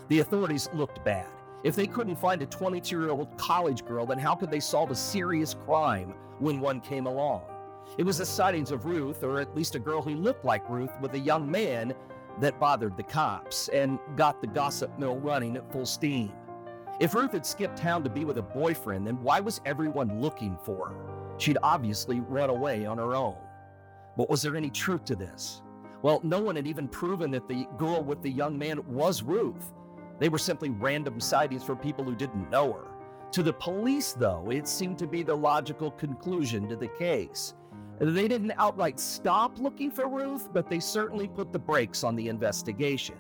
The 0.08 0.20
authorities 0.20 0.70
looked 0.74 1.04
bad. 1.06 1.28
If 1.64 1.78
they 1.78 1.88
couldn't 1.88 2.18
find 2.18 2.42
a 2.42 2.46
22 2.46 3.00
year 3.00 3.10
old 3.10 3.38
college 3.38 3.86
girl, 3.86 4.06
then 4.06 4.20
how 4.20 4.36
could 4.36 4.52
they 4.52 4.60
solve 4.60 4.92
a 4.92 4.96
serious 4.96 5.54
crime 5.54 6.14
when 6.40 6.60
one 6.60 6.82
came 6.82 7.06
along? 7.06 7.44
It 7.98 8.04
was 8.04 8.18
the 8.18 8.26
sightings 8.26 8.72
of 8.72 8.86
Ruth, 8.86 9.24
or 9.24 9.40
at 9.40 9.56
least 9.56 9.76
a 9.76 9.80
girl 9.80 10.02
who 10.02 10.16
looked 10.16 10.44
like 10.44 10.70
Ruth, 10.70 10.92
with 11.00 11.14
a 11.14 11.20
young 11.20 11.50
man 11.50 11.94
that 12.40 12.60
bothered 12.60 12.98
the 12.98 13.04
cops 13.04 13.70
and 13.70 14.00
got 14.16 14.42
the 14.42 14.48
gossip 14.48 14.98
mill 14.98 15.18
running 15.18 15.56
at 15.56 15.72
full 15.72 15.86
steam. 15.86 16.34
If 17.00 17.14
Ruth 17.14 17.32
had 17.32 17.46
skipped 17.46 17.78
town 17.78 18.04
to 18.04 18.10
be 18.10 18.26
with 18.26 18.38
a 18.38 18.42
boyfriend, 18.42 19.08
then 19.08 19.22
why 19.22 19.40
was 19.40 19.62
everyone 19.66 20.22
looking 20.22 20.58
for 20.64 20.90
her? 20.90 20.96
She'd 21.38 21.58
obviously 21.64 22.20
run 22.20 22.50
away 22.50 22.86
on 22.86 22.98
her 22.98 23.16
own. 23.16 23.38
But 24.18 24.30
was 24.30 24.42
there 24.42 24.56
any 24.56 24.70
truth 24.70 25.06
to 25.06 25.16
this? 25.16 25.62
Well, 26.02 26.20
no 26.24 26.40
one 26.40 26.56
had 26.56 26.68
even 26.68 26.88
proven 26.88 27.32
that 27.32 27.48
the 27.48 27.68
girl 27.78 28.04
with 28.04 28.22
the 28.22 28.30
young 28.30 28.58
man 28.58 28.86
was 28.88 29.24
Ruth. 29.24 29.72
They 30.20 30.30
were 30.30 30.38
simply 30.38 30.70
random 30.70 31.20
sightings 31.20 31.64
from 31.64 31.78
people 31.78 32.04
who 32.04 32.16
didn't 32.16 32.50
know 32.50 32.74
her. 32.74 32.88
To 33.32 33.44
the 33.44 33.54
police, 33.54 34.14
though, 34.14 34.48
it 34.52 34.68
seemed 34.68 35.00
to 35.00 35.08
be 35.08 35.24
the 35.24 35.36
logical 35.36 35.92
conclusion 35.92 36.70
to 36.70 36.76
the 36.76 36.88
case. 36.88 37.56
They 38.00 38.28
didn't 38.28 38.54
outright 38.58 39.00
stop 39.00 39.58
looking 39.60 39.90
for 39.92 40.08
Ruth, 40.08 40.50
but 40.54 40.70
they 40.70 40.80
certainly 40.80 41.28
put 41.28 41.52
the 41.52 41.60
brakes 41.60 42.04
on 42.04 42.16
the 42.16 42.28
investigation. 42.28 43.16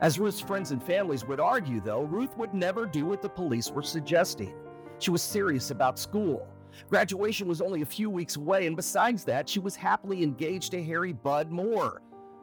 As 0.00 0.18
Ruth's 0.18 0.40
friends 0.40 0.70
and 0.70 0.82
families 0.82 1.24
would 1.26 1.40
argue, 1.40 1.80
though, 1.80 2.02
Ruth 2.02 2.36
would 2.36 2.54
never 2.54 2.86
do 2.86 3.04
what 3.06 3.22
the 3.22 3.28
police 3.28 3.70
were 3.70 3.82
suggesting. 3.82 4.54
She 4.98 5.10
was 5.10 5.22
serious 5.22 5.70
about 5.70 5.98
school. 5.98 6.46
Graduation 6.88 7.46
was 7.46 7.60
only 7.60 7.82
a 7.82 7.86
few 7.86 8.10
weeks 8.10 8.36
away, 8.36 8.66
and 8.66 8.76
besides 8.76 9.24
that, 9.24 9.48
she 9.48 9.60
was 9.60 9.76
happily 9.76 10.22
engaged 10.22 10.70
to 10.72 10.82
Harry 10.82 11.12
Bud 11.12 11.50
Moore, 11.50 12.02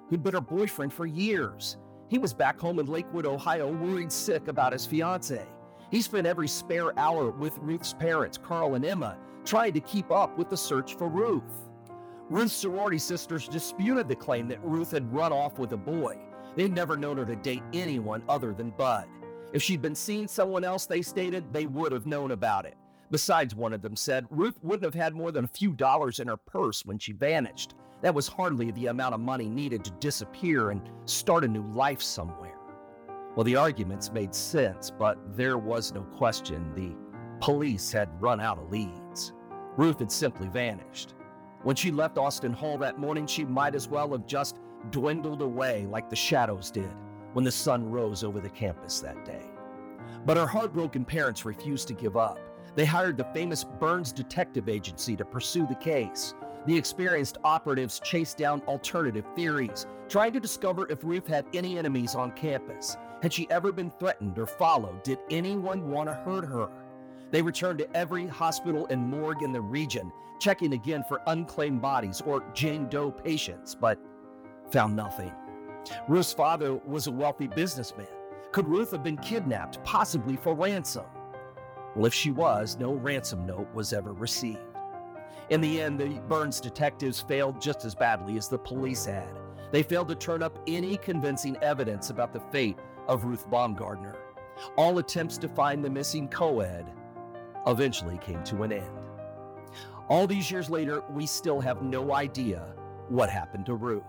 who'd 0.10 0.24
been 0.24 0.34
her 0.34 0.42
boyfriend 0.42 0.94
for 0.94 1.06
years. 1.06 1.78
He 2.12 2.18
was 2.18 2.34
back 2.34 2.60
home 2.60 2.78
in 2.80 2.88
Lakewood, 2.88 3.26
Ohio, 3.26 3.72
worried 3.72 4.12
sick 4.12 4.50
about 4.50 4.74
his 4.74 4.86
fiancee. 4.86 5.40
He 5.92 6.02
spent 6.02 6.28
every 6.28 6.50
spare 6.50 6.92
hour 7.00 7.32
with 7.32 7.58
Ruth's 7.60 7.94
parents, 7.94 8.38
Carl 8.38 8.76
and 8.76 8.84
Emma, 8.84 9.18
trying 9.46 9.72
to 9.72 9.80
keep 9.80 10.12
up 10.12 10.38
with 10.38 10.50
the 10.50 10.58
search 10.58 10.96
for 10.96 11.08
Ruth. 11.08 11.70
Ruth's 12.30 12.52
sorority 12.52 12.98
sisters 12.98 13.48
disputed 13.48 14.10
the 14.10 14.16
claim 14.18 14.50
that 14.50 14.62
Ruth 14.62 14.92
had 14.92 15.14
run 15.14 15.32
off 15.32 15.58
with 15.58 15.72
a 15.72 15.78
boy. 15.78 16.18
They'd 16.58 16.74
never 16.74 16.98
known 16.98 17.16
her 17.16 17.26
to 17.26 17.36
date 17.38 17.64
anyone 17.72 18.24
other 18.28 18.54
than 18.54 18.72
Bud. 18.72 19.08
If 19.54 19.64
she'd 19.64 19.82
been 19.82 19.96
seeing 19.96 20.28
someone 20.28 20.66
else, 20.66 20.86
they 20.86 21.02
stated, 21.02 21.54
they 21.54 21.66
would 21.66 21.94
have 21.94 22.08
known 22.08 22.32
about 22.32 22.66
it. 22.66 22.76
Besides, 23.10 23.56
one 23.56 23.72
of 23.72 23.82
them 23.82 23.96
said, 23.96 24.28
Ruth 24.30 24.60
wouldn't 24.62 24.84
have 24.84 25.02
had 25.02 25.16
more 25.16 25.32
than 25.32 25.46
a 25.46 25.48
few 25.48 25.72
dollars 25.72 26.20
in 26.20 26.28
her 26.28 26.36
purse 26.36 26.84
when 26.86 27.00
she 27.00 27.14
vanished. 27.14 27.74
That 28.02 28.16
was 28.16 28.28
hardly 28.28 28.72
the 28.72 28.88
amount 28.88 29.14
of 29.14 29.20
money 29.20 29.48
needed 29.48 29.84
to 29.86 29.92
disappear 29.92 30.72
and 30.72 30.82
start 31.06 31.44
a 31.44 31.48
new 31.48 31.64
life 31.74 32.02
somewhere. 32.02 32.58
Well, 33.36 33.44
the 33.44 33.56
arguments 33.56 34.12
made 34.12 34.36
sense, 34.36 34.92
but 34.92 35.18
there 35.38 35.58
was 35.58 35.94
no 35.94 36.02
question 36.02 36.74
the 36.76 36.96
police 37.40 37.92
had 37.92 38.10
run 38.22 38.40
out 38.40 38.58
of 38.58 38.72
leads. 38.72 39.34
Ruth 39.78 40.00
had 40.00 40.12
simply 40.12 40.48
vanished. 40.48 41.14
When 41.64 41.76
she 41.76 41.92
left 41.92 42.18
Austin 42.18 42.54
Hall 42.54 42.78
that 42.80 42.98
morning, 42.98 43.28
she 43.28 43.46
might 43.46 43.76
as 43.76 43.88
well 43.88 44.12
have 44.12 44.26
just 44.26 44.60
dwindled 44.90 45.42
away 45.44 45.86
like 45.86 46.10
the 46.10 46.16
shadows 46.16 46.72
did 46.72 46.92
when 47.34 47.46
the 47.46 47.52
sun 47.52 47.90
rose 47.90 48.24
over 48.24 48.40
the 48.40 48.50
campus 48.50 49.00
that 49.00 49.24
day. 49.24 49.46
But 50.26 50.38
her 50.38 50.48
heartbroken 50.48 51.06
parents 51.06 51.46
refused 51.46 51.88
to 51.88 51.94
give 51.94 52.18
up. 52.18 52.40
They 52.76 52.86
hired 52.86 53.18
the 53.18 53.26
famous 53.34 53.64
Burns 53.64 54.12
Detective 54.12 54.68
Agency 54.68 55.16
to 55.16 55.26
pursue 55.26 55.68
the 55.68 55.76
case. 55.76 56.34
The 56.68 56.78
experienced 56.78 57.40
operatives 57.44 58.00
chased 58.00 58.38
down 58.38 58.62
alternative 58.68 59.26
theories, 59.36 59.88
trying 60.08 60.34
to 60.34 60.40
discover 60.40 60.90
if 60.92 61.04
Ruth 61.04 61.28
had 61.28 61.46
any 61.54 61.80
enemies 61.80 62.14
on 62.14 62.32
campus. 62.34 62.98
Had 63.24 63.34
she 63.34 63.50
ever 63.50 63.72
been 63.72 63.92
threatened 63.92 64.38
or 64.38 64.46
followed? 64.46 65.04
Did 65.04 65.20
anyone 65.32 65.90
want 65.90 66.10
to 66.10 66.14
hurt 66.14 66.46
her? 66.46 66.70
They 67.32 67.42
returned 67.42 67.80
to 67.80 67.98
every 67.98 68.28
hospital 68.28 68.86
and 68.90 69.08
morgue 69.08 69.42
in 69.42 69.54
the 69.54 69.62
region, 69.62 70.12
checking 70.40 70.74
again 70.74 71.04
for 71.08 71.22
unclaimed 71.28 71.82
bodies 71.82 72.22
or 72.22 72.44
Jane 72.54 72.88
Doe 72.90 73.10
patients, 73.12 73.74
but 73.74 73.98
found 74.70 74.96
nothing. 74.96 75.32
Ruth's 76.08 76.34
father 76.34 76.76
was 76.76 77.08
a 77.08 77.12
wealthy 77.12 77.48
businessman. 77.48 78.08
Could 78.52 78.68
Ruth 78.68 78.92
have 78.92 79.04
been 79.04 79.18
kidnapped, 79.18 79.84
possibly 79.84 80.36
for 80.36 80.54
ransom? 80.54 81.06
Well, 81.96 82.06
if 82.06 82.14
she 82.14 82.32
was, 82.32 82.78
no 82.78 82.94
ransom 82.94 83.46
note 83.46 83.68
was 83.74 83.94
ever 83.94 84.14
received. 84.14 84.60
In 85.50 85.62
the 85.62 85.82
end, 85.82 86.00
the 86.00 86.22
Burns 86.28 86.62
detectives 86.62 87.22
failed 87.22 87.62
just 87.62 87.84
as 87.84 87.96
badly 87.96 88.38
as 88.38 88.48
the 88.48 88.58
police 88.58 89.06
had. 89.06 89.28
They 89.72 89.84
failed 89.84 90.10
to 90.10 90.16
turn 90.16 90.44
up 90.44 90.60
any 90.68 90.98
convincing 90.98 91.58
evidence 91.58 92.10
about 92.10 92.34
the 92.34 92.40
fate 92.52 92.78
of 93.08 93.26
Ruth 93.26 93.50
Baumgardner. 93.50 94.16
All 94.78 94.98
attempts 95.00 95.38
to 95.40 95.48
find 95.48 95.84
the 95.84 95.90
missing 95.90 96.28
co 96.28 96.60
ed 96.60 96.86
eventually 97.68 98.18
came 98.20 98.44
to 98.46 98.64
an 98.64 98.72
end. 98.72 98.98
All 100.10 100.28
these 100.28 100.52
years 100.52 100.70
later, 100.70 101.04
we 101.12 101.26
still 101.26 101.62
have 101.62 101.82
no 101.82 102.14
idea 102.14 102.74
what 103.08 103.30
happened 103.30 103.66
to 103.68 103.76
Ruth. 103.76 104.04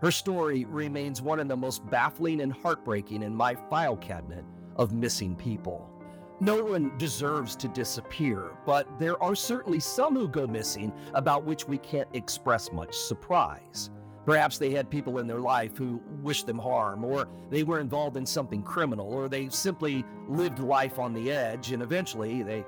Her 0.00 0.10
story 0.10 0.64
remains 0.64 1.22
one 1.22 1.40
of 1.40 1.48
the 1.48 1.56
most 1.56 1.88
baffling 1.88 2.40
and 2.40 2.52
heartbreaking 2.52 3.22
in 3.22 3.34
my 3.34 3.54
file 3.54 3.96
cabinet 3.96 4.44
of 4.76 4.92
missing 4.92 5.34
people. 5.36 5.90
No 6.38 6.62
one 6.62 6.92
deserves 6.98 7.56
to 7.56 7.68
disappear, 7.68 8.50
but 8.66 8.86
there 8.98 9.20
are 9.22 9.34
certainly 9.34 9.80
some 9.80 10.14
who 10.14 10.28
go 10.28 10.46
missing 10.46 10.92
about 11.14 11.44
which 11.44 11.66
we 11.66 11.78
can't 11.78 12.08
express 12.12 12.70
much 12.70 12.94
surprise. 12.94 13.88
Perhaps 14.26 14.58
they 14.58 14.70
had 14.70 14.90
people 14.90 15.18
in 15.18 15.26
their 15.26 15.40
life 15.40 15.78
who 15.78 16.02
wished 16.20 16.46
them 16.46 16.58
harm, 16.58 17.04
or 17.04 17.26
they 17.48 17.62
were 17.62 17.80
involved 17.80 18.18
in 18.18 18.26
something 18.26 18.62
criminal, 18.62 19.06
or 19.14 19.30
they 19.30 19.48
simply 19.48 20.04
lived 20.28 20.58
life 20.58 20.98
on 20.98 21.14
the 21.14 21.30
edge 21.30 21.72
and 21.72 21.82
eventually 21.82 22.42
they 22.42 22.66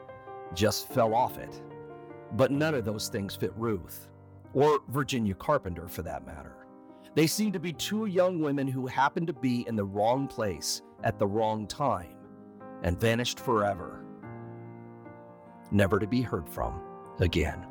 just 0.54 0.88
fell 0.88 1.14
off 1.14 1.36
it. 1.36 1.60
But 2.32 2.50
none 2.50 2.74
of 2.74 2.86
those 2.86 3.08
things 3.08 3.36
fit 3.36 3.52
Ruth, 3.54 4.08
or 4.54 4.80
Virginia 4.88 5.34
Carpenter 5.34 5.88
for 5.88 6.00
that 6.02 6.24
matter. 6.24 6.56
They 7.14 7.26
seem 7.26 7.52
to 7.52 7.60
be 7.60 7.74
two 7.74 8.06
young 8.06 8.40
women 8.40 8.66
who 8.66 8.86
happened 8.86 9.26
to 9.26 9.34
be 9.34 9.66
in 9.68 9.76
the 9.76 9.84
wrong 9.84 10.26
place 10.26 10.80
at 11.04 11.18
the 11.18 11.26
wrong 11.26 11.66
time 11.66 12.17
and 12.82 12.98
vanished 13.00 13.40
forever, 13.40 14.04
never 15.70 15.98
to 15.98 16.06
be 16.06 16.22
heard 16.22 16.48
from 16.48 16.80
again. 17.20 17.66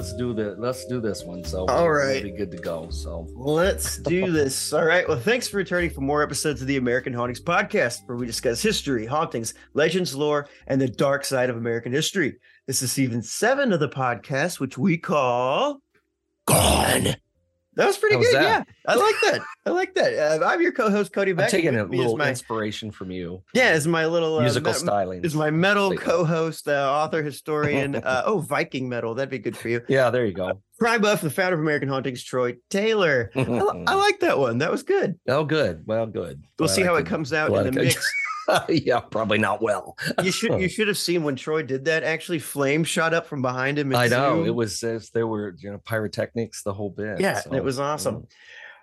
Let's 0.00 0.14
do 0.14 0.32
the 0.32 0.54
let's 0.56 0.86
do 0.86 0.98
this 0.98 1.24
one. 1.24 1.44
So 1.44 1.66
all 1.66 1.92
right, 1.92 2.24
we'll 2.24 2.32
be 2.32 2.38
good 2.38 2.50
to 2.52 2.56
go. 2.56 2.88
So 2.88 3.26
let's 3.34 3.98
do 3.98 4.32
this. 4.32 4.72
All 4.72 4.86
right. 4.86 5.06
Well, 5.06 5.18
thanks 5.18 5.46
for 5.46 5.58
returning 5.58 5.90
for 5.90 6.00
more 6.00 6.22
episodes 6.22 6.62
of 6.62 6.66
the 6.66 6.78
American 6.78 7.12
Hauntings 7.12 7.42
podcast, 7.42 7.98
where 8.06 8.16
we 8.16 8.24
discuss 8.24 8.62
history, 8.62 9.04
hauntings, 9.04 9.52
legends, 9.74 10.16
lore, 10.16 10.48
and 10.68 10.80
the 10.80 10.88
dark 10.88 11.26
side 11.26 11.50
of 11.50 11.58
American 11.58 11.92
history. 11.92 12.38
This 12.66 12.80
is 12.80 12.90
season 12.90 13.22
seven 13.22 13.74
of 13.74 13.80
the 13.80 13.90
podcast, 13.90 14.58
which 14.58 14.78
we 14.78 14.96
call 14.96 15.82
Gone. 16.46 17.16
That 17.80 17.86
was 17.86 17.96
pretty 17.96 18.16
good. 18.18 18.34
Yeah, 18.34 18.62
I 18.86 18.94
like 18.94 19.14
that. 19.22 19.40
I 19.64 19.70
like 19.70 19.94
that. 19.94 20.42
Uh, 20.42 20.44
I'm 20.44 20.60
your 20.60 20.70
co-host 20.70 21.14
Cody 21.14 21.32
Beck. 21.32 21.46
I'm 21.46 21.50
taking 21.50 21.76
a 21.76 21.84
little 21.84 22.18
my, 22.18 22.28
inspiration 22.28 22.90
from 22.90 23.10
you. 23.10 23.42
Yeah, 23.54 23.72
is 23.72 23.86
my 23.86 24.04
little 24.04 24.36
uh, 24.36 24.42
musical 24.42 24.72
me- 24.72 24.78
styling. 24.78 25.24
Is 25.24 25.34
my 25.34 25.50
metal 25.50 25.96
co-host, 25.96 26.68
uh, 26.68 26.72
author, 26.72 27.22
historian. 27.22 27.94
uh, 28.04 28.24
oh, 28.26 28.40
Viking 28.40 28.86
metal. 28.86 29.14
That'd 29.14 29.30
be 29.30 29.38
good 29.38 29.56
for 29.56 29.70
you. 29.70 29.80
Yeah, 29.88 30.10
there 30.10 30.26
you 30.26 30.34
go. 30.34 30.60
Crime 30.78 31.00
buff, 31.00 31.22
the 31.22 31.30
founder 31.30 31.54
of 31.54 31.60
American 31.60 31.88
Hauntings, 31.88 32.22
Troy 32.22 32.56
Taylor. 32.68 33.30
I, 33.34 33.40
I, 33.40 33.94
like 33.94 34.20
that 34.20 34.38
one. 34.38 34.58
That 34.58 34.70
was 34.70 34.82
good. 34.82 35.18
Oh, 35.26 35.44
good. 35.44 35.86
Well, 35.86 36.04
good. 36.04 36.44
We'll 36.58 36.68
see 36.68 36.82
how 36.82 36.96
it 36.96 37.06
comes 37.06 37.32
out 37.32 37.50
in 37.50 37.72
the 37.72 37.80
mix. 37.80 38.06
yeah, 38.68 39.00
probably 39.00 39.38
not 39.38 39.62
well. 39.62 39.96
you 40.22 40.32
should 40.32 40.60
you 40.60 40.68
should 40.68 40.88
have 40.88 40.98
seen 40.98 41.22
when 41.24 41.36
Troy 41.36 41.62
did 41.62 41.84
that. 41.86 42.02
Actually, 42.02 42.38
flame 42.38 42.84
shot 42.84 43.14
up 43.14 43.26
from 43.26 43.42
behind 43.42 43.78
him. 43.78 43.94
I 43.94 44.08
know 44.08 44.44
it 44.44 44.54
was 44.54 44.82
as 44.82 45.10
there 45.10 45.26
were 45.26 45.54
you 45.58 45.70
know 45.70 45.78
pyrotechnics 45.78 46.62
the 46.62 46.72
whole 46.72 46.90
bit. 46.90 47.20
Yeah, 47.20 47.40
so, 47.40 47.54
it 47.54 47.64
was 47.64 47.78
awesome. 47.78 48.16
Mm. 48.16 48.26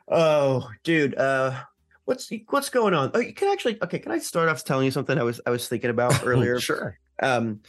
Oh, 0.10 0.69
dude, 0.84 1.15
uh, 1.15 1.60
what's 2.06 2.32
what's 2.49 2.69
going 2.69 2.93
on? 2.93 3.12
Oh, 3.13 3.19
you 3.19 3.34
can 3.34 3.49
actually 3.49 3.77
okay. 3.84 3.99
Can 3.99 4.12
I 4.12 4.19
start 4.19 4.49
off 4.49 4.63
telling 4.63 4.86
you 4.86 4.91
something 4.91 5.17
I 5.17 5.23
was 5.23 5.41
I 5.45 5.49
was 5.49 5.67
thinking 5.67 5.89
about 5.89 6.21
earlier? 6.25 6.60
sure. 6.60 6.97
Um, 7.21 7.62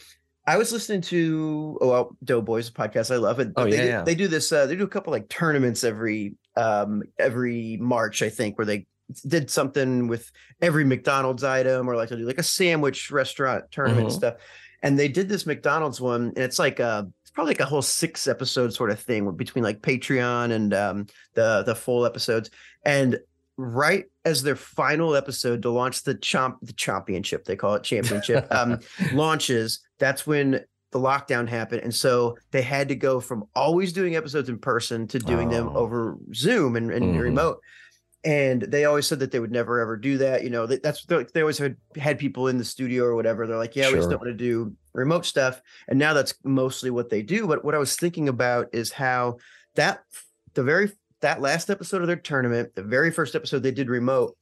I 0.47 0.57
was 0.57 0.71
listening 0.71 1.01
to 1.01 1.77
oh 1.81 1.87
well, 1.89 2.17
Doughboys 2.23 2.71
podcast. 2.71 3.13
I 3.13 3.17
love 3.17 3.39
it. 3.39 3.51
Oh 3.55 3.65
they 3.65 3.71
yeah, 3.71 3.81
do, 3.81 3.87
yeah. 3.87 4.01
They 4.03 4.15
do 4.15 4.27
this. 4.27 4.51
Uh, 4.51 4.65
they 4.65 4.75
do 4.75 4.83
a 4.83 4.87
couple 4.87 5.11
like 5.11 5.29
tournaments 5.29 5.83
every 5.83 6.35
um 6.55 7.03
every 7.19 7.77
March, 7.79 8.21
I 8.21 8.29
think, 8.29 8.57
where 8.57 8.65
they 8.65 8.87
did 9.27 9.49
something 9.49 10.07
with 10.07 10.31
every 10.61 10.85
McDonald's 10.85 11.43
item 11.43 11.89
or 11.89 11.95
like 11.95 12.09
they 12.09 12.15
do 12.15 12.25
like 12.25 12.37
a 12.37 12.43
sandwich 12.43 13.11
restaurant 13.11 13.65
tournament 13.71 14.07
mm-hmm. 14.07 14.17
stuff. 14.17 14.35
And 14.81 14.97
they 14.97 15.07
did 15.09 15.27
this 15.27 15.45
McDonald's 15.45 15.99
one, 15.99 16.27
and 16.35 16.37
it's 16.37 16.59
like 16.59 16.79
a 16.79 17.07
it's 17.21 17.31
probably 17.31 17.51
like 17.51 17.59
a 17.59 17.65
whole 17.65 17.81
six 17.81 18.27
episode 18.27 18.73
sort 18.73 18.91
of 18.91 18.99
thing 18.99 19.29
between 19.31 19.63
like 19.63 19.81
Patreon 19.81 20.51
and 20.51 20.73
um, 20.73 21.07
the 21.33 21.63
the 21.63 21.75
full 21.75 22.05
episodes. 22.05 22.49
And 22.85 23.19
right 23.57 24.05
as 24.23 24.41
their 24.41 24.55
final 24.55 25.15
episode 25.15 25.61
to 25.63 25.69
launch 25.69 26.03
the 26.03 26.15
chomp 26.15 26.55
the 26.61 26.73
championship, 26.73 27.43
they 27.43 27.57
call 27.57 27.75
it 27.75 27.83
championship, 27.83 28.47
um, 28.51 28.79
launches, 29.11 29.81
that's 29.97 30.25
when 30.25 30.61
the 30.91 30.99
lockdown 30.99 31.47
happened 31.47 31.81
and 31.83 31.93
so 31.93 32.35
they 32.49 32.63
had 32.63 32.87
to 32.87 32.95
go 32.95 33.19
from 33.19 33.43
always 33.55 33.93
doing 33.93 34.15
episodes 34.15 34.49
in 34.49 34.57
person 34.57 35.07
to 35.07 35.19
doing 35.19 35.49
oh. 35.49 35.51
them 35.51 35.77
over 35.77 36.17
zoom 36.33 36.75
and, 36.75 36.91
and 36.91 37.05
mm-hmm. 37.05 37.19
remote 37.19 37.59
and 38.23 38.61
they 38.63 38.85
always 38.85 39.07
said 39.07 39.19
that 39.19 39.31
they 39.31 39.39
would 39.39 39.51
never 39.51 39.79
ever 39.79 39.95
do 39.95 40.17
that 40.17 40.43
you 40.43 40.49
know 40.49 40.65
that's 40.65 41.05
they 41.05 41.41
always 41.41 41.57
had 41.57 41.77
had 41.97 42.19
people 42.19 42.47
in 42.49 42.57
the 42.57 42.65
studio 42.65 43.03
or 43.03 43.15
whatever. 43.15 43.47
They're 43.47 43.57
like 43.57 43.75
yeah 43.75 43.85
sure. 43.85 43.93
we 43.93 43.99
just 43.99 44.09
don't 44.09 44.19
want 44.19 44.31
to 44.31 44.33
do 44.33 44.75
remote 44.93 45.25
stuff. 45.25 45.61
And 45.87 45.97
now 45.97 46.13
that's 46.13 46.33
mostly 46.43 46.89
what 46.89 47.09
they 47.09 47.21
do. 47.21 47.47
But 47.47 47.63
what 47.63 47.75
i 47.75 47.77
was 47.77 47.95
thinking 47.95 48.27
about 48.29 48.67
is 48.73 48.91
how 48.91 49.37
that 49.75 50.03
the 50.53 50.63
very 50.63 50.91
that 51.21 51.41
last 51.41 51.69
episode 51.69 52.01
of 52.01 52.07
their 52.07 52.15
tournament 52.15 52.73
the 52.75 52.83
very 52.83 53.11
first 53.11 53.35
episode 53.35 53.59
they 53.59 53.71
did 53.71 53.89
remote 53.89 54.37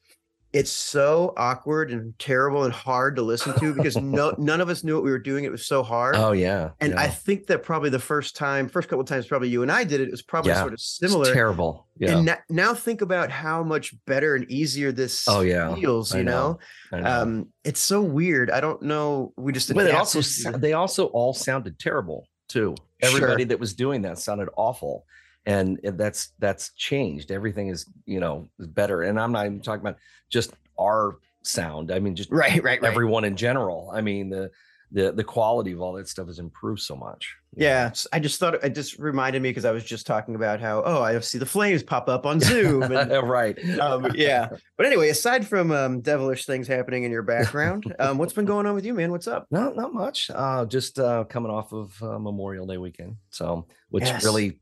it's 0.57 0.71
so 0.71 1.35
awkward 1.37 1.91
and 1.91 2.17
terrible 2.17 2.63
and 2.63 2.73
hard 2.73 3.15
to 3.15 3.21
listen 3.21 3.53
to 3.59 3.75
because 3.75 3.95
no 3.95 4.33
none 4.39 4.59
of 4.59 4.69
us 4.69 4.83
knew 4.83 4.95
what 4.95 5.03
we 5.03 5.11
were 5.11 5.19
doing. 5.19 5.43
It 5.43 5.51
was 5.51 5.67
so 5.67 5.83
hard. 5.83 6.15
Oh 6.15 6.31
yeah. 6.31 6.71
And 6.79 6.93
yeah. 6.93 6.99
I 6.99 7.07
think 7.09 7.45
that 7.47 7.61
probably 7.61 7.91
the 7.91 7.99
first 7.99 8.35
time, 8.35 8.67
first 8.67 8.89
couple 8.89 9.01
of 9.01 9.07
times, 9.07 9.27
probably 9.27 9.49
you 9.49 9.61
and 9.61 9.71
I 9.71 9.83
did 9.83 10.01
it. 10.01 10.07
It 10.07 10.11
was 10.11 10.23
probably 10.23 10.49
yeah. 10.51 10.61
sort 10.61 10.73
of 10.73 10.79
similar. 10.79 11.25
It's 11.25 11.33
terrible. 11.33 11.85
Yeah. 11.99 12.17
And 12.17 12.37
now 12.49 12.73
think 12.73 13.01
about 13.01 13.29
how 13.29 13.61
much 13.61 13.93
better 14.07 14.35
and 14.35 14.49
easier 14.49 14.91
this 14.91 15.27
oh 15.27 15.41
yeah 15.41 15.75
feels. 15.75 16.15
You 16.15 16.23
know? 16.23 16.59
know? 16.91 16.99
know? 17.01 17.21
Um, 17.21 17.47
it's 17.63 17.79
so 17.79 18.01
weird. 18.01 18.49
I 18.49 18.59
don't 18.59 18.81
know. 18.81 19.33
We 19.37 19.53
just 19.53 19.71
but 19.71 19.85
it 19.85 19.93
also 19.93 20.21
they 20.57 20.73
also 20.73 21.05
all 21.07 21.35
sounded 21.35 21.77
terrible 21.77 22.27
too. 22.49 22.73
Everybody 22.99 23.43
sure. 23.43 23.49
that 23.49 23.59
was 23.59 23.75
doing 23.75 24.01
that 24.01 24.17
sounded 24.17 24.49
awful 24.57 25.05
and 25.47 25.79
that's 25.83 26.33
that's 26.39 26.73
changed. 26.73 27.31
Everything 27.31 27.69
is 27.69 27.85
you 28.05 28.19
know 28.19 28.47
better. 28.59 29.01
And 29.03 29.19
i'm 29.19 29.31
not 29.31 29.45
even 29.45 29.61
talking 29.61 29.81
about 29.81 29.97
just 30.29 30.53
our 30.79 31.17
sound. 31.41 31.91
I 31.91 31.99
mean 31.99 32.15
just 32.15 32.29
right 32.31 32.61
right, 32.63 32.81
right. 32.81 32.83
everyone 32.83 33.23
in 33.23 33.35
general. 33.35 33.89
I 33.93 34.01
mean 34.01 34.29
the 34.29 34.51
the 34.91 35.11
the 35.11 35.23
quality 35.23 35.71
of 35.71 35.81
all 35.81 35.93
that 35.93 36.07
stuff 36.07 36.27
has 36.27 36.39
improved 36.39 36.79
so 36.79 36.95
much 36.95 37.35
yeah 37.57 37.91
i 38.13 38.19
just 38.19 38.39
thought 38.39 38.53
it 38.63 38.73
just 38.73 38.97
reminded 38.99 39.41
me 39.41 39.49
because 39.49 39.65
i 39.65 39.71
was 39.71 39.83
just 39.83 40.07
talking 40.07 40.35
about 40.35 40.61
how 40.61 40.81
oh 40.85 41.01
i 41.01 41.19
see 41.19 41.37
the 41.37 41.45
flames 41.45 41.83
pop 41.83 42.07
up 42.07 42.25
on 42.25 42.39
zoom 42.39 42.83
and, 42.83 43.11
right. 43.29 43.57
um, 43.79 44.09
yeah. 44.15 44.47
But 44.77 44.85
anyway 44.85 45.09
aside 45.09 45.45
from 45.45 45.71
um, 45.71 45.99
devilish 45.99 46.45
things 46.45 46.67
happening 46.67 47.03
in 47.03 47.11
your 47.11 47.23
background 47.23 47.93
um, 47.99 48.17
what's 48.17 48.33
been 48.33 48.45
going 48.45 48.65
on 48.65 48.75
with 48.75 48.85
you 48.85 48.93
man? 48.93 49.11
What's 49.11 49.27
up? 49.27 49.47
Not 49.51 49.75
not 49.75 49.93
much. 49.93 50.29
Uh, 50.33 50.65
just 50.65 50.99
uh, 50.99 51.25
coming 51.25 51.51
off 51.51 51.73
of 51.73 52.01
uh, 52.01 52.17
memorial 52.17 52.65
day 52.65 52.77
weekend 52.77 53.17
so 53.29 53.65
which 53.89 54.05
yes. 54.05 54.23
really 54.23 54.59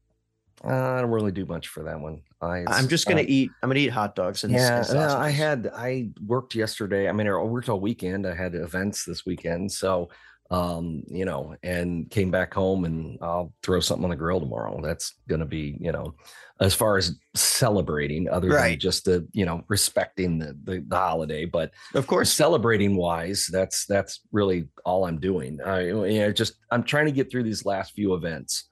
uh, 0.63 0.67
I 0.67 1.01
don't 1.01 1.11
really 1.11 1.31
do 1.31 1.45
much 1.45 1.67
for 1.67 1.83
that 1.83 1.99
one. 1.99 2.21
I, 2.41 2.63
I'm 2.67 2.87
just 2.87 3.07
gonna 3.07 3.21
uh, 3.21 3.27
eat. 3.27 3.51
I'm 3.61 3.69
gonna 3.69 3.79
eat 3.79 3.89
hot 3.89 4.15
dogs 4.15 4.43
and 4.43 4.53
yeah. 4.53 4.83
And 4.89 4.99
I 4.99 5.29
had 5.29 5.69
I 5.73 6.09
worked 6.25 6.55
yesterday. 6.55 7.09
I 7.09 7.11
mean, 7.11 7.27
I 7.27 7.37
worked 7.37 7.69
all 7.69 7.79
weekend. 7.79 8.25
I 8.25 8.35
had 8.35 8.55
events 8.55 9.03
this 9.05 9.25
weekend, 9.25 9.71
so 9.71 10.09
um, 10.51 11.03
you 11.07 11.25
know, 11.25 11.55
and 11.63 12.09
came 12.09 12.31
back 12.31 12.53
home 12.53 12.85
and 12.85 13.17
I'll 13.21 13.53
throw 13.63 13.79
something 13.79 14.03
on 14.03 14.11
the 14.11 14.15
grill 14.15 14.39
tomorrow. 14.39 14.79
That's 14.81 15.15
gonna 15.27 15.45
be, 15.45 15.77
you 15.79 15.91
know, 15.91 16.15
as 16.59 16.73
far 16.73 16.97
as 16.97 17.15
celebrating, 17.33 18.29
other 18.29 18.49
right. 18.49 18.71
than 18.71 18.79
just 18.79 19.05
the, 19.05 19.27
you 19.33 19.45
know, 19.45 19.63
respecting 19.67 20.39
the, 20.39 20.57
the, 20.63 20.85
the 20.87 20.95
holiday, 20.95 21.45
but 21.45 21.71
of 21.95 22.07
course, 22.07 22.31
celebrating 22.31 22.95
wise, 22.95 23.49
that's 23.51 23.85
that's 23.87 24.21
really 24.31 24.67
all 24.85 25.05
I'm 25.05 25.19
doing. 25.19 25.59
I 25.65 25.81
you 25.87 26.19
know, 26.19 26.31
just 26.31 26.55
I'm 26.71 26.83
trying 26.83 27.07
to 27.07 27.11
get 27.11 27.29
through 27.29 27.43
these 27.43 27.65
last 27.65 27.93
few 27.93 28.13
events 28.13 28.65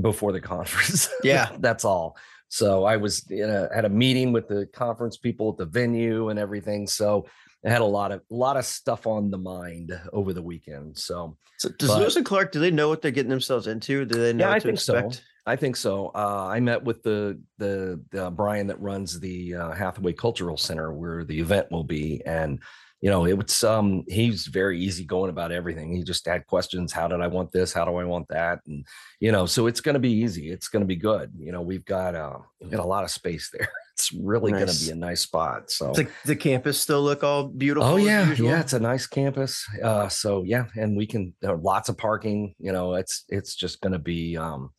before 0.00 0.32
the 0.32 0.40
conference. 0.40 1.08
Yeah, 1.24 1.50
that's 1.60 1.84
all. 1.84 2.16
So 2.48 2.84
I 2.84 2.96
was 2.96 3.24
in 3.30 3.48
a, 3.48 3.68
had 3.74 3.84
a 3.84 3.88
meeting 3.88 4.32
with 4.32 4.48
the 4.48 4.66
conference 4.66 5.16
people 5.16 5.50
at 5.50 5.56
the 5.56 5.64
venue 5.64 6.28
and 6.28 6.38
everything. 6.38 6.86
So 6.86 7.26
I 7.64 7.70
had 7.70 7.80
a 7.80 7.86
lot 7.86 8.12
of 8.12 8.20
a 8.30 8.34
lot 8.34 8.56
of 8.56 8.64
stuff 8.64 9.06
on 9.06 9.30
the 9.30 9.38
mind 9.38 9.98
over 10.12 10.32
the 10.32 10.42
weekend. 10.42 10.98
So, 10.98 11.36
so 11.58 11.68
does 11.70 11.88
but, 11.88 12.00
Lewis 12.00 12.16
and 12.16 12.26
Clark 12.26 12.52
do 12.52 12.60
they 12.60 12.70
know 12.70 12.88
what 12.88 13.02
they're 13.02 13.10
getting 13.10 13.30
themselves 13.30 13.68
into? 13.68 14.04
Do 14.04 14.20
they 14.20 14.32
know? 14.32 14.48
Yeah, 14.48 14.54
I 14.54 14.60
think 14.60 14.74
expect? 14.74 15.14
so. 15.14 15.20
I 15.44 15.56
think 15.56 15.76
so. 15.76 16.12
Uh, 16.14 16.46
I 16.48 16.60
met 16.60 16.82
with 16.82 17.02
the 17.02 17.40
the, 17.58 18.00
the 18.10 18.30
Brian 18.30 18.66
that 18.68 18.80
runs 18.80 19.18
the 19.18 19.54
uh, 19.54 19.70
Hatheway 19.72 20.12
Cultural 20.12 20.56
Center 20.56 20.92
where 20.92 21.24
the 21.24 21.40
event 21.40 21.70
will 21.70 21.84
be, 21.84 22.22
and 22.26 22.60
you 23.02 23.10
know, 23.10 23.26
it 23.26 23.36
was 23.36 23.64
um 23.64 24.04
he's 24.06 24.46
very 24.46 24.78
easy 24.78 25.04
going 25.04 25.28
about 25.28 25.50
everything. 25.50 25.92
He 25.92 26.04
just 26.04 26.24
had 26.24 26.46
questions. 26.46 26.92
How 26.92 27.08
did 27.08 27.20
I 27.20 27.26
want 27.26 27.50
this? 27.50 27.72
How 27.72 27.84
do 27.84 27.96
I 27.96 28.04
want 28.04 28.28
that? 28.28 28.60
And 28.66 28.86
you 29.18 29.32
know, 29.32 29.44
so 29.44 29.66
it's 29.66 29.80
going 29.80 29.94
to 29.94 30.00
be 30.00 30.12
easy. 30.12 30.50
It's 30.50 30.68
going 30.68 30.82
to 30.82 30.86
be 30.86 30.96
good. 30.96 31.32
You 31.36 31.50
know, 31.50 31.62
we've 31.62 31.84
got 31.84 32.14
uh, 32.14 32.38
we've 32.60 32.70
got 32.70 32.80
a 32.80 32.86
lot 32.86 33.04
of 33.04 33.10
space 33.10 33.50
there. 33.52 33.68
It's 33.94 34.10
really 34.10 34.52
nice. 34.52 34.64
going 34.64 34.72
to 34.72 34.84
be 34.86 34.90
a 34.90 34.94
nice 34.94 35.20
spot. 35.20 35.70
So 35.70 35.92
the, 35.92 36.08
the 36.24 36.34
campus 36.34 36.80
still 36.80 37.02
look 37.02 37.22
all 37.22 37.48
beautiful. 37.48 37.90
Oh 37.90 37.96
yeah, 37.96 38.32
yeah. 38.32 38.58
It's 38.58 38.72
a 38.72 38.80
nice 38.80 39.06
campus. 39.06 39.66
Uh, 39.82 40.08
so 40.08 40.44
yeah, 40.44 40.64
and 40.76 40.96
we 40.96 41.06
can 41.06 41.34
uh, 41.44 41.56
lots 41.56 41.90
of 41.90 41.98
parking. 41.98 42.54
You 42.58 42.72
know, 42.72 42.94
it's 42.94 43.24
it's 43.28 43.54
just 43.54 43.82
going 43.82 43.92
to 43.92 43.98
be 43.98 44.34
um 44.38 44.70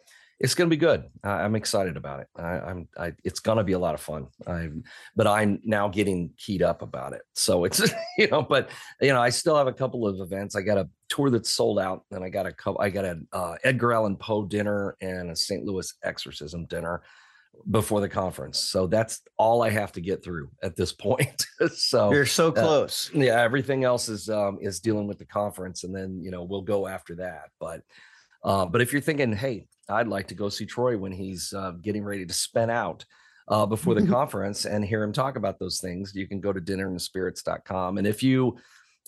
it's 0.43 0.55
going 0.55 0.69
to 0.69 0.75
be 0.75 0.79
good. 0.79 1.05
I'm 1.23 1.55
excited 1.55 1.95
about 1.95 2.19
it. 2.19 2.27
I, 2.35 2.69
am 2.69 2.89
I, 2.97 3.13
it's 3.23 3.39
going 3.39 3.59
to 3.59 3.63
be 3.63 3.71
a 3.71 3.79
lot 3.79 3.93
of 3.93 4.01
fun. 4.01 4.27
I'm, 4.45 4.83
but 5.15 5.25
I'm 5.25 5.61
now 5.63 5.87
getting 5.87 6.31
keyed 6.37 6.61
up 6.61 6.81
about 6.81 7.13
it. 7.13 7.21
So 7.33 7.63
it's, 7.63 7.81
you 8.17 8.27
know, 8.27 8.41
but 8.41 8.69
you 8.99 9.13
know, 9.13 9.21
I 9.21 9.29
still 9.29 9.55
have 9.55 9.67
a 9.67 9.73
couple 9.73 10.05
of 10.05 10.19
events. 10.19 10.57
I 10.57 10.61
got 10.61 10.77
a 10.77 10.89
tour 11.07 11.29
that's 11.29 11.49
sold 11.49 11.79
out, 11.79 12.03
and 12.11 12.25
I 12.25 12.29
got 12.29 12.45
a 12.45 12.51
couple. 12.51 12.81
I 12.81 12.89
got 12.89 13.05
an 13.05 13.25
uh, 13.31 13.55
Edgar 13.63 13.93
Allan 13.93 14.17
Poe 14.17 14.43
dinner 14.43 14.97
and 14.99 15.31
a 15.31 15.35
St. 15.35 15.63
Louis 15.63 15.93
exorcism 16.03 16.65
dinner 16.65 17.01
before 17.71 18.01
the 18.01 18.09
conference. 18.09 18.59
So 18.59 18.85
that's 18.85 19.21
all 19.37 19.61
I 19.61 19.69
have 19.69 19.93
to 19.93 20.01
get 20.01 20.25
through 20.25 20.49
at 20.61 20.75
this 20.75 20.91
point. 20.91 21.45
so 21.73 22.11
you're 22.11 22.25
so 22.25 22.49
uh, 22.49 22.51
close. 22.51 23.11
Uh, 23.15 23.19
yeah, 23.19 23.41
everything 23.41 23.85
else 23.85 24.09
is 24.09 24.27
um, 24.27 24.57
is 24.59 24.81
dealing 24.81 25.07
with 25.07 25.19
the 25.19 25.25
conference, 25.25 25.85
and 25.85 25.95
then 25.95 26.21
you 26.21 26.31
know 26.31 26.43
we'll 26.43 26.63
go 26.63 26.85
after 26.85 27.15
that. 27.15 27.43
But 27.61 27.81
uh, 28.43 28.65
but 28.65 28.81
if 28.81 28.91
you're 28.91 29.01
thinking, 29.01 29.31
hey, 29.31 29.67
I'd 29.89 30.07
like 30.07 30.27
to 30.27 30.35
go 30.35 30.49
see 30.49 30.65
Troy 30.65 30.97
when 30.97 31.11
he's 31.11 31.53
uh, 31.53 31.71
getting 31.81 32.03
ready 32.03 32.25
to 32.25 32.33
spin 32.33 32.69
out 32.69 33.05
uh, 33.47 33.65
before 33.65 33.95
the 33.95 34.07
conference 34.11 34.65
and 34.65 34.83
hear 34.83 35.03
him 35.03 35.13
talk 35.13 35.35
about 35.35 35.59
those 35.59 35.79
things. 35.79 36.13
You 36.15 36.27
can 36.27 36.39
go 36.39 36.53
to 36.53 36.61
dinnerinthespirits.com. 36.61 37.97
And 37.97 38.07
if 38.07 38.23
you 38.23 38.57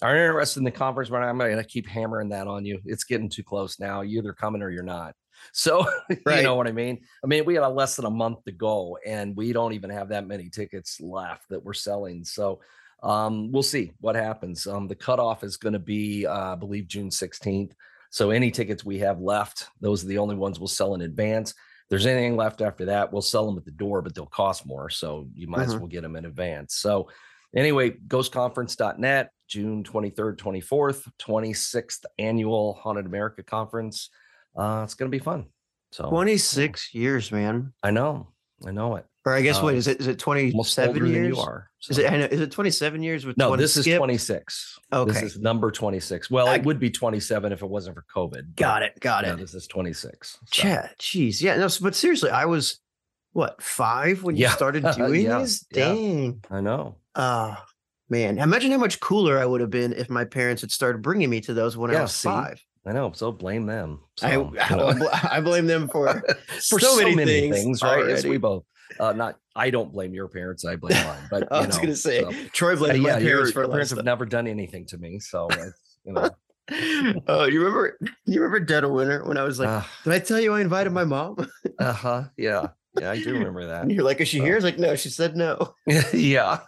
are 0.02 0.16
interested 0.16 0.60
in 0.60 0.66
the 0.66 0.72
conference, 0.72 1.10
I'm 1.12 1.38
going 1.38 1.58
to 1.58 1.64
keep 1.64 1.88
hammering 1.88 2.30
that 2.30 2.48
on 2.48 2.66
you. 2.66 2.80
It's 2.86 3.06
getting 3.06 3.30
too 3.30 3.44
close 3.44 3.80
now. 3.80 4.02
You're 4.02 4.24
either 4.24 4.34
coming 4.34 4.62
or 4.62 4.70
you're 4.70 4.84
not. 4.84 5.16
So 5.52 5.86
right. 6.26 6.38
you 6.38 6.44
know 6.44 6.56
what 6.56 6.66
I 6.66 6.72
mean? 6.72 7.02
I 7.24 7.28
mean, 7.28 7.46
we 7.46 7.54
got 7.54 7.76
less 7.76 7.98
than 7.98 8.06
a 8.06 8.10
month 8.10 8.46
to 8.46 8.52
go 8.52 8.98
and 9.06 9.36
we 9.36 9.54
don't 9.54 9.74
even 9.74 9.90
have 9.90 10.10
that 10.10 10.26
many 10.26 10.50
tickets 10.50 11.00
left 11.00 11.50
that 11.50 11.64
we're 11.64 11.74
selling. 11.74 12.24
So 12.24 12.62
um, 13.04 13.52
we'll 13.52 13.62
see 13.62 13.92
what 14.00 14.16
happens. 14.16 14.66
Um, 14.66 14.88
the 14.88 14.96
cutoff 14.96 15.44
is 15.44 15.58
going 15.58 15.74
to 15.74 15.80
be, 15.80 16.26
uh, 16.26 16.54
I 16.54 16.56
believe, 16.56 16.88
June 16.88 17.10
16th. 17.10 17.74
So 18.16 18.30
any 18.30 18.50
tickets 18.50 18.86
we 18.86 19.00
have 19.00 19.20
left, 19.20 19.68
those 19.82 20.02
are 20.02 20.08
the 20.08 20.20
only 20.20 20.38
ones 20.38 20.58
we'll 20.58 20.70
sell 20.70 20.96
in 20.96 21.02
advance. 21.02 21.52
If 21.52 21.56
there's 21.90 22.06
anything 22.06 22.38
left 22.38 22.62
after 22.62 22.86
that, 22.86 23.12
we'll 23.12 23.22
sell 23.22 23.46
them 23.46 23.58
at 23.58 23.66
the 23.66 23.72
door, 23.72 24.02
but 24.02 24.16
they'll 24.16 24.26
cost 24.26 24.66
more. 24.66 24.90
So 24.90 25.28
you 25.34 25.48
might 25.48 25.64
as 25.64 25.76
Mhm. 25.76 25.80
well 25.80 25.88
get 25.90 26.04
them 26.04 26.16
in 26.16 26.24
advance. 26.24 26.76
So 26.76 27.10
anyway, 27.54 27.90
ghostconference.net, 27.92 29.32
June 29.50 29.84
23rd, 29.84 30.38
24th, 30.38 31.10
26th 31.20 32.06
annual 32.18 32.76
Haunted 32.76 33.06
America 33.06 33.44
conference. 33.44 34.10
Uh, 34.56 34.84
it's 34.86 34.94
going 34.94 35.12
to 35.12 35.18
be 35.18 35.22
fun. 35.22 35.48
So 35.92 36.08
26 36.08 36.94
years, 36.94 37.34
man. 37.34 37.74
I 37.84 37.92
know, 37.92 38.30
I 38.66 38.72
know 38.72 38.96
it. 38.96 39.06
Or 39.26 39.34
I 39.34 39.42
guess 39.42 39.58
Uh, 39.58 39.64
what 39.64 39.74
is 39.76 39.88
it? 39.88 40.00
Is 40.00 40.06
it 40.08 40.20
27 40.20 40.94
than 41.00 41.12
years? 41.12 41.36
you 41.36 41.42
are. 41.42 41.68
Is 41.90 41.96
so. 41.98 42.04
it? 42.04 42.12
I 42.12 42.18
know. 42.18 42.26
Is 42.26 42.42
it 42.42 42.52
27 42.52 43.02
years 43.02 43.26
with 43.26 43.38
No, 43.38 43.56
this 43.56 43.76
is 43.76 43.86
26. 43.86 44.80
Okay. 44.94 45.12
This 45.12 45.24
is 45.24 45.40
number 45.40 45.72
26. 45.72 46.30
Well, 46.30 46.48
I- 46.48 46.56
it 46.56 46.64
would 46.64 46.80
be 46.80 46.92
27 46.92 47.52
if 47.52 47.64
it 47.64 47.70
wasn't 47.70 47.96
for 47.96 48.06
COVID. 48.16 48.56
Got 48.56 48.84
it. 48.84 49.00
Got 49.00 49.26
yeah, 49.26 49.34
it. 49.34 49.38
this 49.40 49.56
is 49.56 49.66
26. 49.66 50.38
so. 50.54 50.68
Yeah. 50.68 50.90
Jeez. 51.00 51.42
Yeah. 51.42 51.58
No. 51.58 51.68
But 51.82 51.96
seriously, 51.96 52.30
I 52.30 52.46
was 52.46 52.80
what 53.34 53.62
five 53.64 54.22
when 54.22 54.36
Yeah. 54.38 54.50
you 54.50 54.56
started 54.56 54.84
doing 54.96 55.22
Yeah, 55.26 55.40
these? 55.40 55.66
yeah. 55.72 55.86
Dang. 55.86 56.44
I 56.52 56.62
know. 56.62 56.98
Ah, 57.16 57.66
man. 58.10 58.38
Imagine 58.38 58.72
how 58.72 58.78
much 58.78 59.00
cooler 59.00 59.40
I 59.40 59.46
would 59.46 59.60
have 59.62 59.72
been 59.72 59.92
if 59.94 60.08
my 60.08 60.26
parents 60.26 60.62
had 60.62 60.70
started 60.72 61.02
bringing 61.02 61.32
me 61.32 61.42
to 61.42 61.54
those 61.56 61.76
when 61.76 61.90
I 61.96 62.00
was 62.04 62.14
see? 62.14 62.28
five. 62.30 62.62
I 62.86 62.92
know. 62.92 63.12
So 63.16 63.32
blame 63.32 63.66
them. 63.66 64.02
I, 64.22 64.34
So, 64.36 64.54
you 64.54 64.60
I, 65.12 65.30
I 65.32 65.42
blame 65.42 65.66
them 65.66 65.88
for 65.88 66.22
for 66.70 66.80
so 66.80 66.96
so, 66.96 66.98
many 66.98 67.16
many, 67.16 67.32
things 67.42 67.56
things, 67.58 67.82
right? 67.82 68.08
Yes, 68.08 68.24
we 68.24 68.38
both. 68.38 68.64
Uh, 69.00 69.14
not. 69.14 69.38
I 69.56 69.70
don't 69.70 69.92
blame 69.92 70.14
your 70.14 70.28
parents. 70.28 70.66
I 70.66 70.76
blame 70.76 71.02
mine. 71.06 71.28
But 71.32 71.48
I 71.52 71.66
was 71.66 71.76
know, 71.78 71.82
gonna 71.84 71.96
say 71.96 72.22
so- 72.22 72.32
Troy 72.54 72.74
Uh, 72.74 72.78
blamed 72.78 73.04
yeah, 73.06 73.14
my 73.14 73.20
your, 73.20 73.30
parents 73.30 73.52
for 73.52 73.60
your 73.60 73.68
lot 73.68 73.70
of 73.70 73.72
parents 73.74 73.90
have 73.92 73.98
stuff. 73.98 74.06
never 74.06 74.26
done 74.26 74.48
anything 74.48 74.86
to 74.88 74.98
me. 74.98 75.20
So 75.20 75.48
it's, 75.52 75.98
you 76.06 76.14
know. 76.14 76.30
Oh, 77.28 77.46
you 77.46 77.60
remember? 77.60 77.96
You 78.26 78.42
remember 78.42 78.60
Dead 78.60 78.84
of 78.84 78.90
Winter 78.90 79.24
when 79.24 79.38
I 79.38 79.44
was 79.44 79.60
like, 79.60 79.84
"Did 80.04 80.14
I 80.14 80.18
tell 80.18 80.40
you 80.40 80.52
I 80.54 80.62
invited 80.62 80.92
my 80.94 81.04
mom?" 81.04 81.48
uh 81.80 81.94
huh. 81.94 82.24
Yeah. 82.38 82.70
Yeah, 83.00 83.12
I 83.12 83.22
do 83.22 83.34
remember 83.34 83.68
that. 83.68 83.84
And 83.84 83.92
you're 83.92 84.04
like, 84.04 84.20
"Is 84.20 84.30
she 84.30 84.42
Oh. 84.42 84.46
here?" 84.46 84.60
Like, 84.60 84.80
"No, 84.80 84.96
she 84.96 85.10
said 85.10 85.36
no." 85.38 85.76
yeah. 86.12 86.62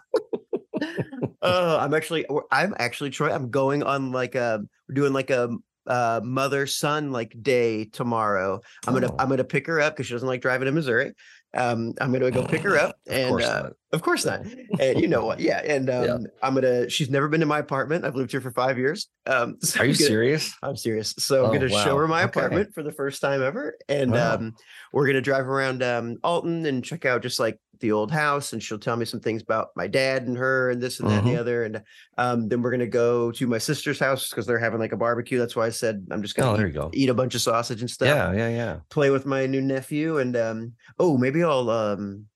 Oh, 1.42 1.78
I'm 1.78 1.94
actually, 1.94 2.26
I'm 2.52 2.74
actually 2.78 3.10
Troy. 3.10 3.32
I'm 3.32 3.50
going 3.50 3.82
on 3.82 4.12
like 4.12 4.34
a, 4.34 4.60
we're 4.88 4.94
doing 4.94 5.12
like 5.12 5.30
a 5.30 5.50
uh, 5.86 6.20
mother 6.22 6.66
son 6.66 7.10
like 7.12 7.34
day 7.42 7.86
tomorrow. 7.86 8.60
I'm 8.86 8.94
gonna, 8.94 9.10
Oh. 9.10 9.16
I'm 9.18 9.28
gonna 9.28 9.44
pick 9.44 9.66
her 9.66 9.80
up 9.80 9.94
because 9.94 10.06
she 10.06 10.12
doesn't 10.14 10.28
like 10.28 10.42
driving 10.42 10.66
to 10.66 10.72
Missouri. 10.72 11.12
Um, 11.56 11.94
I'm 12.00 12.12
gonna 12.12 12.30
go 12.30 12.44
pick 12.44 12.60
her 12.62 12.76
up, 12.78 12.96
Of 13.08 13.14
and 13.14 13.28
course 13.30 13.44
uh, 13.46 13.62
not. 13.62 13.72
of 13.92 14.02
course 14.02 14.24
not. 14.26 14.42
And 14.80 15.00
you 15.00 15.08
know 15.08 15.24
what? 15.24 15.40
Yeah, 15.40 15.62
and 15.64 15.88
um, 15.88 16.04
Yeah. 16.04 16.16
I'm 16.42 16.54
gonna. 16.54 16.90
She's 16.90 17.08
never 17.08 17.26
been 17.28 17.40
to 17.40 17.46
my 17.46 17.58
apartment. 17.58 18.04
I've 18.04 18.14
lived 18.14 18.30
here 18.30 18.40
for 18.42 18.50
five 18.52 18.76
years. 18.78 19.08
Um, 19.26 19.56
so 19.62 19.80
Are 19.80 19.84
you 19.84 19.92
I'm 19.92 19.96
gonna- 19.98 20.06
serious? 20.08 20.54
I'm 20.62 20.76
serious. 20.76 21.14
So 21.18 21.44
I'm 21.46 21.50
Oh, 21.50 21.52
gonna 21.54 21.68
show 21.70 21.96
her 21.96 22.06
my 22.06 22.24
Okay. 22.24 22.30
apartment 22.38 22.74
for 22.74 22.82
the 22.82 22.92
first 22.92 23.20
time 23.22 23.42
ever, 23.42 23.76
and 23.88 24.12
Wow. 24.12 24.34
um, 24.34 24.54
we're 24.92 25.06
gonna 25.06 25.22
drive 25.22 25.46
around 25.48 25.82
um, 25.82 26.18
Alton 26.22 26.66
and 26.66 26.84
check 26.84 27.06
out 27.06 27.22
just 27.22 27.40
like 27.40 27.58
the 27.80 27.92
old 27.92 28.10
house, 28.10 28.52
and 28.52 28.62
she'll 28.62 28.78
tell 28.78 28.96
me 28.96 29.04
some 29.04 29.20
things 29.20 29.42
about 29.42 29.68
my 29.76 29.86
dad 29.86 30.26
and 30.26 30.36
her 30.36 30.70
and 30.70 30.82
this 30.82 31.00
and 31.00 31.08
that 31.08 31.18
and 31.18 31.26
Mm-hmm. 31.26 31.34
the 31.34 31.40
other, 31.40 31.64
and 31.64 31.82
um, 32.16 32.48
then 32.48 32.62
we're 32.62 32.70
gonna 32.70 32.86
go 32.86 33.30
to 33.32 33.46
my 33.46 33.58
sister's 33.58 33.98
house 33.98 34.30
because 34.30 34.46
they're 34.46 34.58
having 34.58 34.78
like 34.80 34.92
a 34.92 34.96
barbecue. 34.96 35.38
That's 35.38 35.56
why 35.56 35.66
I 35.66 35.70
said 35.70 36.06
I'm 36.10 36.22
just 36.22 36.38
Oh, 36.38 36.42
gonna 36.42 36.58
there 36.58 36.68
eat, 36.68 36.74
go. 36.74 36.90
eat 36.92 37.08
a 37.08 37.14
bunch 37.14 37.34
of 37.34 37.40
sausage 37.40 37.80
and 37.80 37.90
stuff. 37.90 38.08
Yeah, 38.08 38.32
yeah, 38.32 38.48
yeah. 38.48 38.78
Play 38.90 39.10
with 39.10 39.26
my 39.26 39.46
new 39.46 39.60
nephew, 39.60 40.18
and 40.18 40.36
um, 40.36 40.72
oh, 40.98 41.16
maybe 41.18 41.42
I'll 41.42 41.70
um, 41.70 42.26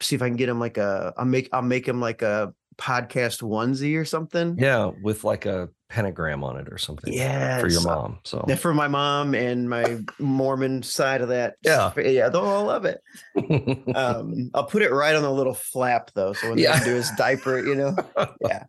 see 0.00 0.14
if 0.16 0.22
I 0.22 0.28
can 0.28 0.36
get 0.36 0.48
him 0.48 0.58
like 0.60 0.78
a. 0.78 1.12
I'll 1.16 1.24
make 1.24 1.48
I'll 1.52 1.62
make 1.62 1.86
him 1.86 2.00
like 2.00 2.22
a 2.22 2.52
podcast 2.78 3.42
onesie 3.42 3.98
or 3.98 4.04
something. 4.04 4.56
Yeah, 4.58 4.90
with 5.02 5.24
like 5.24 5.46
a 5.46 5.68
pentagram 5.92 6.42
on 6.42 6.56
it 6.56 6.68
or 6.72 6.78
something. 6.78 7.12
Yeah, 7.12 7.58
For 7.60 7.68
your 7.68 7.82
mom. 7.82 8.18
So 8.24 8.44
for 8.58 8.72
my 8.72 8.88
mom 8.88 9.34
and 9.34 9.68
my 9.68 9.98
Mormon 10.18 10.82
side 10.82 11.20
of 11.20 11.28
that. 11.28 11.56
Yeah. 11.62 11.92
Yeah, 11.96 12.30
they'll 12.30 12.40
all 12.40 12.64
love 12.64 12.84
it. 12.86 13.00
Um, 13.94 14.50
I'll 14.54 14.64
put 14.64 14.82
it 14.82 14.90
right 14.90 15.14
on 15.14 15.22
the 15.22 15.30
little 15.30 15.52
flap 15.54 16.10
though. 16.14 16.32
So 16.32 16.50
when 16.50 16.58
Yeah. 16.58 16.78
they 16.78 16.84
do 16.86 16.94
his 16.94 17.10
diaper, 17.12 17.58
you 17.64 17.74
know. 17.74 17.96
Yeah. 18.40 18.64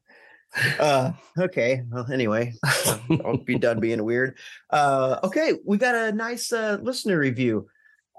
Uh 0.80 1.14
okay. 1.40 1.82
Well, 1.90 2.06
anyway, 2.12 2.54
I'll 3.26 3.38
be 3.38 3.58
done 3.58 3.80
being 3.80 4.04
weird. 4.04 4.38
Uh 4.70 5.20
okay, 5.24 5.54
we 5.66 5.78
got 5.78 5.96
a 5.96 6.12
nice 6.12 6.52
uh 6.54 6.78
listener 6.82 7.18
review. 7.18 7.68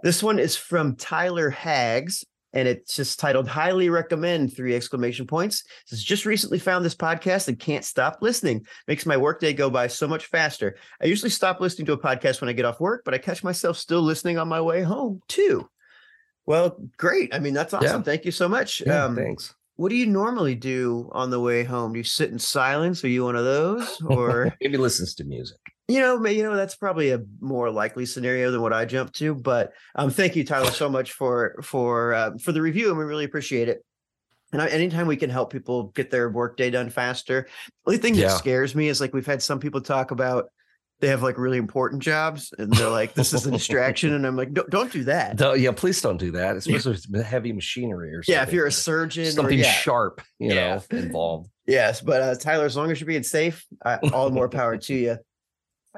This 0.03 0.21
one 0.23 0.38
is 0.40 0.57
from 0.57 0.97
Tyler 0.97 1.51
Hags. 1.51 2.25
And 2.55 2.67
it's 2.67 2.97
just 2.97 3.21
titled 3.21 3.47
"Highly 3.49 3.90
Recommend!" 3.90 4.57
Three 4.57 4.75
exclamation 4.75 5.27
points. 5.27 5.64
Says 5.87 6.03
just 6.03 6.25
recently 6.25 6.59
found 6.59 6.85
this 6.85 6.95
podcast 6.95 7.49
and 7.49 7.59
can't 7.59 7.85
stop 7.85 8.19
listening. 8.23 8.64
Makes 8.88 9.05
my 9.05 9.17
workday 9.17 9.53
go 9.53 9.69
by 9.69 9.88
so 9.88 10.09
much 10.09 10.27
faster. 10.27 10.77
I 11.03 11.07
usually 11.07 11.31
stop 11.31 11.61
listening 11.61 11.87
to 11.87 11.93
a 11.93 11.99
podcast 11.99 12.40
when 12.40 12.49
I 12.49 12.53
get 12.55 12.64
off 12.64 12.81
work, 12.81 13.03
but 13.05 13.12
I 13.12 13.19
catch 13.19 13.45
myself 13.45 13.77
still 13.77 14.01
listening 14.03 14.38
on 14.38 14.49
my 14.49 14.61
way 14.61 14.83
home 14.83 15.21
too. 15.29 15.69
Well, 16.47 16.79
great. 16.97 17.35
I 17.35 17.38
mean, 17.40 17.55
that's 17.55 17.75
awesome. 17.75 18.01
Yeah. 18.01 18.03
Thank 18.03 18.25
you 18.25 18.31
so 18.31 18.49
much. 18.49 18.83
yeah, 18.87 19.05
um, 19.05 19.17
thanks. 19.17 19.55
what 19.77 19.88
do 19.88 19.97
you 19.97 20.07
normally 20.07 20.55
do 20.55 21.11
on 21.12 21.31
the 21.31 21.40
way 21.40 21.64
home? 21.64 21.93
Do 21.93 21.99
you 21.99 22.05
sit 22.05 22.31
in 22.31 22.38
silence? 22.38 23.03
Are 23.03 23.09
you 23.09 23.25
one 23.25 23.35
of 23.37 23.45
those, 23.45 24.01
or 24.07 24.55
Maybe 24.61 24.77
listens 24.77 25.14
to 25.17 25.25
music. 25.25 25.59
You 25.88 26.01
know, 26.01 26.25
you 26.27 26.42
know, 26.42 26.57
that's 26.57 26.77
probably 26.77 27.11
a 27.11 27.20
more 27.40 27.70
likely 27.70 28.07
scenario 28.07 28.51
than 28.51 28.62
what 28.62 28.73
I 28.73 28.85
jumped 28.85 29.14
to. 29.16 29.35
But 29.35 29.73
um, 29.94 30.11
thank 30.11 30.35
you, 30.37 30.44
Tyler, 30.44 30.70
so 30.70 30.88
much 30.88 31.12
for 31.12 31.57
for 31.62 32.14
uh, 32.14 32.31
for 32.42 32.53
the 32.53 32.62
review, 32.62 32.88
and 32.90 32.99
we 32.99 33.05
really 33.05 33.25
appreciate 33.25 33.68
it. 33.68 33.85
And 34.53 34.62
I, 34.62 34.68
anytime 34.68 35.07
we 35.07 35.16
can 35.16 35.31
help 35.31 35.51
people 35.53 35.85
get 35.94 36.11
their 36.11 36.31
workday 36.31 36.70
done 36.70 36.88
faster, 36.88 37.49
the 37.85 37.90
only 37.90 37.99
thing 37.99 38.14
Yeah. 38.14 38.29
that 38.29 38.38
scares 38.38 38.75
me 38.75 38.88
is 38.88 39.01
like 39.01 39.12
we've 39.12 39.27
had 39.27 39.42
some 39.42 39.59
people 39.59 39.81
talk 39.81 40.11
about 40.11 40.47
they 41.01 41.09
have 41.09 41.25
like 41.25 41.37
really 41.38 41.59
important 41.59 42.01
jobs, 42.03 42.55
and 42.57 42.73
they're 42.73 42.88
like, 42.88 43.14
"This 43.14 43.35
is 43.35 43.44
a 43.47 43.51
distraction," 43.51 44.14
and 44.14 44.25
I'm 44.27 44.37
like, 44.37 44.53
"Don't, 44.55 44.70
don't 44.70 44.92
do 44.92 45.05
that." 45.05 45.37
Don't- 45.37 45.59
yeah, 45.61 45.73
please 45.73 46.01
don't 46.01 46.16
do 46.18 46.31
that, 46.33 46.57
especially 46.57 46.92
if 46.92 47.05
it's 47.05 47.27
heavy 47.27 47.53
machinery 47.53 48.14
or 48.14 48.23
something. 48.23 48.33
yeah, 48.40 48.42
if 48.47 48.53
you're 48.55 48.66
a 48.66 48.73
surgeon, 48.73 49.27
or, 49.27 49.31
something 49.33 49.59
yeah, 49.59 49.73
sharp, 49.73 50.23
you 50.38 50.55
Yeah. 50.55 50.81
know, 50.90 50.99
involved. 50.99 51.51
Yes, 51.66 52.01
but 52.03 52.20
uh, 52.23 52.35
Tyler, 52.37 52.66
as 52.66 52.77
long 52.77 52.90
as 52.90 53.01
you're 53.01 53.07
being 53.09 53.23
safe, 53.23 53.64
uh, 53.85 53.97
all 54.12 54.29
the 54.29 54.35
more 54.35 54.51
power 54.51 54.77
to 54.77 54.94
you. 54.94 55.16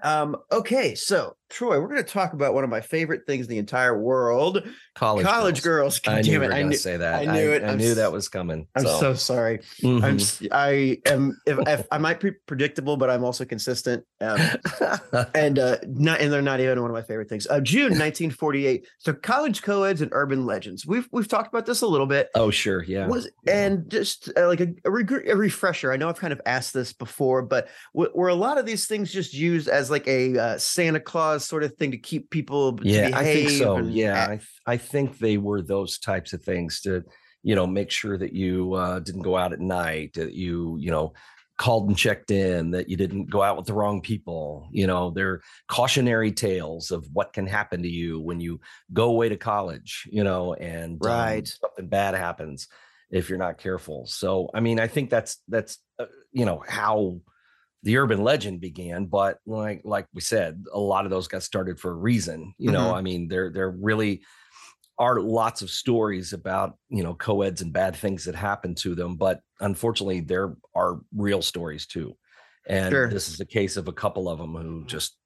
Um, 0.02 0.37
okay, 0.52 0.94
so 0.94 1.37
Troy, 1.48 1.80
we're 1.80 1.88
going 1.88 2.02
to 2.02 2.09
talk 2.09 2.32
about 2.32 2.54
one 2.54 2.64
of 2.64 2.70
my 2.70 2.80
favorite 2.80 3.22
things 3.26 3.46
in 3.46 3.50
the 3.50 3.59
entire 3.59 3.96
world: 4.00 4.66
College, 4.94 5.24
college 5.24 5.62
girls. 5.62 6.00
I 6.06 6.16
God 6.16 6.24
knew 6.26 6.32
damn 6.40 6.42
it! 6.50 6.54
I 6.54 6.62
knew, 6.62 6.76
say 6.76 6.96
that. 6.96 7.28
I 7.28 7.32
knew 7.32 7.52
it. 7.52 7.62
I 7.62 7.68
I'm 7.68 7.78
knew 7.78 7.90
s- 7.90 7.96
that 7.96 8.11
was 8.12 8.28
coming. 8.28 8.66
I'm 8.74 8.85
so 8.85 9.14
sorry. 9.14 9.61
I'm. 9.85 10.18
I 10.50 10.98
am. 11.06 11.40
If, 11.46 11.59
if 11.68 11.87
I 11.92 11.98
might 11.98 12.18
be 12.20 12.32
predictable, 12.46 12.96
but 12.96 13.11
I'm 13.11 13.22
also 13.24 13.44
consistent. 13.44 14.04
Um, 14.20 14.40
and 15.35 15.59
uh, 15.59 15.76
not, 15.87 16.20
and 16.20 16.32
they're 16.32 16.42
not 16.42 16.59
even 16.61 16.80
one 16.80 16.90
of 16.90 16.94
my 16.94 17.02
favorite 17.02 17.28
things. 17.28 17.46
Uh, 17.46 17.61
June 17.61 17.90
1948. 17.90 18.87
So 18.98 19.12
college 19.12 19.62
co-eds 19.62 20.02
and 20.02 20.11
urban 20.12 20.46
legends. 20.46 20.87
We've 20.87 21.09
we've 21.12 21.28
talked 21.28 21.48
about 21.48 21.66
this 21.66 21.82
a 21.82 21.87
little 21.87 22.06
bit. 22.06 22.28
oh, 22.35 22.50
sure. 22.50 22.82
Yeah. 22.82 23.06
Was 23.06 23.28
and 23.46 23.88
just 23.90 24.32
uh, 24.37 24.48
like 24.48 24.61
a, 24.61 24.68
a, 24.85 24.90
a 24.90 25.37
refresher. 25.37 25.92
I 25.92 25.96
know 25.96 26.09
I've 26.09 26.18
kind 26.18 26.32
of 26.32 26.40
asked 26.46 26.74
this 26.74 26.92
before, 26.92 27.42
but 27.42 27.68
w- 27.94 28.11
were 28.14 28.28
a 28.28 28.35
lot 28.35 28.59
of 28.59 28.66
these 28.66 28.87
things 28.87 29.12
just 29.12 29.32
used 29.32 29.68
as 29.68 29.90
like 29.90 30.09
a 30.09 30.37
uh, 30.38 30.59
Santa 30.59 30.98
Claus 31.00 31.36
sort 31.40 31.62
of 31.64 31.77
thing 31.77 31.90
to 31.92 31.99
keep 31.99 32.31
people? 32.31 32.79
yeah, 32.83 33.11
I 33.12 33.25
think 33.25 33.49
so. 33.51 33.77
and 33.77 33.90
Yeah, 33.90 34.22
I, 34.22 34.40
I 34.66 34.77
think 34.77 35.18
they 35.18 35.38
were 35.38 35.62
those 35.62 35.99
types 35.99 36.33
of 36.33 36.42
things 36.42 36.81
to, 36.83 37.05
you 37.42 37.55
know, 37.55 37.66
make 37.66 37.90
sure 37.90 38.18
that 38.18 38.33
you 38.33 38.75
uh, 38.75 39.01
didn't 39.01 39.22
go 39.22 39.37
out 39.37 39.53
at 39.53 39.61
night, 39.61 40.14
that 40.14 40.35
you, 40.35 40.77
you 40.79 40.90
know, 40.90 41.12
called 41.59 41.88
and 41.88 41.96
checked 41.96 42.31
in, 42.31 42.70
that 42.72 42.88
you 42.88 42.96
didn't 42.96 43.31
go 43.31 43.42
out 43.42 43.57
with 43.57 43.66
the 43.66 43.72
wrong 43.72 44.03
people. 44.03 44.68
You 44.72 44.87
know, 44.87 45.11
they're 45.11 45.40
cautionary 45.68 46.33
tales 46.33 46.90
of 46.90 47.07
what 47.12 47.33
can 47.33 47.46
happen 47.46 47.83
to 47.83 47.88
you 47.88 48.20
when 48.20 48.40
you 48.40 48.61
go 48.92 49.11
away 49.11 49.29
to 49.31 49.37
college, 49.37 50.07
you 50.11 50.22
know, 50.22 50.55
and 50.55 51.05
um, 51.07 51.07
Right. 51.07 51.49
something 51.61 51.88
bad 51.88 52.14
happens 52.14 52.68
if 53.11 53.29
you're 53.29 53.38
not 53.38 53.59
careful. 53.59 54.07
So, 54.07 54.51
I 54.53 54.61
mean, 54.61 54.79
I 54.81 54.87
think 54.87 55.09
that's 55.09 55.38
that's 55.49 55.79
uh, 55.99 56.07
you 56.33 56.44
know 56.44 56.62
how 56.68 57.20
the 57.87 57.96
urban 57.96 58.22
legend 58.22 58.61
began 58.61 59.07
but 59.07 59.38
like 59.46 59.81
like 59.85 60.07
we 60.12 60.20
said 60.20 60.62
a 60.72 60.79
lot 60.79 61.05
of 61.07 61.11
those 61.11 61.28
got 61.28 61.43
started 61.43 61.78
for 61.80 61.93
a 61.93 61.95
reason 62.11 62.53
you 62.59 62.70
know 62.72 62.91
Mhm. 62.93 62.97
i 62.99 63.01
mean 63.01 63.28
there 63.28 63.51
there 63.51 63.70
really 63.70 64.22
are 64.99 65.20
lots 65.20 65.62
of 65.62 65.70
stories 65.70 66.32
about 66.32 66.76
you 66.89 67.03
know 67.05 67.14
co-eds 67.14 67.62
and 67.62 67.72
bad 67.72 67.95
things 67.95 68.24
that 68.24 68.34
happen 68.34 68.74
to 68.74 68.95
them 68.95 69.14
but 69.16 69.41
unfortunately 69.61 70.20
there 70.20 70.57
are 70.74 71.01
real 71.14 71.43
stories 71.43 71.87
too 71.87 72.16
and 72.68 72.91
Sure. 72.91 73.09
this 73.09 73.28
is 73.28 73.39
a 73.41 73.47
case 73.47 73.76
of 73.76 73.87
a 73.89 73.93
couple 73.93 74.28
of 74.28 74.39
them 74.39 74.55
who 74.55 74.84
just 74.87 75.16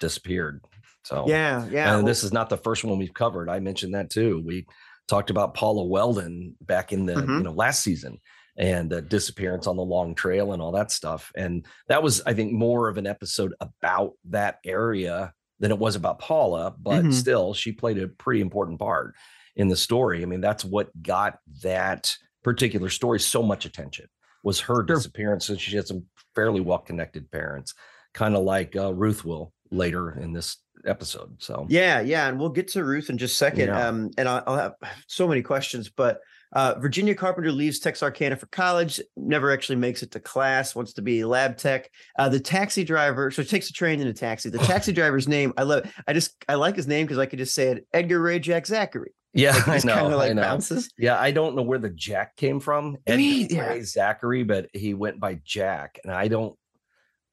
disappeared 0.00 0.64
so 1.04 1.24
yeah, 1.28 1.64
yeah. 1.70 1.88
and 1.94 1.98
well, 1.98 2.06
this 2.06 2.24
is 2.24 2.32
not 2.32 2.48
the 2.50 2.56
first 2.56 2.82
one 2.82 2.98
we've 2.98 3.14
covered. 3.14 3.48
I 3.48 3.60
mentioned 3.60 3.94
that 3.94 4.10
too. 4.10 4.42
We 4.44 4.66
talked 5.06 5.30
about 5.30 5.54
Paula 5.54 5.84
Welden 5.84 6.54
back 6.62 6.92
in 6.92 7.06
the 7.06 7.14
Mhm. 7.14 7.38
you 7.38 7.44
know 7.44 7.52
last 7.52 7.84
season 7.84 8.18
and 8.58 8.90
the 8.90 9.02
disappearance 9.02 9.66
on 9.66 9.76
the 9.76 9.82
long 9.82 10.14
trail 10.14 10.52
and 10.52 10.62
all 10.62 10.72
that 10.72 10.90
stuff. 10.90 11.30
And 11.36 11.66
that 11.88 12.02
was, 12.02 12.22
I 12.26 12.32
think, 12.34 12.52
more 12.52 12.88
of 12.88 12.96
an 12.98 13.06
episode 13.06 13.54
about 13.60 14.12
that 14.30 14.58
area 14.64 15.32
than 15.58 15.70
it 15.70 15.78
was 15.78 15.96
about 15.96 16.18
Paula, 16.18 16.74
but 16.78 17.04
Mhm. 17.04 17.12
still, 17.12 17.54
she 17.54 17.72
played 17.72 17.98
a 17.98 18.08
pretty 18.08 18.40
important 18.40 18.78
part 18.78 19.14
in 19.56 19.68
the 19.68 19.76
story. 19.76 20.22
I 20.22 20.26
mean, 20.26 20.40
that's 20.40 20.64
what 20.64 20.90
got 21.02 21.38
that 21.62 22.14
particular 22.42 22.88
story 22.90 23.20
so 23.20 23.42
much 23.42 23.64
attention 23.64 24.06
was 24.42 24.60
her 24.60 24.74
Sure. 24.76 24.82
disappearance. 24.84 25.48
And 25.48 25.60
she 25.60 25.74
had 25.76 25.86
some 25.86 26.04
fairly 26.34 26.60
well 26.60 26.78
connected 26.78 27.30
parents, 27.30 27.74
kind 28.14 28.36
of 28.36 28.44
like 28.44 28.76
uh, 28.76 28.92
Ruth 28.94 29.24
will, 29.24 29.52
later 29.70 30.10
in 30.10 30.32
this 30.32 30.58
episode. 30.84 31.34
So 31.42 31.66
yeah, 31.68 32.00
yeah, 32.00 32.28
and 32.28 32.38
we'll 32.38 32.50
get 32.50 32.68
to 32.68 32.84
Ruth 32.84 33.10
in 33.10 33.18
just 33.18 33.34
a 33.34 33.36
second. 33.36 33.68
Yeah. 33.68 33.88
Um, 33.88 34.10
and 34.18 34.28
I'll, 34.28 34.42
I'll 34.46 34.56
have 34.56 34.74
so 35.08 35.26
many 35.26 35.42
questions, 35.42 35.88
but 35.88 36.20
uh, 36.56 36.74
Virginia 36.80 37.14
Carpenter 37.14 37.52
leaves 37.52 37.78
Texarkana 37.78 38.34
for 38.36 38.46
college, 38.46 38.98
never 39.14 39.52
actually 39.52 39.76
makes 39.76 40.02
it 40.02 40.10
to 40.12 40.20
class, 40.20 40.74
wants 40.74 40.94
to 40.94 41.02
be 41.02 41.20
a 41.20 41.28
lab 41.28 41.58
tech. 41.58 41.90
Uh, 42.18 42.28
the 42.30 42.40
taxi 42.40 42.82
driver, 42.82 43.30
so 43.30 43.42
takes 43.42 43.68
a 43.68 43.72
train 43.74 44.00
in 44.00 44.06
a 44.06 44.14
taxi. 44.14 44.48
The 44.48 44.58
taxi 44.72 44.92
driver's 44.92 45.28
name, 45.28 45.52
I 45.58 45.64
love. 45.64 45.92
I 46.08 46.14
just 46.14 46.34
I 46.48 46.54
like 46.54 46.74
his 46.76 46.86
name 46.86 47.04
because 47.04 47.18
I 47.18 47.26
could 47.26 47.38
just 47.38 47.54
say 47.54 47.68
it, 47.68 47.86
Edgar 47.92 48.20
Ray 48.22 48.38
Jack 48.38 48.66
Zachary. 48.66 49.12
yeah, 49.34 49.52
Like, 49.66 49.84
I 49.84 49.86
know, 49.86 50.14
of 50.14 50.20
I 50.20 50.32
know. 50.32 50.40
bounces. 50.42 50.88
Yeah, 50.96 51.20
I 51.20 51.30
don't 51.30 51.56
know 51.56 51.62
where 51.62 51.78
the 51.78 51.90
Jack 51.90 52.36
came 52.36 52.58
from. 52.58 52.96
Edgar 53.06 53.18
Me, 53.18 53.46
yeah. 53.50 53.66
Ray 53.68 53.82
Zachary, 53.82 54.42
but 54.42 54.68
he 54.72 54.94
went 54.94 55.20
by 55.20 55.38
Jack, 55.44 56.00
and 56.04 56.12
I 56.12 56.28
don't, 56.28 56.56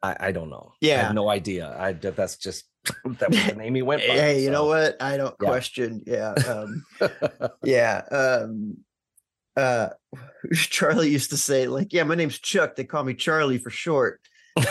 I, 0.01 0.17
I 0.19 0.32
don't 0.34 0.49
know. 0.49 0.74
Yeah, 0.82 0.99
I 0.99 1.03
have 1.05 1.15
no 1.15 1.30
idea. 1.30 1.74
I 1.80 1.93
that's 1.93 2.36
just 2.36 2.65
that 3.05 3.30
was 3.30 3.45
the 3.47 3.55
name 3.55 3.76
he 3.76 3.84
went 3.84 4.01
by. 4.05 4.15
Hey, 4.15 4.43
you 4.43 4.51
know 4.51 4.65
what? 4.65 5.01
I 5.01 5.15
don't 5.15 5.34
Yeah. 5.41 5.47
question. 5.47 6.03
Yeah. 6.05 6.34
Um, 6.34 6.84
yeah. 7.63 8.01
Um, 8.11 8.78
uh, 9.56 9.89
Charlie 10.54 11.10
used 11.10 11.30
to 11.32 11.38
say, 11.38 11.68
like, 11.68 11.93
yeah, 11.93 12.04
my 12.04 12.16
name's 12.16 12.39
Chuck. 12.39 12.76
They 12.76 12.84
call 12.84 13.04
me 13.04 13.14
Charlie 13.14 13.58
for 13.58 13.70
short. 13.70 14.20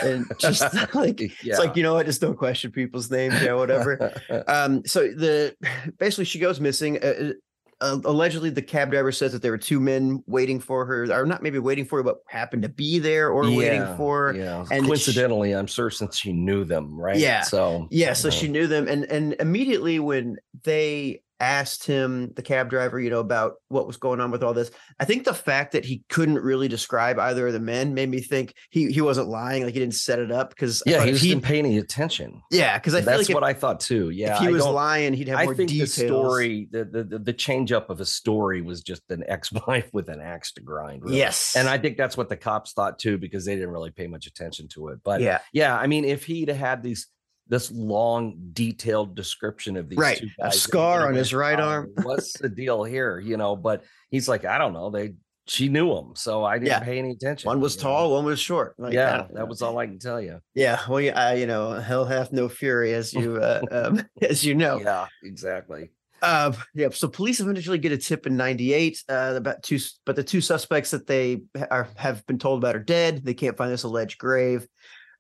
And 0.03 0.30
just 0.39 0.62
like, 0.95 1.20
it's 1.20 1.59
like, 1.59 1.76
you 1.76 1.83
know 1.83 1.95
what? 1.95 2.07
Just 2.07 2.20
don't 2.20 2.37
question 2.37 2.70
people's 2.70 3.11
names, 3.11 3.41
yeah, 3.43 3.55
whatever. 3.55 4.12
um, 4.47 4.85
so 4.87 5.01
the 5.09 5.57
basically 5.99 6.24
she 6.24 6.39
goes 6.39 6.61
missing. 6.61 7.03
Uh, 7.03 7.33
uh, 7.80 7.99
allegedly, 8.05 8.49
the 8.49 8.62
cab 8.62 8.93
driver 8.93 9.11
says 9.11 9.33
that 9.33 9.43
there 9.43 9.51
were 9.51 9.59
two 9.59 9.80
men 9.80 10.22
waiting 10.28 10.61
for 10.61 10.87
her, 10.87 11.12
or 11.12 11.26
not 11.26 11.43
maybe 11.43 11.59
waiting 11.59 11.85
for 11.85 11.99
her, 11.99 12.03
but 12.05 12.18
happened 12.28 12.62
to 12.62 12.68
be 12.68 13.01
there 13.01 13.30
or 13.30 13.51
waiting 13.51 13.85
for 13.97 14.28
her. 14.28 14.37
Yeah, 14.39 14.64
and 14.70 14.85
she- 14.85 14.89
coincidentally, 14.89 15.53
I'm 15.53 15.66
sure 15.66 15.91
since 15.91 16.16
she 16.16 16.33
knew 16.33 16.64
them, 16.64 16.97
right? 16.97 17.18
Yeah. 17.18 17.41
So 17.43 17.89
Yeah, 17.91 18.12
so 18.12 18.28
uh, 18.28 18.30
she 18.30 18.47
knew 18.47 18.68
them, 18.68 18.87
and 18.87 19.05
and 19.07 19.35
immediately 19.41 19.99
when 19.99 20.37
they 20.62 21.22
asked 21.43 21.84
him, 21.84 22.32
the 22.34 22.43
cab 22.43 22.70
driver, 22.70 23.01
you 23.01 23.11
know, 23.11 23.18
about 23.18 23.55
what 23.68 23.86
was 23.86 23.97
going 23.97 24.20
on 24.20 24.30
with 24.30 24.45
all 24.45 24.55
this, 24.55 24.70
I 25.01 25.05
think 25.05 25.24
the 25.24 25.34
fact 25.34 25.72
that 25.72 25.84
he 25.84 26.05
couldn't 26.09 26.38
really 26.38 26.68
describe 26.68 27.18
either 27.18 27.49
of 27.49 27.53
the 27.53 27.61
men 27.61 27.95
made 27.95 28.09
me 28.09 28.20
think 28.20 28.55
he 28.70 28.93
he 28.93 29.01
wasn't 29.01 29.28
lying, 29.28 29.64
like 29.64 29.74
he 29.74 29.80
didn't 29.80 29.97
set 29.97 30.20
it 30.20 30.30
up 30.30 30.51
because 30.51 30.82
yeah, 30.86 31.05
he 31.05 31.11
was 31.11 31.20
he, 31.20 31.30
didn't 31.30 31.43
pay 31.43 31.59
any 31.59 31.78
attention. 31.78 32.40
yeah, 32.51 32.78
because 32.78 32.95
I 32.95 32.99
feel 32.99 33.07
That's 33.07 33.18
like 33.18 33.30
if, 33.30 33.34
what 33.34 33.45
I 33.45 33.53
thought 33.53 33.80
too. 33.80 34.11
Yeah, 34.11 34.36
if 34.36 34.40
he 34.43 34.47
I 34.47 34.51
was 34.51 34.64
lying, 34.64 35.12
he'd 35.12 35.28
have 35.28 35.40
I 35.40 35.45
more 35.45 35.55
think 35.55 35.70
details. 35.70 35.97
the 35.97 36.07
story, 36.07 36.68
the, 36.70 36.84
the 36.84 37.18
the 37.18 37.32
change 37.32 37.72
up 37.72 37.90
of 37.90 38.01
a 38.01 38.07
story 38.07 38.62
was 38.62 38.80
just 38.82 39.03
an 39.11 39.24
ex-wife 39.28 39.90
with 39.93 40.09
an 40.09 40.20
axe 40.20 40.53
to 40.53 40.61
grind. 40.62 41.03
really. 41.03 41.18
yes, 41.18 41.57
and 41.57 41.68
I 41.68 41.78
think 41.78 41.97
that's 41.97 42.16
what 42.16 42.28
the 42.28 42.36
cops 42.36 42.72
thought 42.72 43.01
too, 43.01 43.18
because 43.18 43.45
they 43.45 43.57
didn't 43.57 43.70
really 43.70 43.90
pay 43.90 44.07
much 44.07 44.26
attention 44.26 44.68
to 44.68 44.88
it. 44.88 45.01
But 45.03 45.20
yeah, 45.20 45.40
yeah, 45.53 45.76
I 45.76 45.88
mean, 45.88 46.05
if 46.05 46.24
he'd 46.24 46.49
had 46.49 46.82
these 46.84 47.09
this 47.53 47.70
long, 47.70 48.34
detailed 48.55 49.14
description 49.14 49.76
of 49.76 49.90
these 49.90 49.98
Right, 49.98 50.16
two 50.16 50.28
a 50.40 50.44
guys, 50.44 50.57
it 50.57 50.59
scar 50.61 51.07
on 51.07 51.14
his 51.14 51.34
right 51.34 51.61
"Oh, 51.61 51.64
arm." 51.64 51.92
What's 52.03 52.32
the 52.38 52.48
deal 52.48 52.82
here? 52.82 53.20
You 53.20 53.36
know, 53.36 53.55
but 53.57 53.84
he's 54.11 54.26
like, 54.26 54.46
I 54.46 54.57
don't 54.57 54.72
know. 54.72 54.88
They 54.90 55.14
she 55.46 55.68
knew 55.68 55.92
him, 55.94 56.12
so 56.14 56.44
I 56.44 56.55
didn't 56.55 56.68
Yeah. 56.68 56.80
pay 56.80 56.98
any 56.98 57.11
attention. 57.11 57.46
one 57.48 57.61
was 57.61 57.74
you 57.76 57.82
know? 57.82 57.90
tall, 57.90 58.12
one 58.14 58.24
was 58.24 58.40
short. 58.40 58.74
Like, 58.78 58.94
yeah, 58.94 59.26
that 59.34 59.48
was 59.48 59.61
all 59.61 59.76
I 59.78 59.86
can 59.86 59.98
tell 59.98 60.18
you. 60.20 60.40
yeah. 60.55 60.78
Well, 60.88 61.00
yeah, 61.00 61.20
I, 61.20 61.34
you 61.34 61.46
know, 61.46 61.72
hell 61.72 62.07
hath 62.07 62.32
no 62.32 62.48
fury, 62.48 62.94
as 62.94 63.12
you 63.20 63.36
uh, 63.36 63.61
um, 63.70 64.03
as 64.22 64.44
you 64.44 64.55
know. 64.55 64.80
Yeah, 64.80 65.07
exactly. 65.22 65.90
Uh, 66.22 66.53
yeah. 66.74 66.88
So 66.92 67.07
police 67.07 67.40
eventually 67.40 67.78
get 67.78 67.92
a 67.92 67.98
tip 67.98 68.26
in 68.26 68.34
'98 68.36 69.03
uh, 69.11 69.34
about 69.36 69.62
two, 69.62 69.78
but 70.07 70.16
the 70.16 70.24
two 70.24 70.40
suspects 70.40 70.90
that 70.92 71.07
they 71.07 71.42
are 71.70 71.88
have 71.96 72.24
been 72.26 72.38
told 72.38 72.62
about 72.62 72.76
are 72.76 72.82
dead. 72.98 73.22
They 73.24 73.34
can't 73.34 73.57
find 73.59 73.70
this 73.70 73.82
alleged 73.82 74.18
grave. 74.18 74.66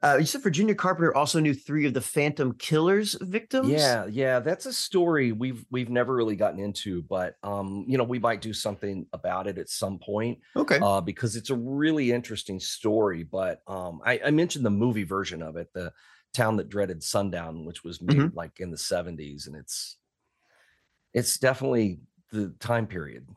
Uh, 0.02 0.16
you 0.18 0.26
said 0.26 0.42
Virginia 0.42 0.74
Carpenter 0.74 1.14
also 1.14 1.38
knew 1.38 1.54
three 1.54 1.86
of 1.86 1.94
the 1.94 2.00
Phantom 2.00 2.54
Killers 2.54 3.16
victims. 3.20 3.68
Yeah, 3.68 4.06
yeah, 4.06 4.40
that's 4.40 4.66
a 4.66 4.72
story 4.72 5.30
we've 5.30 5.64
we've 5.70 5.90
never 5.90 6.12
really 6.14 6.34
gotten 6.34 6.58
into, 6.58 7.02
but 7.02 7.36
um, 7.44 7.84
you 7.86 7.96
know, 7.98 8.04
we 8.04 8.18
might 8.18 8.40
do 8.40 8.52
something 8.52 9.06
about 9.12 9.46
it 9.46 9.58
at 9.58 9.68
some 9.68 10.00
point. 10.00 10.40
Okay. 10.56 10.80
uh, 10.82 11.00
because 11.00 11.36
it's 11.36 11.50
a 11.50 11.54
really 11.56 12.10
interesting 12.10 12.58
story. 12.58 13.22
But 13.22 13.62
um, 13.68 14.00
I, 14.04 14.20
I 14.26 14.30
mentioned 14.32 14.66
the 14.66 14.70
movie 14.70 15.04
version 15.04 15.40
of 15.40 15.56
it, 15.56 15.68
the 15.72 15.92
town 16.34 16.56
that 16.56 16.68
dreaded 16.68 17.02
sundown, 17.02 17.64
which 17.64 17.84
was 17.84 18.02
made 18.02 18.16
Mhm. 18.16 18.34
like 18.34 18.58
in 18.58 18.72
the 18.72 18.76
'70s, 18.78 19.46
and 19.46 19.54
it's 19.54 19.98
it's 21.14 21.38
definitely 21.38 22.00
the 22.32 22.54
time 22.58 22.86
period. 22.86 23.28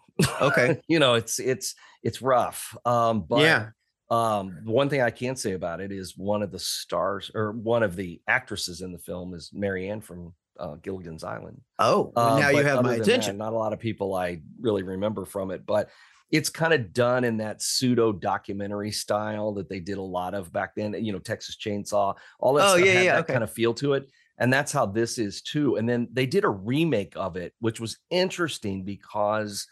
Okay. 0.41 0.82
you 0.88 0.97
know, 0.97 1.13
it's 1.13 1.39
it's 1.39 1.76
it's 2.01 2.22
rough. 2.22 2.76
Um, 2.86 3.22
but 3.22 3.41
yeah. 3.41 3.70
Um, 4.10 4.60
one 4.66 4.89
thing 4.89 5.01
I 5.01 5.10
can 5.10 5.36
say 5.36 5.53
about 5.53 5.82
it 5.82 5.91
is 5.91 6.16
one 6.18 6.43
of 6.43 6.51
the 6.51 6.60
stars 6.60 7.32
or 7.34 7.51
one 7.53 7.82
of 7.84 7.95
the 7.95 8.22
actresses 8.28 8.82
in 8.82 8.91
the 8.91 8.99
film 8.99 9.34
is 9.34 9.49
Mary 9.53 9.89
Ann 9.89 10.01
from 10.01 10.34
uh, 10.60 10.76
Gilligan's 10.76 11.24
Island. 11.24 11.62
Oh, 11.80 12.12
well, 12.16 12.36
Uh, 12.36 12.39
now 12.39 12.49
you 12.49 12.64
have 12.64 12.84
my 12.84 12.95
attention. 12.95 13.38
that, 13.38 13.43
not 13.43 13.53
a 13.53 13.58
lot 13.58 13.74
of 13.74 13.80
people 13.80 14.14
I 14.16 14.41
really 14.60 14.84
remember 14.84 15.26
from 15.26 15.49
it, 15.51 15.66
but 15.66 15.89
it's 16.32 16.49
kind 16.49 16.74
of 16.74 16.93
done 16.93 17.24
in 17.24 17.38
that 17.38 17.62
pseudo 17.62 18.12
documentary 18.12 18.91
style 18.91 19.53
that 19.53 19.70
they 19.70 19.80
did 19.80 19.97
a 19.97 20.01
lot 20.01 20.34
of 20.34 20.51
back 20.53 20.76
then. 20.76 20.93
You 20.93 21.12
know, 21.14 21.20
Texas 21.20 21.58
Chainsaw, 21.58 22.16
all 22.39 22.53
that 22.53 22.66
Oh, 22.66 22.76
stuff 22.78 22.86
yeah, 22.86 22.93
had 22.93 23.06
yeah, 23.06 23.14
that 23.16 23.24
okay. 23.26 23.34
kind 23.34 23.43
of 23.43 23.51
feel 23.51 23.74
to 23.76 23.93
it, 23.93 24.10
and 24.38 24.51
that's 24.51 24.72
how 24.72 24.86
this 24.86 25.18
is 25.18 25.41
too. 25.41 25.76
And 25.78 25.88
then 25.89 26.08
they 26.12 26.26
did 26.26 26.43
a 26.43 26.49
remake 26.49 27.14
of 27.16 27.38
it, 27.38 27.53
which 27.60 27.80
was 27.80 27.97
interesting 28.10 28.84
because 28.86 29.68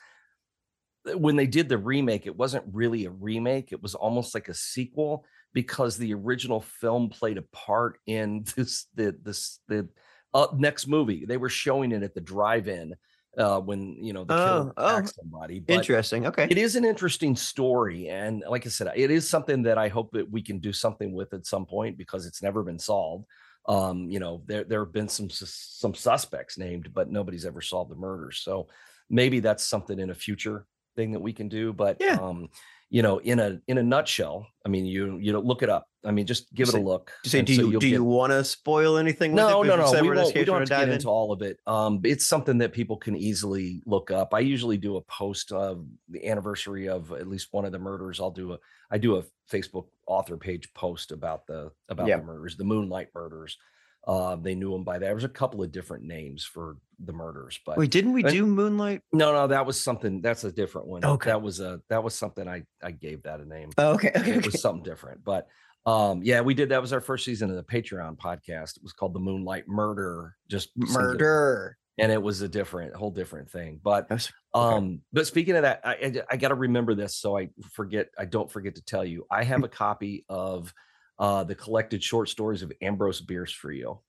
when 1.06 1.36
they 1.36 1.48
did 1.48 1.70
the 1.70 1.78
remake, 1.78 2.26
it 2.26 2.36
wasn't 2.36 2.66
really 2.72 3.06
a 3.06 3.12
remake; 3.12 3.72
it 3.72 3.82
was 3.82 3.96
almost 3.96 4.34
like 4.34 4.48
a 4.48 4.54
sequel 4.54 5.26
because 5.54 5.98
the 5.98 6.14
original 6.14 6.62
film 6.62 7.10
played 7.10 7.38
a 7.38 7.44
part 7.54 8.00
in 8.06 8.46
this 8.56 8.88
the 8.96 9.16
this 9.22 9.60
the 9.68 9.88
uh, 10.34 10.48
next 10.56 10.88
movie. 10.88 11.26
They 11.26 11.38
were 11.38 11.50
showing 11.50 11.92
it 11.92 12.04
at 12.04 12.16
the 12.16 12.22
drive-in 12.22 12.96
uh, 13.38 13.60
when 13.60 14.04
you 14.04 14.14
know 14.14 14.24
the 14.24 14.36
killer 14.36 14.46
Oh, 14.46 14.74
oh, 14.78 14.88
attacks 14.88 15.16
somebody. 15.16 15.60
But 15.60 15.76
Interesting. 15.76 16.28
Okay. 16.28 16.48
it 16.50 16.58
is 16.58 16.76
an 16.76 16.86
interesting 16.86 17.36
story, 17.36 18.10
and 18.10 18.44
like 18.48 18.66
I 18.66 18.70
said, 18.70 18.92
it 18.96 19.12
is 19.12 19.30
something 19.30 19.64
that 19.64 19.78
I 19.78 19.90
hope 19.90 20.12
that 20.14 20.30
we 20.30 20.42
can 20.42 20.60
do 20.60 20.74
something 20.74 21.14
with 21.14 21.34
at 21.34 21.46
some 21.46 21.66
point 21.66 21.98
because 21.98 22.26
it's 22.26 22.42
never 22.42 22.64
been 22.64 22.80
solved. 22.80 23.26
Um, 23.68 24.10
you 24.10 24.20
know, 24.20 24.44
there 24.46 24.64
there 24.64 24.84
have 24.84 24.94
been 24.94 25.10
some 25.10 25.30
some 25.30 25.96
suspects 25.96 26.58
named, 26.58 26.94
but 26.94 27.12
nobody's 27.12 27.46
ever 27.46 27.62
solved 27.62 27.92
the 27.92 27.96
murders. 27.96 28.40
So 28.40 28.68
maybe 29.10 29.40
that's 29.40 29.64
something 29.64 30.00
in 30.00 30.10
a 30.10 30.16
future 30.16 30.66
thing 30.96 31.12
that 31.12 31.22
we 31.22 31.34
can 31.34 31.48
do. 31.50 31.74
But 31.74 31.98
Yeah. 32.00 32.18
um, 32.22 32.50
you 32.90 33.02
know, 33.02 33.18
in 33.18 33.40
a 33.40 33.60
in 33.68 33.78
a 33.80 33.84
nutshell, 33.84 34.46
I 34.66 34.70
mean, 34.70 34.86
you 34.86 35.18
you 35.18 35.32
know, 35.34 35.40
look 35.40 35.64
it 35.64 35.70
up. 35.70 35.88
I 36.06 36.12
mean, 36.12 36.28
just 36.28 36.54
give 36.54 36.68
it 36.70 36.76
a 36.76 36.80
look. 36.80 37.12
Say, 37.26 37.42
do 37.42 37.56
so 37.56 37.62
you 37.64 37.72
do 37.74 37.80
get- 37.80 37.90
you 37.92 38.04
want 38.04 38.32
to 38.32 38.44
spoil 38.44 38.98
anything? 38.98 39.32
with 39.32 39.38
no, 39.38 39.64
it? 39.64 39.68
no, 39.68 39.78
no. 39.78 39.92
We, 40.02 40.10
won't, 40.16 40.36
we 40.36 40.44
don't 40.44 40.60
have 40.60 40.68
to 40.68 40.76
get 40.76 40.88
in? 40.90 40.94
into 40.96 41.08
all 41.08 41.32
of 41.32 41.42
it. 41.42 41.58
Um, 41.66 42.02
it's 42.04 42.28
something 42.28 42.58
that 42.60 42.72
people 42.74 42.98
can 42.98 43.16
easily 43.16 43.82
look 43.86 44.12
up. 44.12 44.34
I 44.34 44.40
usually 44.42 44.78
do 44.78 44.98
a 44.98 45.02
post 45.02 45.52
of 45.52 45.86
the 46.10 46.28
anniversary 46.28 46.88
of 46.90 47.12
at 47.14 47.28
least 47.28 47.48
one 47.52 47.66
of 47.66 47.72
the 47.72 47.80
murders. 47.80 48.20
I'll 48.20 48.32
do 48.32 48.54
a 48.54 48.60
I 48.92 48.98
do 49.00 49.16
a 49.18 49.24
Facebook 49.52 49.88
author 50.06 50.38
page 50.38 50.72
post 50.76 51.12
about 51.12 51.48
the 51.48 51.72
about 51.90 52.08
Yeah. 52.08 52.18
the 52.18 52.24
murders, 52.26 52.58
the 52.58 52.64
Moonlight 52.66 53.08
murders. 53.16 53.58
Uh, 54.06 54.36
they 54.36 54.54
knew 54.54 54.72
them 54.72 54.84
by 54.84 55.00
that. 55.00 55.06
There 55.06 55.16
was 55.16 55.24
a 55.24 55.30
couple 55.30 55.64
of 55.64 55.72
different 55.72 56.04
names 56.04 56.44
for 56.44 56.78
the 57.00 57.14
murders, 57.14 57.60
but 57.66 57.78
Wait, 57.78 57.92
didn't 57.92 58.14
we 58.14 58.24
do 58.24 58.46
Moonlight? 58.46 59.02
no, 59.12 59.32
no, 59.34 59.48
that 59.48 59.66
was 59.66 59.80
something. 59.82 60.22
That's 60.22 60.44
a 60.44 60.52
different 60.52 60.88
one. 60.88 61.04
Okay. 61.06 61.30
that 61.30 61.42
was 61.42 61.60
a 61.60 61.82
that 61.90 62.04
was 62.04 62.16
something 62.16 62.48
I 62.48 62.64
I 62.84 62.92
gave 62.92 63.24
that 63.24 63.40
a 63.40 63.46
name 63.46 63.70
Oh, 63.78 63.94
okay. 63.94 64.10
Okay. 64.16 64.32
it 64.32 64.38
okay. 64.38 64.46
was 64.48 64.62
something 64.62 64.84
different. 64.84 65.24
But 65.24 65.48
um, 65.86 66.22
yeah, 66.24 66.42
we 66.42 66.54
did. 66.54 66.70
That 66.70 66.82
was 66.82 66.94
our 66.94 67.02
first 67.02 67.26
season 67.26 67.50
of 67.50 67.56
the 67.58 67.64
Patreon 67.64 68.18
podcast. 68.18 68.78
It 68.78 68.84
was 68.84 68.94
called 68.94 69.14
the 69.14 69.20
Moonlight 69.20 69.68
Murder, 69.68 70.36
just. 70.50 70.70
Murder. 70.78 71.78
and 71.98 72.10
it 72.12 72.22
was 72.22 72.42
a 72.42 72.48
different, 72.48 72.96
whole 72.96 73.12
different 73.12 73.52
thing. 73.52 73.80
But 73.84 74.10
okay. 74.10 74.24
um, 74.54 75.02
but 75.12 75.28
speaking 75.28 75.56
of 75.58 75.64
that, 75.64 75.82
I 75.84 75.92
I, 75.94 76.22
I 76.32 76.38
got 76.38 76.50
to 76.50 76.56
remember 76.56 76.96
this 76.96 77.18
so 77.18 77.38
I 77.38 77.50
forget. 77.72 78.08
I 78.18 78.26
don't 78.26 78.50
forget 78.52 78.76
to 78.76 78.82
tell 78.86 79.04
you. 79.04 79.26
I 79.30 79.44
have 79.44 79.64
a 79.64 79.68
copy 79.68 80.26
of 80.30 80.74
uh 81.20 81.44
the 81.44 81.54
collected 81.56 82.02
short 82.02 82.30
stories 82.30 82.62
of 82.64 82.72
Ambrose 82.82 83.20
Bierce 83.22 83.52
for 83.52 83.72
you. 83.72 84.00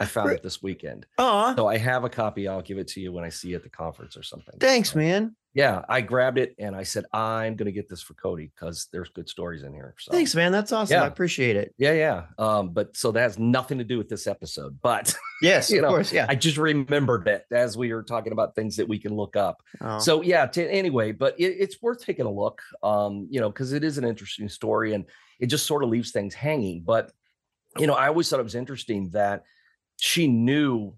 I 0.00 0.06
found 0.06 0.30
it 0.30 0.42
this 0.42 0.62
weekend. 0.62 1.06
Aw, 1.18 1.54
So 1.54 1.66
I 1.68 1.76
have 1.78 2.04
a 2.04 2.08
copy. 2.08 2.48
I'll 2.48 2.62
give 2.62 2.78
it 2.78 2.88
to 2.88 3.00
you 3.00 3.12
when 3.12 3.24
I 3.24 3.28
see 3.28 3.48
you 3.50 3.56
at 3.56 3.62
the 3.62 3.68
conference 3.70 4.16
or 4.16 4.22
something. 4.22 4.54
thanks, 4.58 4.92
So, 4.92 4.98
man. 4.98 5.36
Yeah, 5.52 5.82
I 5.88 6.00
grabbed 6.00 6.38
it 6.38 6.54
and 6.60 6.76
I 6.76 6.84
said, 6.84 7.06
I'm 7.12 7.56
gonna 7.56 7.72
get 7.72 7.88
this 7.88 8.00
for 8.00 8.14
Cody 8.14 8.52
because 8.54 8.86
there's 8.92 9.08
good 9.08 9.28
stories 9.28 9.64
in 9.64 9.74
here. 9.74 9.96
So 9.98 10.12
Thanks, 10.12 10.32
man. 10.36 10.52
That's 10.52 10.70
awesome. 10.70 10.94
Yeah. 10.94 11.02
I 11.02 11.06
appreciate 11.08 11.56
it. 11.56 11.74
yeah, 11.76 11.92
yeah. 11.92 12.22
Um, 12.38 12.68
but 12.68 12.96
so 12.96 13.10
that 13.10 13.20
has 13.20 13.36
nothing 13.36 13.78
to 13.78 13.84
do 13.84 13.98
with 13.98 14.08
this 14.08 14.28
episode. 14.28 14.78
But 14.80 15.12
Yes, 15.42 15.68
You 15.68 15.78
of 15.78 15.82
know, 15.82 15.88
course. 15.88 16.12
Yeah. 16.12 16.26
I 16.28 16.36
just 16.36 16.56
remembered 16.56 17.26
it 17.26 17.46
as 17.50 17.76
we 17.76 17.92
were 17.92 18.04
talking 18.04 18.32
about 18.32 18.54
things 18.54 18.76
that 18.76 18.88
we 18.88 18.98
can 19.00 19.12
look 19.16 19.34
up. 19.34 19.60
Oh. 19.80 19.98
So 19.98 20.22
yeah, 20.22 20.46
to, 20.46 20.70
anyway, 20.70 21.10
but 21.10 21.34
it, 21.38 21.46
it's 21.58 21.82
worth 21.82 22.04
taking 22.04 22.26
a 22.26 22.30
look. 22.32 22.62
Um, 22.84 23.26
you 23.28 23.40
know, 23.40 23.48
because 23.50 23.72
it 23.72 23.82
is 23.82 23.98
an 23.98 24.04
interesting 24.04 24.48
story 24.48 24.94
and 24.94 25.04
it 25.40 25.46
just 25.46 25.66
sort 25.66 25.82
of 25.82 25.88
leaves 25.90 26.12
things 26.12 26.32
hanging. 26.32 26.82
But 26.86 27.10
you 27.76 27.88
know, 27.88 27.94
I 27.94 28.06
always 28.06 28.28
thought 28.30 28.38
it 28.38 28.44
was 28.44 28.54
interesting 28.54 29.10
that 29.10 29.42
she 30.00 30.26
knew, 30.26 30.94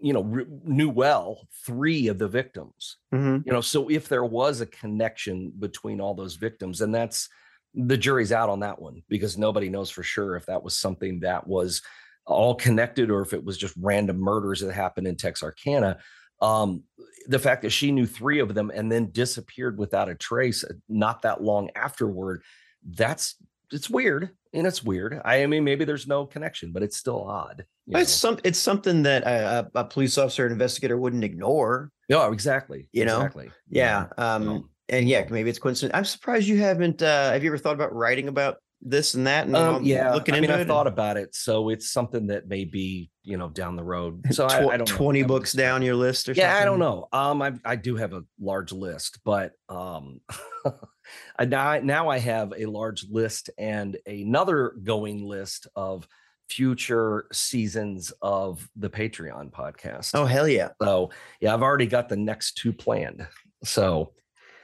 you 0.00 0.12
know, 0.12 0.22
re- 0.22 0.46
knew 0.64 0.88
well 0.88 1.46
three 1.64 2.08
of 2.08 2.18
the 2.18 2.28
victims 2.28 2.98
Mhm. 3.14 3.44
you 3.46 3.52
know 3.52 3.60
so 3.62 3.90
if 3.90 4.08
there 4.08 4.24
was 4.24 4.60
a 4.60 4.66
connection 4.66 5.52
between 5.58 6.00
all 6.00 6.14
those 6.14 6.36
victims 6.36 6.80
and 6.80 6.94
that's 6.94 7.28
the 7.74 7.96
jury's 7.96 8.32
out 8.32 8.48
on 8.48 8.60
that 8.60 8.80
one 8.80 9.02
because 9.08 9.36
nobody 9.38 9.68
knows 9.68 9.90
for 9.90 10.02
sure 10.02 10.36
if 10.36 10.46
that 10.46 10.62
was 10.62 10.76
something 10.76 11.20
that 11.20 11.46
was 11.46 11.82
all 12.26 12.54
connected 12.54 13.10
or 13.10 13.20
if 13.22 13.32
it 13.32 13.44
was 13.44 13.56
just 13.58 13.74
random 13.78 14.18
murders 14.18 14.60
that 14.60 14.72
happened 14.72 15.06
in 15.06 15.14
Texarkana. 15.16 15.98
Um, 16.42 16.84
the 17.28 17.38
fact 17.38 17.62
that 17.62 17.70
she 17.70 17.92
knew 17.92 18.06
three 18.06 18.40
of 18.40 18.54
them 18.54 18.70
and 18.74 18.90
then 18.90 19.10
disappeared 19.12 19.78
without 19.78 20.08
a 20.08 20.14
trace 20.14 20.64
uh, 20.64 20.72
not 20.88 21.22
that 21.22 21.42
long 21.42 21.70
afterward, 21.74 22.42
that's 22.84 23.36
it's 23.72 23.88
weird 23.90 24.30
and 24.56 24.66
it's 24.66 24.82
weird. 24.82 25.20
I 25.24 25.46
mean, 25.46 25.64
maybe 25.64 25.84
there's 25.84 26.06
no 26.06 26.26
connection, 26.26 26.72
but 26.72 26.82
it's 26.82 26.96
still 26.96 27.22
odd. 27.24 27.64
It's 27.88 28.12
some 28.12 28.38
it's 28.42 28.58
something 28.58 29.02
that 29.04 29.22
a, 29.24 29.70
a, 29.74 29.84
police 29.84 30.18
officer, 30.18 30.46
an 30.46 30.52
investigator 30.52 30.96
wouldn't 30.96 31.24
ignore. 31.24 31.90
Yeah, 32.08 32.30
exactly. 32.32 32.88
You 32.92 33.04
know, 33.04 33.18
exactly. 33.18 33.50
Yeah. 33.68 34.06
yeah. 34.18 34.34
Um, 34.34 34.70
and 34.88 35.08
yeah, 35.08 35.26
maybe 35.30 35.50
it's 35.50 35.58
coincidence. 35.58 35.96
I'm 35.96 36.04
surprised 36.04 36.48
you 36.48 36.58
haven't. 36.58 37.02
Uh, 37.02 37.32
have 37.32 37.44
you 37.44 37.50
ever 37.50 37.58
thought 37.58 37.74
about 37.74 37.94
writing 37.94 38.28
about 38.28 38.56
this 38.80 39.14
and 39.14 39.26
that? 39.26 39.46
And 39.46 39.56
um, 39.56 39.84
yeah, 39.84 40.12
looking 40.14 40.34
I 40.34 40.40
mean, 40.40 40.50
I've 40.50 40.66
thought 40.66 40.86
about 40.86 41.16
it, 41.16 41.34
so 41.34 41.68
it's 41.68 41.90
something 41.90 42.28
that 42.28 42.48
may 42.48 42.64
be 42.64 43.10
you 43.22 43.36
know 43.36 43.48
down 43.48 43.76
the 43.76 43.84
road. 43.84 44.24
So 44.32 44.48
Tw- 44.48 44.52
I, 44.52 44.68
I, 44.68 44.76
don't 44.76 44.86
twenty 44.86 45.22
know. 45.22 45.28
books 45.28 45.52
down 45.52 45.82
your 45.82 45.96
list 45.96 46.28
or 46.28 46.32
yeah, 46.32 46.52
something? 46.52 46.62
I 46.62 46.64
don't 46.64 46.78
know. 46.78 47.08
Um, 47.12 47.42
I 47.42 47.52
I 47.64 47.76
do 47.76 47.96
have 47.96 48.12
a 48.12 48.22
large 48.40 48.72
list, 48.72 49.20
but 49.24 49.52
um, 49.68 50.20
I 51.38 51.44
now 51.44 51.78
now 51.78 52.08
I 52.08 52.18
have 52.18 52.52
a 52.56 52.66
large 52.66 53.04
list 53.08 53.50
and 53.58 53.96
another 54.06 54.74
going 54.82 55.24
list 55.24 55.66
of 55.76 56.06
future 56.48 57.26
seasons 57.32 58.12
of 58.22 58.68
the 58.76 58.90
Patreon 58.90 59.50
podcast. 59.50 60.12
Oh 60.14 60.24
hell 60.24 60.48
yeah! 60.48 60.70
So 60.82 61.10
yeah, 61.40 61.54
I've 61.54 61.62
already 61.62 61.86
got 61.86 62.08
the 62.08 62.16
next 62.16 62.56
two 62.56 62.72
planned. 62.72 63.26
So 63.64 64.12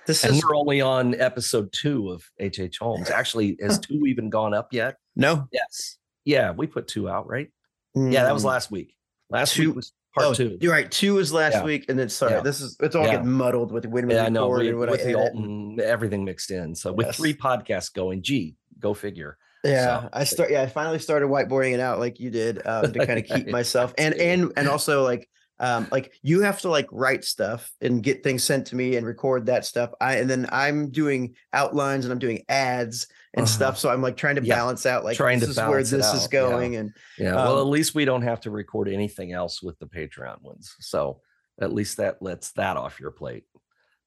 this 0.07 0.25
and 0.25 0.35
is 0.35 0.43
we're 0.45 0.57
only 0.57 0.81
on 0.81 1.15
episode 1.21 1.73
two 1.73 2.11
of 2.11 2.25
H. 2.39 2.59
H. 2.59 2.79
Holmes. 2.79 3.11
Actually, 3.11 3.57
has 3.61 3.79
two 3.79 4.05
even 4.07 4.31
gone 4.31 4.55
up 4.55 4.73
yet? 4.73 4.97
No. 5.15 5.47
Yes. 5.53 5.99
Yeah, 6.25 6.53
we 6.53 6.67
put 6.67 6.89
two 6.89 7.09
out, 7.09 7.29
right? 7.29 7.49
Mm. 7.97 8.13
Yeah, 8.13 8.25
that 8.25 8.35
was 8.35 8.43
mm. 8.43 8.49
last 8.49 8.71
week. 8.71 8.97
Last 9.31 9.55
two, 9.55 9.69
week 9.69 9.77
was 9.77 9.93
part 10.15 10.27
oh, 10.27 10.35
two. 10.35 10.59
You're 10.61 10.73
right. 10.73 10.91
Two 10.91 11.15
was 11.15 11.33
last 11.33 11.55
yeah. 11.55 11.65
week, 11.65 11.87
and 11.89 11.99
then 11.99 12.09
sorry, 12.09 12.33
yeah. 12.33 12.41
this 12.41 12.61
is 12.61 12.77
it's 12.81 12.95
all 12.95 13.05
yeah. 13.05 13.13
getting 13.13 13.31
muddled 13.31 13.73
with 13.73 13.87
when 13.87 14.07
we 14.07 14.15
yeah, 14.15 14.29
know 14.29 14.49
we, 14.49 14.73
with 14.73 15.05
the 15.05 15.15
Alton, 15.15 15.79
everything 15.81 16.25
mixed 16.25 16.51
in. 16.51 16.75
So 16.75 16.93
with 16.93 17.15
three 17.15 17.35
podcasts 17.35 17.93
going, 17.93 18.23
gee, 18.23 18.57
go 18.79 18.95
figure. 18.95 19.39
Yeah, 19.65 20.03
so, 20.03 20.09
I 20.13 20.25
start. 20.25 20.51
Yeah, 20.51 20.63
I 20.63 20.67
finally 20.67 20.99
started 20.99 21.29
whiteboarding 21.29 21.73
it 21.73 21.81
out 21.81 21.99
like 21.99 22.19
you 22.19 22.31
did 22.31 22.67
um, 22.67 22.93
to 22.93 23.07
kind 23.07 23.19
of 23.19 23.25
keep 23.25 23.49
myself 23.51 23.95
and 23.97 24.15
and 24.15 24.53
and 24.57 24.69
also 24.69 25.05
like 25.05 25.29
um, 25.61 25.87
like 25.93 26.13
you 26.23 26.41
have 26.43 26.61
to 26.63 26.69
like 26.69 26.89
write 26.91 27.25
stuff 27.25 27.71
and 27.81 28.03
get 28.03 28.25
things 28.25 28.43
sent 28.43 28.67
to 28.69 28.77
me 28.77 28.97
and 28.97 29.07
record 29.07 29.47
that 29.47 29.65
stuff. 29.65 29.91
I 30.01 30.17
and 30.17 30.29
then 30.29 30.47
I'm 30.51 30.91
doing 30.91 31.37
outlines 31.53 32.05
and 32.05 32.13
I'm 32.13 32.19
doing 32.19 32.43
ads 32.49 33.07
and 33.35 33.45
uh-huh. 33.45 33.55
stuff. 33.55 33.79
So 33.79 33.91
I'm 33.91 34.03
like 34.03 34.17
trying 34.17 34.37
to 34.37 34.45
yeah. 34.45 34.57
balance 34.57 34.87
out 34.87 35.05
like 35.05 35.17
trying 35.17 35.39
this 35.39 35.55
to 35.55 35.63
is 35.63 35.69
where 35.69 35.83
this 35.83 36.15
is 36.15 36.29
going. 36.29 36.75
Yeah. 36.75 36.81
And 36.81 36.95
yeah, 37.19 37.31
um, 37.31 37.37
well, 37.37 37.61
at 37.61 37.67
least 37.67 37.95
we 37.95 38.05
don't 38.05 38.23
have 38.23 38.41
to 38.43 38.51
record 38.51 38.89
anything 38.89 39.33
else 39.33 39.63
with 39.63 39.79
the 39.79 39.87
Patreon 39.87 40.43
ones. 40.43 40.75
So 40.81 41.21
at 41.61 41.73
least 41.73 41.99
that 41.99 42.23
lets 42.23 42.53
that 42.53 42.77
off 42.77 43.01
your 43.01 43.11
plate. 43.11 43.45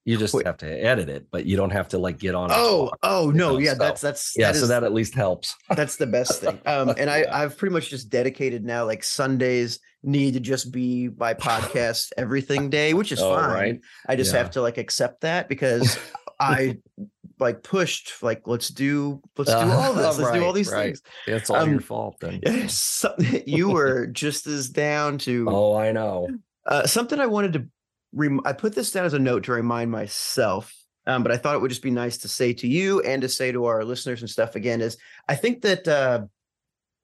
You 0.08 0.18
just 0.18 0.40
have 0.46 0.58
to 0.58 0.68
edit 0.68 1.10
it, 1.10 1.28
but 1.32 1.48
you 1.48 1.58
don't 1.58 1.72
have 1.72 1.88
to 1.88 1.98
like 1.98 2.20
get 2.20 2.36
on. 2.36 2.52
Oh, 2.54 2.90
talk, 2.90 3.00
oh 3.02 3.32
no, 3.32 3.54
know? 3.54 3.58
yeah, 3.58 3.74
so, 3.74 3.80
that's 3.80 4.02
that's 4.02 4.34
yeah. 4.38 4.52
That 4.52 4.60
so 4.60 4.68
that 4.68 4.84
at 4.84 4.94
least 4.94 5.16
helps. 5.16 5.56
That's 5.76 5.96
the 5.96 6.06
best 6.06 6.42
thing. 6.42 6.60
Um, 6.68 6.94
and 6.96 7.10
I 7.10 7.26
I've 7.32 7.58
pretty 7.58 7.74
much 7.74 7.90
just 7.90 8.12
dedicated 8.12 8.64
now 8.64 8.86
like 8.86 9.04
Sundays 9.04 9.80
need 10.04 10.36
to 10.36 10.40
just 10.40 10.72
be 10.72 11.10
my 11.18 11.34
podcast 11.34 12.12
everything 12.18 12.70
day, 12.70 12.94
which 12.94 13.12
is 13.12 13.20
oh, 13.20 13.34
fine. 13.34 13.50
Right? 13.50 13.82
I 14.08 14.16
just 14.16 14.32
yeah. 14.32 14.44
have 14.44 14.52
to 14.52 14.62
like 14.62 14.78
accept 14.78 15.22
that 15.22 15.50
because 15.50 15.98
I 16.40 16.78
like 17.40 17.64
pushed 17.64 18.24
like 18.24 18.48
let's 18.48 18.70
do 18.70 19.22
let's 19.38 19.52
do 19.52 19.58
all 19.58 19.94
this 19.96 20.06
let's 20.06 20.20
right, 20.20 20.40
do 20.40 20.46
all 20.46 20.54
these 20.54 20.72
right. 20.72 20.86
things. 20.86 21.02
It's 21.28 21.50
all 21.50 21.58
um, 21.58 21.72
your 21.72 21.82
fault 21.82 22.18
then. 22.20 22.42
you 23.46 23.70
were 23.70 24.08
just 24.08 24.48
as 24.48 24.70
down 24.70 25.18
to 25.20 25.48
oh 25.50 25.76
i 25.76 25.92
know. 25.92 26.30
Uh, 26.66 26.88
something 26.88 27.20
i 27.20 27.26
wanted 27.26 27.54
to 27.54 27.68
rem- 28.16 28.42
I 28.46 28.54
put 28.54 28.74
this 28.74 28.92
down 28.92 29.06
as 29.06 29.14
a 29.14 29.20
note 29.20 29.44
to 29.44 29.52
remind 29.52 29.92
myself, 29.92 30.74
um, 31.06 31.22
but 31.22 31.32
I 31.32 31.38
thought 31.38 31.56
it 31.56 31.62
would 31.62 31.70
just 31.70 31.84
be 31.84 31.92
nice 31.92 32.18
to 32.20 32.28
say 32.28 32.54
to 32.54 32.68
you 32.68 33.02
and 33.02 33.22
to 33.22 33.30
say 33.30 33.52
to 33.52 33.66
our 33.66 33.84
listeners 33.84 34.22
and 34.22 34.30
stuff 34.30 34.56
again 34.56 34.82
is 34.82 34.98
I 35.28 35.36
think 35.36 35.62
that 35.62 35.88
uh, 35.88 36.26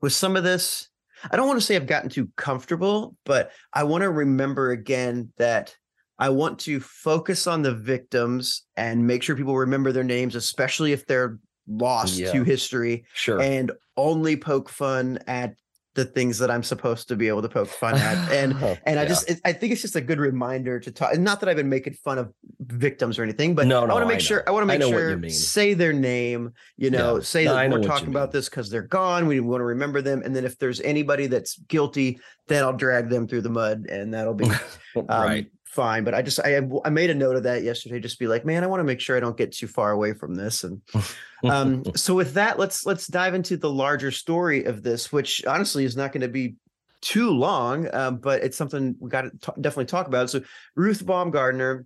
with 0.02 0.14
some 0.14 0.36
of 0.36 0.44
this, 0.44 0.88
I 1.30 1.36
don't 1.36 1.48
want 1.48 1.60
to 1.60 1.66
say 1.66 1.76
I've 1.76 1.86
gotten 1.86 2.10
too 2.10 2.30
comfortable, 2.36 3.16
but 3.26 3.52
I 3.74 3.84
want 3.84 4.02
to 4.02 4.10
remember 4.10 4.72
again 4.72 5.32
that 5.38 5.76
I 6.22 6.30
want 6.30 6.60
to 6.60 6.80
focus 6.80 7.48
on 7.48 7.64
the 7.64 7.74
victims 7.74 8.66
and 8.78 9.08
make 9.08 9.24
sure 9.24 9.36
people 9.36 9.58
remember 9.58 9.92
their 9.92 10.04
names, 10.04 10.36
especially 10.36 10.92
if 10.92 11.08
they're 11.08 11.40
lost 11.68 12.16
yeah. 12.20 12.32
to 12.32 12.44
history. 12.44 13.06
Sure. 13.16 13.42
And 13.42 13.72
only 13.98 14.38
poke 14.38 14.70
fun 14.70 15.18
at 15.26 15.56
the 15.96 16.06
things 16.06 16.38
that 16.38 16.52
I'm 16.52 16.62
supposed 16.62 17.08
to 17.08 17.16
be 17.16 17.28
able 17.28 17.42
to 17.42 17.50
poke 17.50 17.70
fun 17.70 17.96
at. 17.96 18.32
And 18.32 18.54
and 18.86 19.00
I 19.00 19.06
just 19.06 19.32
I 19.44 19.52
think 19.52 19.74
it's 19.74 19.82
just 19.82 19.96
a 19.96 20.02
good 20.02 20.20
reminder 20.20 20.80
to 20.80 20.92
talk. 20.92 21.18
Not 21.18 21.40
that 21.40 21.50
I've 21.50 21.58
been 21.58 21.70
making 21.70 21.94
fun 21.94 22.20
of 22.20 22.32
victims 22.60 23.18
or 23.18 23.24
anything, 23.24 23.56
but 23.56 23.66
no, 23.66 23.84
no 23.84 23.92
I 23.92 23.94
want 23.96 24.04
to 24.04 24.14
make 24.14 24.22
sure 24.22 24.44
I 24.46 24.52
want 24.52 24.70
to 24.70 24.78
make 24.78 24.84
sure 24.84 25.28
say 25.30 25.74
their 25.74 25.92
name. 25.92 26.54
You 26.78 26.92
know, 26.92 27.16
yeah. 27.16 27.24
say 27.24 27.46
no, 27.46 27.56
that 27.56 27.72
we're 27.72 27.82
talking 27.82 28.10
about 28.10 28.32
this 28.32 28.48
because 28.48 28.70
they're 28.70 28.84
gone. 28.84 29.26
We 29.26 29.40
want 29.40 29.62
to 29.62 29.66
remember 29.66 30.04
them. 30.04 30.22
And 30.24 30.36
then 30.36 30.46
if 30.46 30.60
there's 30.60 30.82
anybody 30.82 31.26
that's 31.26 31.58
guilty, 31.58 32.20
then 32.48 32.64
I'll 32.64 32.78
drag 32.78 33.10
them 33.10 33.28
through 33.28 33.42
the 33.42 33.50
mud, 33.50 33.88
and 33.90 34.14
that'll 34.14 34.36
be 34.36 34.46
um, 34.96 35.06
right 35.10 35.48
fine. 35.72 36.04
But 36.04 36.14
I 36.14 36.22
just 36.22 36.40
I 36.40 36.62
I 36.86 36.90
made 36.90 37.10
a 37.10 37.16
note 37.16 37.36
of 37.36 37.44
that 37.44 37.64
yesterday. 37.64 38.00
Just 38.00 38.20
be 38.20 38.28
like, 38.28 38.46
man, 38.46 38.64
I 38.64 38.68
want 38.68 38.82
to 38.82 38.86
make 38.86 39.00
sure 39.00 39.18
I 39.18 39.20
don't 39.20 39.38
get 39.38 39.54
too 39.54 39.68
far 39.68 39.92
away 39.92 40.14
from 40.14 40.36
this. 40.36 40.64
And 40.64 40.82
um, 41.44 41.84
so 41.96 42.14
with 42.14 42.34
that, 42.34 42.60
let's 42.60 42.86
let's 42.86 43.08
dive 43.08 43.34
into 43.34 43.58
the 43.58 43.72
larger 43.72 44.12
story 44.12 44.66
of 44.66 44.84
this, 44.84 45.12
which 45.12 45.44
honestly 45.46 45.86
is 45.86 45.96
not 45.96 46.12
going 46.12 46.22
to 46.22 46.28
be 46.28 46.56
too 47.02 47.32
long, 47.32 47.94
um, 47.96 48.18
but 48.18 48.44
it's 48.44 48.58
something 48.58 48.96
we 49.00 49.10
got 49.10 49.22
to 49.22 49.30
t- 49.32 49.62
definitely 49.62 49.86
talk 49.86 50.08
about. 50.08 50.30
So 50.30 50.42
Ruth 50.76 51.06
Baumgardner. 51.06 51.86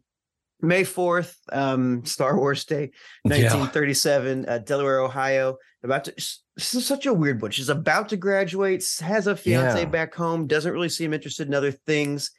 May 0.61 0.83
4th, 0.83 1.35
um, 1.51 2.05
Star 2.05 2.37
Wars 2.37 2.63
Day, 2.63 2.91
1937, 3.23 4.43
yeah. 4.47 4.53
uh, 4.53 4.57
Delaware, 4.59 5.01
Ohio. 5.01 5.57
About 5.83 6.05
to, 6.05 6.11
this 6.11 6.73
is 6.73 6.87
such 6.87 7.05
a 7.05 7.13
weird 7.13 7.41
one. 7.41 7.51
She's 7.51 7.67
about 7.67 8.09
to 8.09 8.17
graduate, 8.17 8.83
has 9.01 9.27
a 9.27 9.35
fiance 9.35 9.79
yeah. 9.79 9.85
back 9.85 10.15
home, 10.15 10.47
doesn't 10.47 10.71
really 10.71 10.89
seem 10.89 11.13
interested 11.13 11.45
in 11.45 11.53
other 11.53 11.71
things. 11.71 12.31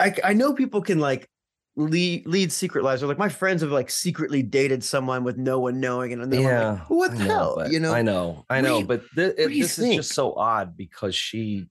I 0.00 0.14
I 0.24 0.32
know 0.32 0.54
people 0.54 0.80
can 0.82 0.98
like 0.98 1.28
lead 1.76 2.26
lead 2.26 2.50
secret 2.52 2.84
lives 2.84 3.02
or 3.02 3.06
like 3.06 3.18
my 3.18 3.28
friends 3.28 3.62
have 3.62 3.70
like 3.70 3.90
secretly 3.90 4.42
dated 4.42 4.82
someone 4.82 5.24
with 5.24 5.36
no 5.36 5.60
one 5.60 5.80
knowing 5.80 6.12
and 6.12 6.32
they're 6.32 6.40
yeah, 6.40 6.70
like, 6.72 6.90
what 6.90 7.12
the 7.12 7.18
know, 7.18 7.58
hell? 7.58 7.68
you 7.70 7.80
know? 7.80 7.94
I 7.94 8.02
know 8.02 8.44
i 8.50 8.60
know 8.60 8.82
but 8.82 9.02
th- 9.14 9.34
it, 9.38 9.48
this 9.48 9.76
think? 9.76 9.90
is 9.90 9.96
just 9.96 10.12
so 10.12 10.34
odd 10.34 10.76
because 10.76 11.14
she 11.14 11.68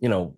you 0.00 0.08
know 0.08 0.36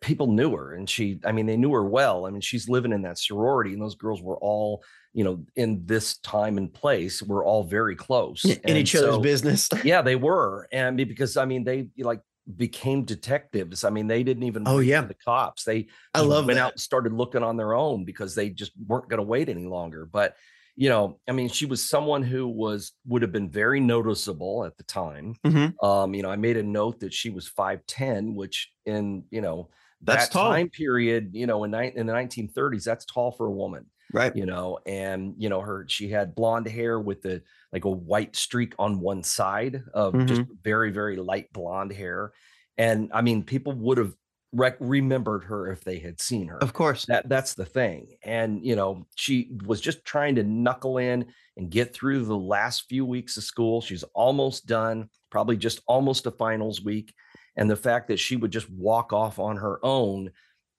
people 0.00 0.28
knew 0.28 0.54
her 0.54 0.74
and 0.74 0.88
she 0.88 1.18
i 1.24 1.32
mean 1.32 1.46
they 1.46 1.56
knew 1.56 1.72
her 1.72 1.84
well. 1.84 2.26
I 2.26 2.30
mean 2.30 2.40
she's 2.40 2.68
living 2.68 2.92
in 2.92 3.02
that 3.02 3.18
sorority 3.18 3.72
and 3.72 3.82
those 3.82 3.96
girls 3.96 4.22
were 4.22 4.38
all 4.38 4.84
you 5.12 5.24
know 5.24 5.44
in 5.56 5.84
this 5.84 6.18
time 6.18 6.56
and 6.56 6.72
place 6.72 7.22
we're 7.22 7.44
all 7.44 7.64
very 7.64 7.96
close. 7.96 8.44
In 8.44 8.60
and 8.64 8.78
each 8.78 8.92
so, 8.92 9.08
other's 9.08 9.22
business. 9.22 9.68
Yeah 9.84 10.02
they 10.02 10.16
were 10.16 10.68
and 10.72 10.96
because 10.96 11.36
i 11.36 11.44
mean 11.44 11.64
they 11.64 11.88
like 11.98 12.20
became 12.56 13.04
detectives. 13.04 13.84
I 13.84 13.90
mean, 13.90 14.06
they 14.06 14.22
didn't 14.22 14.44
even 14.44 14.64
oh 14.66 14.78
yeah 14.78 15.00
the 15.02 15.14
cops. 15.14 15.64
They 15.64 15.88
I 16.12 16.20
love 16.20 16.46
went 16.46 16.56
that. 16.56 16.64
out 16.64 16.72
and 16.72 16.80
started 16.80 17.12
looking 17.12 17.42
on 17.42 17.56
their 17.56 17.74
own 17.74 18.04
because 18.04 18.34
they 18.34 18.50
just 18.50 18.72
weren't 18.86 19.08
going 19.08 19.18
to 19.18 19.24
wait 19.24 19.48
any 19.48 19.66
longer. 19.66 20.06
But 20.06 20.36
you 20.76 20.88
know, 20.88 21.20
I 21.28 21.32
mean, 21.32 21.48
she 21.48 21.66
was 21.66 21.88
someone 21.88 22.22
who 22.22 22.48
was 22.48 22.92
would 23.06 23.22
have 23.22 23.32
been 23.32 23.48
very 23.48 23.80
noticeable 23.80 24.64
at 24.64 24.76
the 24.76 24.82
time. 24.84 25.36
Mm-hmm. 25.44 25.84
Um, 25.84 26.14
you 26.14 26.22
know, 26.22 26.30
I 26.30 26.36
made 26.36 26.56
a 26.56 26.62
note 26.62 27.00
that 27.00 27.12
she 27.12 27.30
was 27.30 27.48
five 27.48 27.86
ten, 27.86 28.34
which 28.34 28.72
in 28.84 29.24
you 29.30 29.40
know 29.40 29.70
that's 30.02 30.26
that 30.26 30.32
tall. 30.32 30.52
time 30.52 30.68
period, 30.68 31.30
you 31.32 31.46
know, 31.46 31.64
in, 31.64 31.70
ni- 31.70 31.92
in 31.94 32.06
the 32.06 32.12
1930s, 32.12 32.84
that's 32.84 33.06
tall 33.06 33.32
for 33.32 33.46
a 33.46 33.52
woman 33.52 33.86
right 34.12 34.36
you 34.36 34.44
know 34.44 34.78
and 34.86 35.34
you 35.38 35.48
know 35.48 35.60
her 35.60 35.86
she 35.88 36.08
had 36.08 36.34
blonde 36.34 36.68
hair 36.68 37.00
with 37.00 37.22
the 37.22 37.42
like 37.74 37.84
a 37.84 37.90
white 37.90 38.34
streak 38.34 38.74
on 38.78 39.00
one 39.00 39.22
side 39.22 39.82
of 39.92 40.14
mm-hmm. 40.14 40.26
just 40.26 40.42
very 40.62 40.90
very 40.90 41.16
light 41.16 41.52
blonde 41.52 41.92
hair 41.92 42.32
and 42.78 43.10
i 43.12 43.20
mean 43.20 43.42
people 43.42 43.72
would 43.72 43.98
have 43.98 44.14
rec- 44.52 44.76
remembered 44.80 45.44
her 45.44 45.70
if 45.70 45.84
they 45.84 45.98
had 45.98 46.20
seen 46.20 46.48
her 46.48 46.62
of 46.62 46.72
course 46.72 47.04
that 47.04 47.28
that's 47.28 47.54
the 47.54 47.66
thing 47.66 48.16
and 48.22 48.64
you 48.64 48.76
know 48.76 49.06
she 49.16 49.50
was 49.66 49.80
just 49.80 50.04
trying 50.04 50.34
to 50.36 50.42
knuckle 50.42 50.98
in 50.98 51.26
and 51.56 51.70
get 51.70 51.92
through 51.92 52.24
the 52.24 52.36
last 52.36 52.88
few 52.88 53.04
weeks 53.04 53.36
of 53.36 53.44
school 53.44 53.82
she's 53.82 54.04
almost 54.14 54.66
done 54.66 55.10
probably 55.30 55.56
just 55.56 55.80
almost 55.86 56.26
a 56.26 56.30
finals 56.30 56.82
week 56.82 57.12
and 57.56 57.70
the 57.70 57.76
fact 57.76 58.08
that 58.08 58.18
she 58.18 58.36
would 58.36 58.50
just 58.50 58.70
walk 58.70 59.12
off 59.12 59.38
on 59.38 59.56
her 59.56 59.84
own 59.84 60.30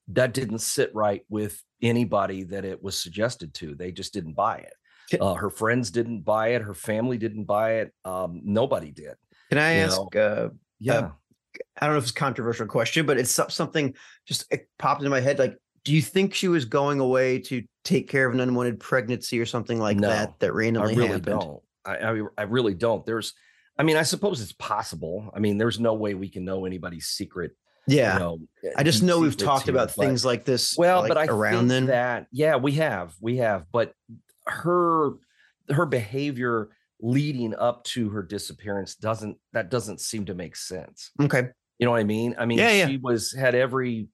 that 0.08 0.34
didn't 0.34 0.60
sit 0.60 0.94
right 0.94 1.24
with 1.30 1.62
anybody 1.82 2.44
that 2.44 2.66
it 2.66 2.82
was 2.82 3.00
suggested 3.00 3.54
to. 3.56 3.76
They 3.76 3.92
just 3.92 4.14
didn't 4.14 4.34
buy 4.34 4.58
it. 4.58 4.74
Uh, 5.20 5.34
her 5.36 5.50
friends 5.50 5.92
didn't 5.92 6.22
buy 6.22 6.50
it. 6.50 6.62
Her 6.62 6.74
family 6.74 7.18
didn't 7.18 7.46
buy 7.46 7.76
it. 7.76 7.94
Um, 8.04 8.42
nobody 8.44 8.92
did. 8.92 9.16
Can 9.50 9.60
I 9.60 9.74
ask? 9.74 10.16
Uh, 10.16 10.50
yeah. 10.80 10.94
Uh, 10.94 11.10
I 11.80 11.86
don't 11.86 11.96
know 11.96 12.00
if 12.00 12.06
it's 12.06 12.12
a 12.12 12.16
controversial 12.16 12.66
question, 12.66 13.06
but 13.06 13.18
it's 13.18 13.40
something 13.50 13.94
just 14.26 14.46
it 14.52 14.68
popped 14.78 15.02
into 15.02 15.10
my 15.10 15.22
head. 15.22 15.40
Like, 15.40 15.58
do 15.84 15.94
you 15.94 16.02
think 16.02 16.34
she 16.34 16.48
was 16.48 16.66
going 16.66 17.00
away 17.00 17.40
to 17.40 17.64
take 17.84 18.10
care 18.10 18.28
of 18.28 18.34
an 18.34 18.40
unwanted 18.40 18.80
pregnancy 18.80 19.40
or 19.40 19.46
something 19.46 19.80
like 19.80 19.98
no, 19.98 20.10
that 20.10 20.40
that 20.40 20.54
randomly 20.54 20.94
I 20.94 20.98
really 20.98 21.08
happened? 21.10 21.40
Don't. 21.40 21.62
I, 21.86 21.98
I, 21.98 22.22
I 22.40 22.44
really 22.44 22.74
don't. 22.74 23.06
There's 23.06 23.34
I 23.78 23.84
mean, 23.84 23.98
I 23.98 24.04
suppose 24.04 24.42
it's 24.42 24.54
possible. 24.54 25.30
I 25.34 25.40
mean, 25.40 25.58
there's 25.58 25.80
no 25.80 25.94
way 25.94 26.14
we 26.14 26.30
can 26.30 26.46
know 26.46 26.66
anybody's 26.66 27.08
secret. 27.08 27.52
Yeah. 27.88 28.14
You 28.14 28.20
know, 28.20 28.40
I 28.76 28.84
just 28.84 29.04
know 29.04 29.20
we've 29.20 29.38
talked 29.38 29.66
here, 29.66 29.74
about 29.74 29.94
but- 29.96 30.04
things 30.04 30.26
like 30.26 30.46
this. 30.46 30.78
Well, 30.78 31.02
like, 31.02 31.10
but 31.10 31.18
I 31.18 31.26
around 31.26 31.60
think 31.60 31.70
then. 31.70 31.86
that 31.88 32.28
yeah, 32.32 32.56
we 32.56 32.74
have, 32.74 33.14
we 33.20 33.38
have, 33.38 33.66
but 33.72 33.94
her 34.48 35.12
her 35.70 35.86
behavior 35.86 36.70
leading 37.02 37.54
up 37.56 37.84
to 37.84 38.10
her 38.10 38.24
disappearance 38.24 38.96
doesn't 38.96 39.38
that 39.54 39.70
doesn't 39.70 40.00
seem 40.00 40.26
to 40.26 40.34
make 40.34 40.56
sense. 40.56 41.12
okay. 41.22 41.50
You 41.78 41.86
know 41.86 41.92
what 41.92 42.00
I 42.00 42.06
mean? 42.06 42.36
I 42.38 42.46
mean, 42.46 42.58
Yeah, 42.58 42.72
yeah. 42.72 42.88
she 42.88 42.98
was 42.98 43.34
had 43.34 43.54
every 43.54 44.08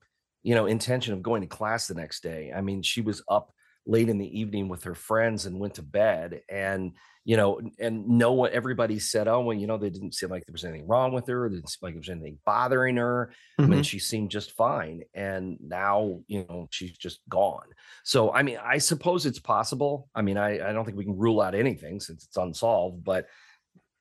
you 0.43 0.55
know 0.55 0.65
intention 0.65 1.13
of 1.13 1.21
going 1.21 1.41
to 1.41 1.47
class 1.47 1.87
the 1.87 1.93
next 1.93 2.23
day. 2.23 2.51
I 2.55 2.61
mean, 2.61 2.81
she 2.81 3.01
was 3.01 3.21
up 3.29 3.53
late 3.85 4.09
in 4.09 4.17
the 4.17 4.39
evening 4.39 4.67
with 4.67 4.83
her 4.83 4.95
friends 4.95 5.45
and 5.45 5.59
went 5.59 5.75
to 5.75 5.83
bed 5.83 6.41
and 6.49 6.93
you 7.23 7.37
know 7.37 7.61
and 7.79 8.07
no 8.07 8.33
one 8.33 8.49
everybody 8.51 8.97
said 8.97 9.27
oh 9.27 9.41
well 9.41 9.57
you 9.57 9.67
know 9.67 9.77
they 9.77 9.89
didn't 9.89 10.15
seem 10.15 10.29
like 10.29 10.45
there 10.45 10.53
was 10.53 10.65
anything 10.65 10.87
wrong 10.87 11.13
with 11.13 11.27
her 11.27 11.47
they 11.47 11.55
didn't 11.55 11.69
seem 11.69 11.79
like 11.81 11.93
there 11.93 11.99
was 11.99 12.09
anything 12.09 12.37
bothering 12.45 12.97
her 12.97 13.31
I 13.61 13.67
mean, 13.67 13.71
mm-hmm. 13.71 13.81
she 13.83 13.99
seemed 13.99 14.31
just 14.31 14.53
fine. 14.53 15.03
And 15.13 15.57
now, 15.61 16.21
you 16.27 16.45
know, 16.49 16.67
she's 16.71 16.97
just 16.97 17.19
gone. 17.29 17.67
So, 18.03 18.33
I 18.33 18.43
mean, 18.43 18.57
I 18.63 18.79
suppose 18.79 19.25
it's 19.25 19.39
possible. 19.39 20.09
I 20.15 20.21
mean, 20.21 20.37
I, 20.37 20.69
I 20.69 20.73
don't 20.73 20.85
think 20.85 20.97
we 20.97 21.05
can 21.05 21.17
rule 21.17 21.41
out 21.41 21.55
anything 21.55 21.99
since 21.99 22.23
it's 22.23 22.37
unsolved, 22.37 23.03
but 23.03 23.27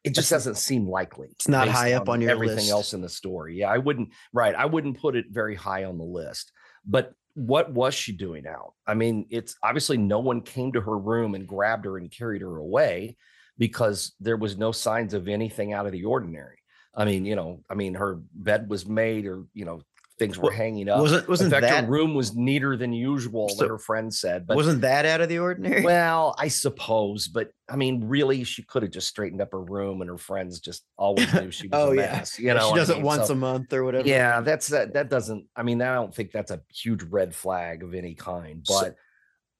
it 0.02 0.14
just 0.14 0.30
doesn't 0.30 0.56
seem 0.56 0.88
likely. 0.88 1.28
It's 1.32 1.48
not 1.48 1.68
high 1.68 1.92
up 1.92 2.08
on 2.08 2.22
your 2.22 2.30
everything 2.30 2.56
list. 2.56 2.70
else 2.70 2.94
in 2.94 3.02
the 3.02 3.08
story. 3.08 3.58
Yeah, 3.58 3.70
I 3.70 3.78
wouldn't, 3.78 4.10
right. 4.32 4.54
I 4.54 4.64
wouldn't 4.64 4.98
put 4.98 5.14
it 5.14 5.26
very 5.30 5.54
high 5.54 5.84
on 5.84 5.98
the 5.98 6.04
list. 6.04 6.52
But 6.86 7.12
what 7.34 7.72
was 7.72 7.94
she 7.94 8.12
doing 8.12 8.46
out? 8.46 8.74
I 8.86 8.94
mean, 8.94 9.26
it's 9.30 9.56
obviously 9.62 9.96
no 9.96 10.18
one 10.18 10.40
came 10.40 10.72
to 10.72 10.80
her 10.80 10.98
room 10.98 11.34
and 11.34 11.46
grabbed 11.46 11.84
her 11.84 11.96
and 11.96 12.10
carried 12.10 12.42
her 12.42 12.56
away 12.56 13.16
because 13.58 14.12
there 14.20 14.36
was 14.36 14.56
no 14.56 14.72
signs 14.72 15.14
of 15.14 15.28
anything 15.28 15.72
out 15.72 15.86
of 15.86 15.92
the 15.92 16.04
ordinary. 16.04 16.58
I 16.94 17.04
mean, 17.04 17.24
you 17.24 17.36
know, 17.36 17.62
I 17.70 17.74
mean, 17.74 17.94
her 17.94 18.20
bed 18.34 18.68
was 18.68 18.86
made, 18.86 19.26
or 19.26 19.44
you 19.54 19.64
know, 19.64 19.82
things 20.20 20.38
were 20.38 20.52
hanging 20.52 20.88
up. 20.88 21.00
wasn't 21.00 21.28
wasn't 21.28 21.50
fact, 21.50 21.62
that 21.62 21.84
her 21.86 21.90
room 21.90 22.14
was 22.14 22.36
neater 22.36 22.76
than 22.76 22.92
usual. 22.92 23.48
So- 23.48 23.64
that 23.64 23.68
her 23.68 23.78
friend 23.78 24.14
said, 24.14 24.46
but 24.46 24.54
wasn't 24.56 24.82
that 24.82 25.04
out 25.04 25.20
of 25.20 25.28
the 25.28 25.40
ordinary? 25.40 25.82
well, 25.84 26.36
I 26.38 26.46
suppose, 26.46 27.26
but 27.26 27.50
I 27.68 27.74
mean, 27.74 28.04
really, 28.06 28.44
she 28.44 28.62
could 28.62 28.82
have 28.84 28.92
just 28.92 29.08
straightened 29.08 29.40
up 29.40 29.50
her 29.50 29.60
room, 29.62 30.00
and 30.00 30.08
her 30.10 30.18
friends 30.18 30.60
just 30.60 30.84
always 30.96 31.32
knew 31.34 31.50
she 31.50 31.66
was 31.66 31.72
Oh, 31.80 31.90
a 31.90 31.96
yeah. 31.96 32.12
mess. 32.12 32.38
You 32.38 32.54
know, 32.54 32.60
she 32.60 32.64
what 32.66 32.74
I 32.74 32.76
does 32.76 32.90
it 32.90 33.02
once 33.02 33.26
So- 33.26 33.32
a 33.32 33.36
month 33.36 33.72
or 33.72 33.82
whatever. 33.82 34.06
yeah, 34.06 34.40
that's 34.42 34.68
that. 34.68 34.92
That 34.92 35.10
doesn't. 35.10 35.46
I 35.56 35.64
mean, 35.64 35.82
I 35.82 35.94
don't 35.94 36.14
think 36.14 36.30
that's 36.30 36.52
a 36.52 36.60
huge 36.72 37.02
red 37.02 37.34
flag 37.34 37.82
of 37.82 37.94
any 37.94 38.14
kind. 38.14 38.64
But 38.68 38.94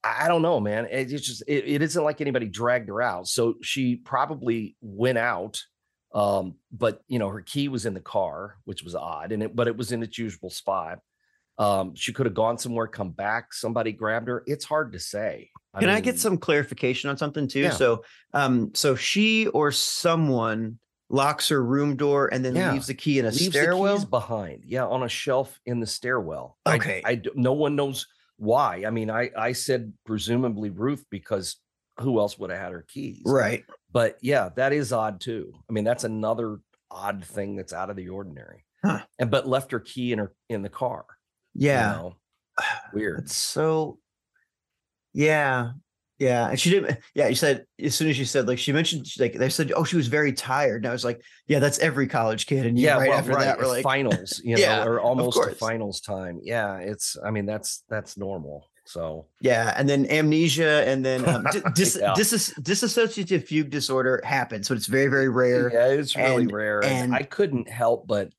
I 0.03 0.25
I 0.25 0.27
don't 0.27 0.41
know, 0.41 0.59
man. 0.59 0.85
It- 0.85 1.11
It's 1.11 1.25
just 1.27 1.43
it, 1.47 1.65
it 1.67 1.81
isn't 1.81 2.03
like 2.03 2.21
anybody 2.21 2.47
dragged 2.47 2.87
her 2.89 3.01
out. 3.01 3.27
So 3.27 3.55
she 3.61 3.95
probably 3.97 4.75
went 4.81 5.17
out. 5.17 5.61
Um, 6.13 6.55
but 6.71 7.01
you 7.07 7.19
know, 7.19 7.29
her 7.29 7.41
key 7.41 7.67
was 7.69 7.85
in 7.85 7.93
the 7.93 8.01
car, 8.01 8.57
which 8.65 8.83
was 8.83 8.95
odd, 8.95 9.31
and 9.31 9.43
it 9.43 9.55
but 9.55 9.67
it 9.67 9.77
was 9.77 9.91
in 9.91 10.03
its 10.03 10.17
usual 10.17 10.49
spot. 10.49 10.99
Um, 11.57 11.93
she 11.95 12.11
could 12.11 12.25
have 12.25 12.33
gone 12.33 12.57
somewhere, 12.57 12.87
come 12.87 13.11
back, 13.11 13.53
somebody 13.53 13.91
grabbed 13.91 14.27
her. 14.27 14.43
It's 14.47 14.65
hard 14.65 14.93
to 14.93 14.99
say. 14.99 15.51
Can 15.79 15.89
I 15.89 15.99
get 16.01 16.17
some 16.19 16.37
clarification 16.37 17.09
on 17.09 17.17
something 17.17 17.47
too? 17.47 17.59
Yeah. 17.61 17.69
So, 17.71 18.03
um, 18.33 18.71
so 18.73 18.95
she 18.95 19.47
or 19.47 19.71
someone 19.71 20.79
locks 21.09 21.49
her 21.49 21.63
room 21.63 21.95
door 21.97 22.29
and 22.33 22.43
then 22.43 22.55
Yeah. 22.55 22.71
leaves 22.73 22.87
the 22.87 22.93
key 22.93 23.19
in 23.19 23.25
a 23.25 23.29
leaves 23.29 23.47
stairwell. 23.49 23.93
the 23.95 23.99
keys 24.01 24.05
behind 24.05 24.63
yeah 24.65 24.85
on 24.85 25.03
a 25.03 25.09
shelf 25.09 25.59
in 25.65 25.81
the 25.81 25.85
stairwell 25.85 26.57
I- 26.65 26.75
Okay. 26.77 27.01
I, 27.05 27.15
d- 27.15 27.31
no 27.35 27.51
one 27.51 27.75
knows 27.75 28.07
why 28.37 28.85
i 28.87 28.89
mean 28.89 29.09
i 29.11 29.29
i 29.37 29.51
said 29.51 29.91
presumably 30.05 30.69
ruth 30.69 31.05
because 31.09 31.57
who 31.99 32.17
else 32.19 32.39
would 32.39 32.49
have 32.49 32.59
had 32.59 32.71
her 32.71 32.85
keys 32.87 33.21
right. 33.25 33.65
But 33.91 34.17
yeah 34.21 34.49
that 34.55 34.73
is 34.73 34.91
odd 34.93 35.19
too 35.21 35.53
i 35.69 35.73
mean 35.73 35.83
that's 35.83 36.03
another 36.03 36.59
odd 36.89 37.23
thing 37.25 37.55
that's 37.55 37.73
out 37.73 37.89
of 37.89 37.95
the 37.95 38.09
ordinary 38.09 38.65
Huh. 38.83 39.01
and 39.19 39.29
but 39.29 39.47
left 39.47 39.71
her 39.71 39.79
key 39.79 40.11
in 40.11 40.19
her 40.19 40.33
in 40.49 40.61
the 40.63 40.69
car 40.69 41.05
you 41.53 41.67
Yeah. 41.69 41.91
know? 41.93 42.15
weird 42.93 43.19
It's 43.25 43.35
so. 43.35 43.99
Yeah. 45.13 45.71
Yeah. 46.19 46.49
And 46.49 46.59
she 46.59 46.69
didn't. 46.69 46.97
Yeah. 47.13 47.27
You 47.27 47.35
said 47.35 47.65
as 47.83 47.95
soon 47.95 48.09
as 48.09 48.17
you 48.17 48.25
said 48.25 48.47
like 48.47 48.57
she 48.59 48.71
mentioned 48.71 49.05
she- 49.07 49.21
like 49.21 49.33
they 49.33 49.49
said 49.49 49.71
oh 49.75 49.83
she 49.83 49.97
was 49.97 50.07
very 50.07 50.31
tired. 50.33 50.83
And 50.83 50.89
I 50.89 50.93
was 50.93 51.03
like 51.05 51.21
yeah 51.47 51.59
that's 51.59 51.79
every 51.79 52.07
college 52.07 52.45
kid. 52.45 52.65
And 52.65 52.79
yeah 52.79 52.97
right 52.97 53.09
well, 53.09 53.19
after 53.19 53.31
right 53.33 53.45
that 53.45 53.57
we're 53.59 53.67
like 53.67 53.83
finals 53.83 54.41
you 54.45 54.57
Yeah, 54.57 54.83
know 54.83 54.89
or 54.91 54.99
almost 55.01 55.39
finals 55.59 56.01
time 56.01 56.39
yeah 56.43 56.77
it's 56.77 57.17
i 57.25 57.29
mean 57.31 57.45
that's 57.45 57.83
that's 57.89 58.17
normal 58.17 58.70
so 58.85 59.27
Yeah, 59.41 59.73
and 59.77 59.87
then 59.87 60.09
amnesia, 60.09 60.83
and 60.87 61.05
then 61.05 61.27
um, 61.27 61.43
di- 61.51 61.61
dis- 61.75 61.97
Yeah. 62.01 62.13
dis- 62.15 62.53
dissociative 62.59 63.45
fugue 63.45 63.69
disorder 63.69 64.21
happens, 64.23 64.67
but 64.67 64.77
it's 64.77 64.87
very, 64.87 65.07
very 65.07 65.29
rare. 65.29 65.71
yeah 65.73 65.87
it's 65.87 66.15
really 66.15 66.43
and- 66.43 66.51
rare 66.51 66.83
and, 66.83 66.93
and- 67.05 67.15
i 67.15 67.23
couldn't 67.23 67.69
help 67.69 68.07
but 68.07 68.31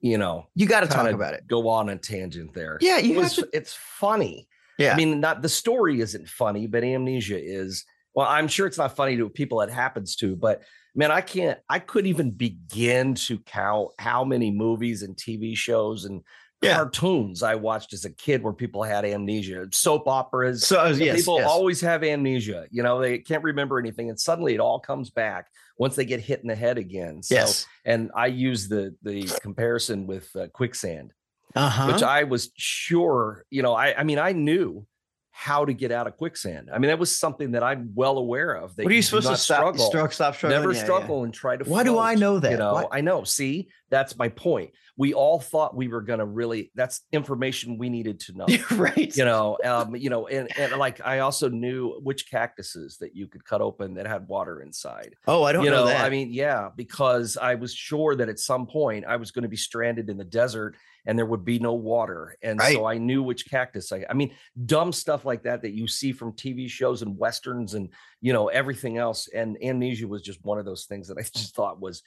you 0.00 0.18
know 0.18 0.46
You 0.54 0.66
got 0.66 0.80
to 0.80 0.86
talk 0.88 1.10
about 1.10 1.34
it. 1.34 1.46
Go 1.46 1.68
on 1.68 1.88
a 1.88 1.96
tangent 1.96 2.52
there. 2.54 2.78
Yeah, 2.80 2.98
you 2.98 3.14
have 3.14 3.24
was, 3.24 3.34
to. 3.36 3.48
it's 3.52 3.74
funny. 3.74 4.46
Yeah, 4.78 4.92
I 4.92 4.96
mean, 4.96 5.20
not 5.20 5.40
the 5.40 5.48
story 5.48 6.00
isn't 6.00 6.28
funny, 6.28 6.66
but 6.66 6.84
amnesia 6.84 7.38
is. 7.42 7.84
Well, 8.14 8.26
I'm 8.28 8.46
sure 8.46 8.66
it's 8.66 8.76
not 8.78 8.94
funny 8.94 9.16
to 9.16 9.28
people 9.30 9.62
it 9.62 9.70
happens 9.70 10.14
to, 10.16 10.36
but 10.36 10.62
man, 10.94 11.10
I 11.10 11.22
can't. 11.22 11.58
I 11.68 11.78
couldn't 11.78 12.10
even 12.10 12.30
begin 12.30 13.14
to 13.26 13.38
count 13.40 13.88
how 13.98 14.22
many 14.22 14.50
movies 14.50 15.02
and 15.02 15.16
TV 15.16 15.56
shows 15.56 16.04
and 16.04 16.20
Yeah. 16.62 16.76
cartoons 16.76 17.42
I 17.42 17.54
watched 17.54 17.92
as 17.92 18.04
a 18.06 18.10
kid 18.10 18.42
where 18.42 18.52
people 18.52 18.82
had 18.82 19.04
amnesia, 19.04 19.66
soap 19.72 20.08
operas. 20.08 20.66
so 20.66 20.80
uh, 20.80 20.88
yes, 20.88 21.18
people 21.18 21.38
yes. 21.38 21.46
always 21.46 21.80
have 21.82 22.02
amnesia. 22.02 22.66
You 22.70 22.82
know, 22.82 23.00
they 23.00 23.18
can't 23.18 23.44
remember 23.44 23.78
anything, 23.78 24.08
and 24.08 24.18
suddenly 24.18 24.54
it 24.54 24.60
all 24.60 24.80
comes 24.80 25.10
back 25.10 25.48
once 25.78 25.96
they 25.96 26.06
get 26.06 26.20
hit 26.20 26.40
in 26.40 26.48
the 26.48 26.54
head 26.54 26.78
again. 26.78 27.22
So, 27.22 27.34
yes, 27.34 27.66
and 27.84 28.10
I 28.14 28.28
use 28.28 28.68
the 28.68 28.94
the 29.02 29.24
comparison 29.42 30.06
with 30.06 30.34
uh, 30.34 30.46
quicksand 30.48 31.12
uh 31.54 31.92
which. 31.92 32.02
I 32.02 32.24
was 32.24 32.50
sure, 32.56 33.44
you 33.50 33.62
know, 33.62 33.74
I, 33.74 33.98
I 33.98 34.02
mean, 34.04 34.18
I 34.18 34.32
knew 34.32 34.86
how 35.30 35.66
to 35.66 35.74
get 35.74 35.92
out 35.92 36.06
of 36.06 36.16
quicksand. 36.16 36.70
I 36.72 36.78
mean, 36.78 36.88
that 36.88 36.98
was 36.98 37.16
something 37.16 37.52
that 37.52 37.62
I'm 37.62 37.92
well 37.94 38.16
aware 38.16 38.54
of. 38.54 38.74
that 38.76 38.84
What 38.84 38.92
are 38.92 38.94
you 38.94 39.02
supposed 39.02 39.28
to 39.28 39.36
stop? 39.36 39.58
Struggle. 39.58 39.90
Stop, 39.90 40.12
stop 40.14 40.34
struggling. 40.34 40.60
Never 40.62 40.72
Yeah, 40.72 40.78
yeah. 40.78 40.84
struggle 40.84 41.24
and 41.24 41.34
try 41.34 41.58
to. 41.58 41.64
Why 41.64 41.82
do 41.82 41.98
I 41.98 42.14
know 42.14 42.38
that? 42.38 42.52
You 42.52 42.56
know, 42.56 42.72
Why- 42.72 42.86
I 42.90 43.00
know. 43.02 43.22
See, 43.24 43.68
that's 43.90 44.16
my 44.16 44.30
point. 44.30 44.70
We 44.96 45.12
all 45.12 45.40
thought 45.40 45.76
we 45.76 45.88
were 45.88 46.02
going 46.02 46.20
to 46.20 46.24
really. 46.24 46.70
That's 46.74 47.02
information 47.12 47.78
we 47.78 47.88
needed 47.88 48.20
to 48.20 48.32
know. 48.32 48.46
right. 48.76 49.14
you 49.16 49.24
know, 49.24 49.58
um, 49.64 49.94
you 49.96 50.10
know, 50.10 50.26
and 50.26 50.48
and 50.58 50.72
like 50.76 51.00
I 51.04 51.20
also 51.20 51.48
knew 51.48 52.00
which 52.02 52.30
cactuses 52.30 52.98
that 52.98 53.14
you 53.14 53.26
could 53.26 53.44
cut 53.44 53.60
open 53.60 53.94
that 53.94 54.06
had 54.06 54.26
water 54.28 54.60
inside 54.60 55.14
Oh, 55.26 55.42
I 55.42 55.52
don't 55.52 55.64
you 55.64 55.70
know, 55.70 55.84
know, 55.84 55.86
that. 55.86 56.04
I 56.04 56.10
mean, 56.10 56.32
yeah, 56.32 56.70
because 56.74 57.36
I 57.36 57.54
was 57.54 57.74
sure 57.74 58.14
that 58.16 58.28
at 58.28 58.38
some 58.38 58.66
point 58.66 59.04
I 59.06 59.16
was 59.16 59.30
going 59.30 59.42
to 59.42 59.48
be 59.48 59.56
stranded 59.56 60.08
in 60.08 60.16
the 60.16 60.24
desert 60.24 60.76
and 61.06 61.18
there 61.18 61.26
would 61.26 61.44
be 61.44 61.58
no 61.58 61.74
water. 61.74 62.36
And 62.42 62.60
so 62.60 62.84
I 62.84 62.98
knew 62.98 63.22
which 63.22 63.48
cactus 63.48 63.92
I 63.92 64.04
I 64.10 64.14
mean, 64.14 64.34
dumb 64.64 64.92
stuff 64.92 65.24
like 65.24 65.44
that 65.44 65.62
that 65.62 65.72
you 65.72 65.86
see 65.86 66.12
from 66.12 66.32
TV 66.32 66.68
shows 66.68 67.02
and 67.02 67.16
westerns 67.16 67.74
and 67.74 67.90
you 68.20 68.32
know, 68.32 68.48
everything 68.48 68.98
else. 68.98 69.28
And 69.28 69.56
amnesia 69.62 70.08
was 70.08 70.22
just 70.22 70.44
one 70.44 70.58
of 70.58 70.64
those 70.64 70.84
things 70.86 71.08
that 71.08 71.18
I 71.18 71.22
just 71.34 71.54
thought 71.54 71.80
was 71.80 72.02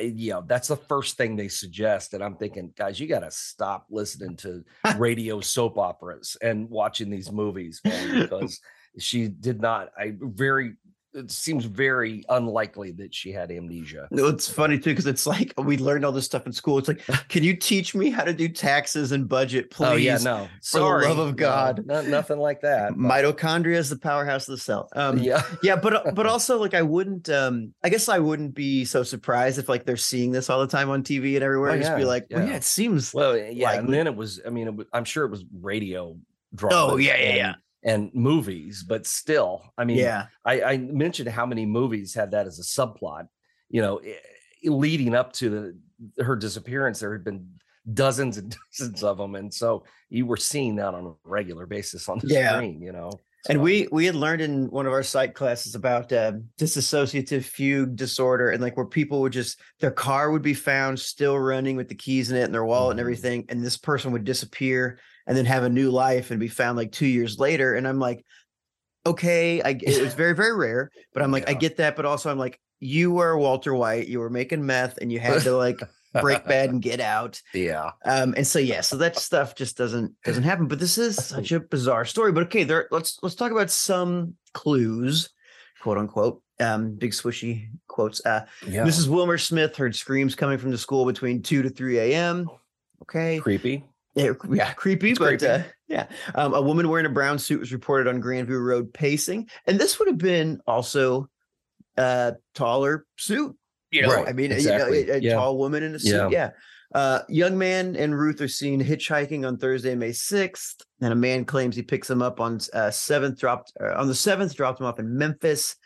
you 0.00 0.30
know, 0.30 0.44
that's 0.46 0.68
the 0.68 0.76
first 0.76 1.16
thing 1.16 1.36
they 1.36 1.48
suggest. 1.48 2.14
And 2.14 2.22
I'm 2.22 2.36
thinking, 2.36 2.72
guys, 2.76 2.98
you 2.98 3.06
got 3.06 3.20
to 3.20 3.30
stop 3.30 3.86
listening 3.90 4.36
to 4.38 4.64
radio 4.96 5.40
soap 5.40 5.78
operas 5.78 6.36
and 6.42 6.68
watching 6.70 7.10
these 7.10 7.32
movies, 7.32 7.80
man, 7.84 8.20
because 8.20 8.60
she 8.98 9.28
did 9.28 9.60
not. 9.60 9.90
I 9.98 10.14
very, 10.20 10.74
it 11.18 11.30
seems 11.30 11.64
very 11.64 12.24
unlikely 12.28 12.92
that 12.92 13.14
she 13.14 13.32
had 13.32 13.50
amnesia. 13.50 14.08
No, 14.10 14.26
it's 14.28 14.48
funny 14.48 14.78
too 14.78 14.90
because 14.90 15.06
it's 15.06 15.26
like 15.26 15.52
we 15.58 15.76
learned 15.76 16.04
all 16.04 16.12
this 16.12 16.24
stuff 16.24 16.46
in 16.46 16.52
school. 16.52 16.78
It's 16.78 16.88
like, 16.88 17.02
can 17.28 17.42
you 17.44 17.54
teach 17.56 17.94
me 17.94 18.10
how 18.10 18.24
to 18.24 18.32
do 18.32 18.48
taxes 18.48 19.12
and 19.12 19.28
budget, 19.28 19.70
please? 19.70 19.86
Oh 19.88 19.96
yeah, 19.96 20.18
no, 20.18 20.44
for 20.44 20.48
the 20.48 20.50
sorry, 20.62 21.06
love 21.06 21.18
of 21.18 21.36
God. 21.36 21.84
no- 21.86 22.02
nothing 22.02 22.38
like 22.38 22.60
that. 22.62 22.90
but- 22.90 22.98
Mitochondria 22.98 23.76
is 23.76 23.90
the 23.90 23.98
powerhouse 23.98 24.48
of 24.48 24.52
the 24.56 24.60
cell. 24.60 24.88
Um, 24.94 25.18
yeah, 25.18 25.42
yeah 25.62 25.76
but 25.76 26.14
but 26.14 26.26
also 26.34 26.58
like 26.58 26.74
i 26.74 26.82
wouldn't 26.82 27.28
um 27.28 27.72
i 27.82 27.88
guess 27.88 28.08
i 28.08 28.18
wouldn't 28.18 28.54
be 28.54 28.84
so 28.84 29.02
surprised 29.02 29.58
if 29.58 29.68
like 29.68 29.84
they're 29.84 29.96
seeing 29.96 30.30
this 30.32 30.48
all 30.50 30.60
the 30.60 30.66
time 30.66 30.90
on 30.90 31.02
tv 31.02 31.34
and 31.34 31.42
everywhere 31.42 31.70
Oh, 31.70 31.74
and 31.74 31.82
just 31.82 31.94
be 31.96 32.02
yeah, 32.02 32.08
like 32.08 32.26
well, 32.30 32.42
yeah. 32.44 32.50
yeah 32.50 32.56
it 32.56 32.64
seems 32.64 33.12
well, 33.12 33.36
yeah, 33.36 33.72
and 33.72 33.92
then 33.92 34.06
it 34.06 34.14
was. 34.14 34.40
I 34.46 34.50
mean, 34.50 34.68
it 34.68 34.74
was, 34.76 34.86
I'm 34.92 35.04
sure 35.04 35.24
it 35.24 35.30
was 35.30 35.44
radio 35.60 36.16
drama. 36.54 36.92
Oh, 36.92 36.96
yeah, 36.96 37.16
yeah, 37.16 37.34
yeah. 37.34 37.54
And 37.84 38.10
movies, 38.12 38.82
but 38.82 39.06
still, 39.06 39.72
I 39.78 39.84
mean, 39.84 39.98
yeah 39.98 40.26
I, 40.44 40.62
I 40.62 40.76
mentioned 40.78 41.28
how 41.28 41.46
many 41.46 41.64
movies 41.64 42.12
had 42.12 42.32
that 42.32 42.46
as 42.46 42.58
a 42.58 42.62
subplot. 42.62 43.28
You 43.70 43.82
know, 43.82 44.00
leading 44.64 45.14
up 45.14 45.32
to 45.34 45.50
the 46.16 46.22
her 46.24 46.36
disappearance, 46.36 47.00
there 47.00 47.12
had 47.12 47.24
been 47.24 47.48
dozens 47.92 48.36
and 48.36 48.56
dozens 48.78 49.02
of 49.04 49.18
them, 49.18 49.34
and 49.36 49.52
so 49.52 49.84
you 50.10 50.26
were 50.26 50.36
seeing 50.36 50.76
that 50.76 50.94
on 50.94 51.06
a 51.06 51.28
regular 51.28 51.66
basis 51.66 52.08
on 52.08 52.18
the 52.18 52.28
Yeah. 52.28 52.54
screen. 52.54 52.82
You 52.82 52.92
know, 52.92 53.20
and 53.48 53.58
So, 53.58 53.62
we 53.62 53.88
we 53.92 54.06
had 54.06 54.16
learned 54.16 54.42
in 54.42 54.70
one 54.70 54.86
of 54.86 54.92
our 54.92 55.02
psych 55.04 55.34
classes 55.34 55.74
about 55.76 56.12
uh, 56.12 56.32
dissociative 56.58 57.44
fugue 57.44 57.94
disorder 57.94 58.50
and 58.50 58.60
like 58.62 58.76
where 58.76 58.86
people 58.86 59.20
would 59.20 59.32
just 59.32 59.60
their 59.78 59.92
car 59.92 60.30
would 60.32 60.42
be 60.42 60.54
found 60.54 60.98
still 60.98 61.38
running 61.38 61.76
with 61.76 61.88
the 61.88 61.94
keys 61.94 62.30
in 62.30 62.36
it 62.36 62.42
and 62.44 62.54
their 62.54 62.64
wallet 62.64 62.94
and 62.94 62.98
Mhm. 62.98 63.02
everything 63.02 63.44
and 63.48 63.64
this 63.64 63.76
person 63.76 64.12
would 64.12 64.24
disappear 64.24 64.98
and 65.28 65.36
then 65.36 65.44
have 65.44 65.62
a 65.62 65.68
new 65.68 65.90
life 65.92 66.32
and 66.32 66.40
be 66.40 66.48
found 66.48 66.76
like 66.76 66.90
two 66.90 67.06
years 67.06 67.38
later 67.38 67.76
and 67.76 67.86
i'm 67.86 68.00
like 68.00 68.24
okay 69.06 69.62
i 69.62 69.70
it 69.70 70.02
was 70.02 70.14
very 70.14 70.34
very 70.34 70.56
rare 70.56 70.90
but 71.14 71.22
i'm 71.22 71.30
like 71.30 71.48
i 71.48 71.54
get 71.54 71.76
that 71.76 71.94
but 71.94 72.04
also 72.04 72.30
i'm 72.30 72.38
like 72.38 72.58
you 72.80 73.12
were 73.12 73.36
Walter 73.36 73.74
White, 73.74 74.08
you 74.08 74.20
were 74.20 74.30
making 74.30 74.64
meth, 74.64 74.98
and 74.98 75.10
you 75.10 75.18
had 75.18 75.42
to 75.42 75.56
like 75.56 75.80
break 76.20 76.44
bad 76.46 76.70
and 76.70 76.82
get 76.82 77.00
out. 77.00 77.40
Yeah. 77.54 77.90
Um, 78.04 78.34
and 78.36 78.46
so 78.46 78.58
yeah, 78.58 78.82
so 78.82 78.96
that 78.98 79.16
stuff 79.16 79.54
just 79.54 79.76
doesn't 79.76 80.14
doesn't 80.24 80.42
happen. 80.42 80.66
But 80.66 80.78
this 80.78 80.98
is 80.98 81.16
such 81.24 81.52
a 81.52 81.60
bizarre 81.60 82.04
story. 82.04 82.32
But 82.32 82.44
okay, 82.44 82.64
there 82.64 82.88
let's 82.90 83.18
let's 83.22 83.34
talk 83.34 83.52
about 83.52 83.70
some 83.70 84.34
clues, 84.54 85.30
quote 85.80 85.98
unquote. 85.98 86.42
Um, 86.60 86.94
big 86.96 87.12
swishy 87.12 87.68
quotes. 87.86 88.24
Uh 88.24 88.44
Yeah. 88.66 88.84
Mrs. 88.84 89.08
Wilmer 89.08 89.38
Smith 89.38 89.76
heard 89.76 89.94
screams 89.94 90.34
coming 90.34 90.58
from 90.58 90.70
the 90.70 90.78
school 90.78 91.04
between 91.04 91.40
2 91.42 91.62
to 91.62 91.70
3 91.70 91.98
a.m. 91.98 92.48
Okay. 93.02 93.38
creepy. 93.38 93.84
Yeah, 94.18 94.32
yeah, 94.50 94.72
creepy, 94.72 95.10
It's 95.10 95.18
but 95.18 95.38
creepy. 95.38 95.46
Uh, 95.46 95.62
yeah. 95.86 96.06
Um, 96.34 96.54
a 96.54 96.60
woman 96.60 96.88
wearing 96.88 97.06
a 97.06 97.10
brown 97.10 97.38
suit 97.38 97.60
was 97.60 97.72
reported 97.72 98.08
on 98.08 98.20
Grandview 98.20 98.60
Road 98.62 98.92
pacing, 98.92 99.48
and 99.66 99.78
this 99.78 99.98
would 99.98 100.08
have 100.08 100.18
been 100.18 100.60
also 100.66 101.28
a 101.96 102.34
taller 102.54 103.06
suit. 103.16 103.56
You 103.90 104.02
know, 104.02 104.14
Right, 104.14 104.28
I 104.28 104.32
mean, 104.32 104.52
exactly, 104.52 105.00
you 105.00 105.06
know, 105.06 105.12
a, 105.14 105.16
a 105.16 105.20
yeah. 105.20 105.34
tall 105.34 105.56
woman 105.56 105.82
in 105.82 105.94
a 105.94 105.98
suit. 105.98 106.10
Yeah. 106.10 106.28
Yeah. 106.30 106.50
Uh, 106.94 107.20
young 107.28 107.58
man 107.58 107.96
and 107.96 108.18
Ruth 108.18 108.40
are 108.40 108.48
seen 108.48 108.82
hitchhiking 108.82 109.46
on 109.46 109.58
Thursday, 109.58 109.94
May 109.94 110.12
sixth, 110.12 110.80
and 111.00 111.12
a 111.12 111.16
man 111.16 111.44
claims 111.44 111.76
he 111.76 111.82
picks 111.82 112.08
them 112.08 112.22
up 112.22 112.40
on 112.40 112.60
uh, 112.72 112.90
seventh, 112.90 113.38
dropped 113.38 113.72
uh, 113.80 113.94
on 113.94 114.08
the 114.08 114.14
seventh, 114.14 114.54
dropped 114.56 114.78
them 114.78 114.86
off 114.86 114.98
in 114.98 115.16
Memphis. 115.16 115.76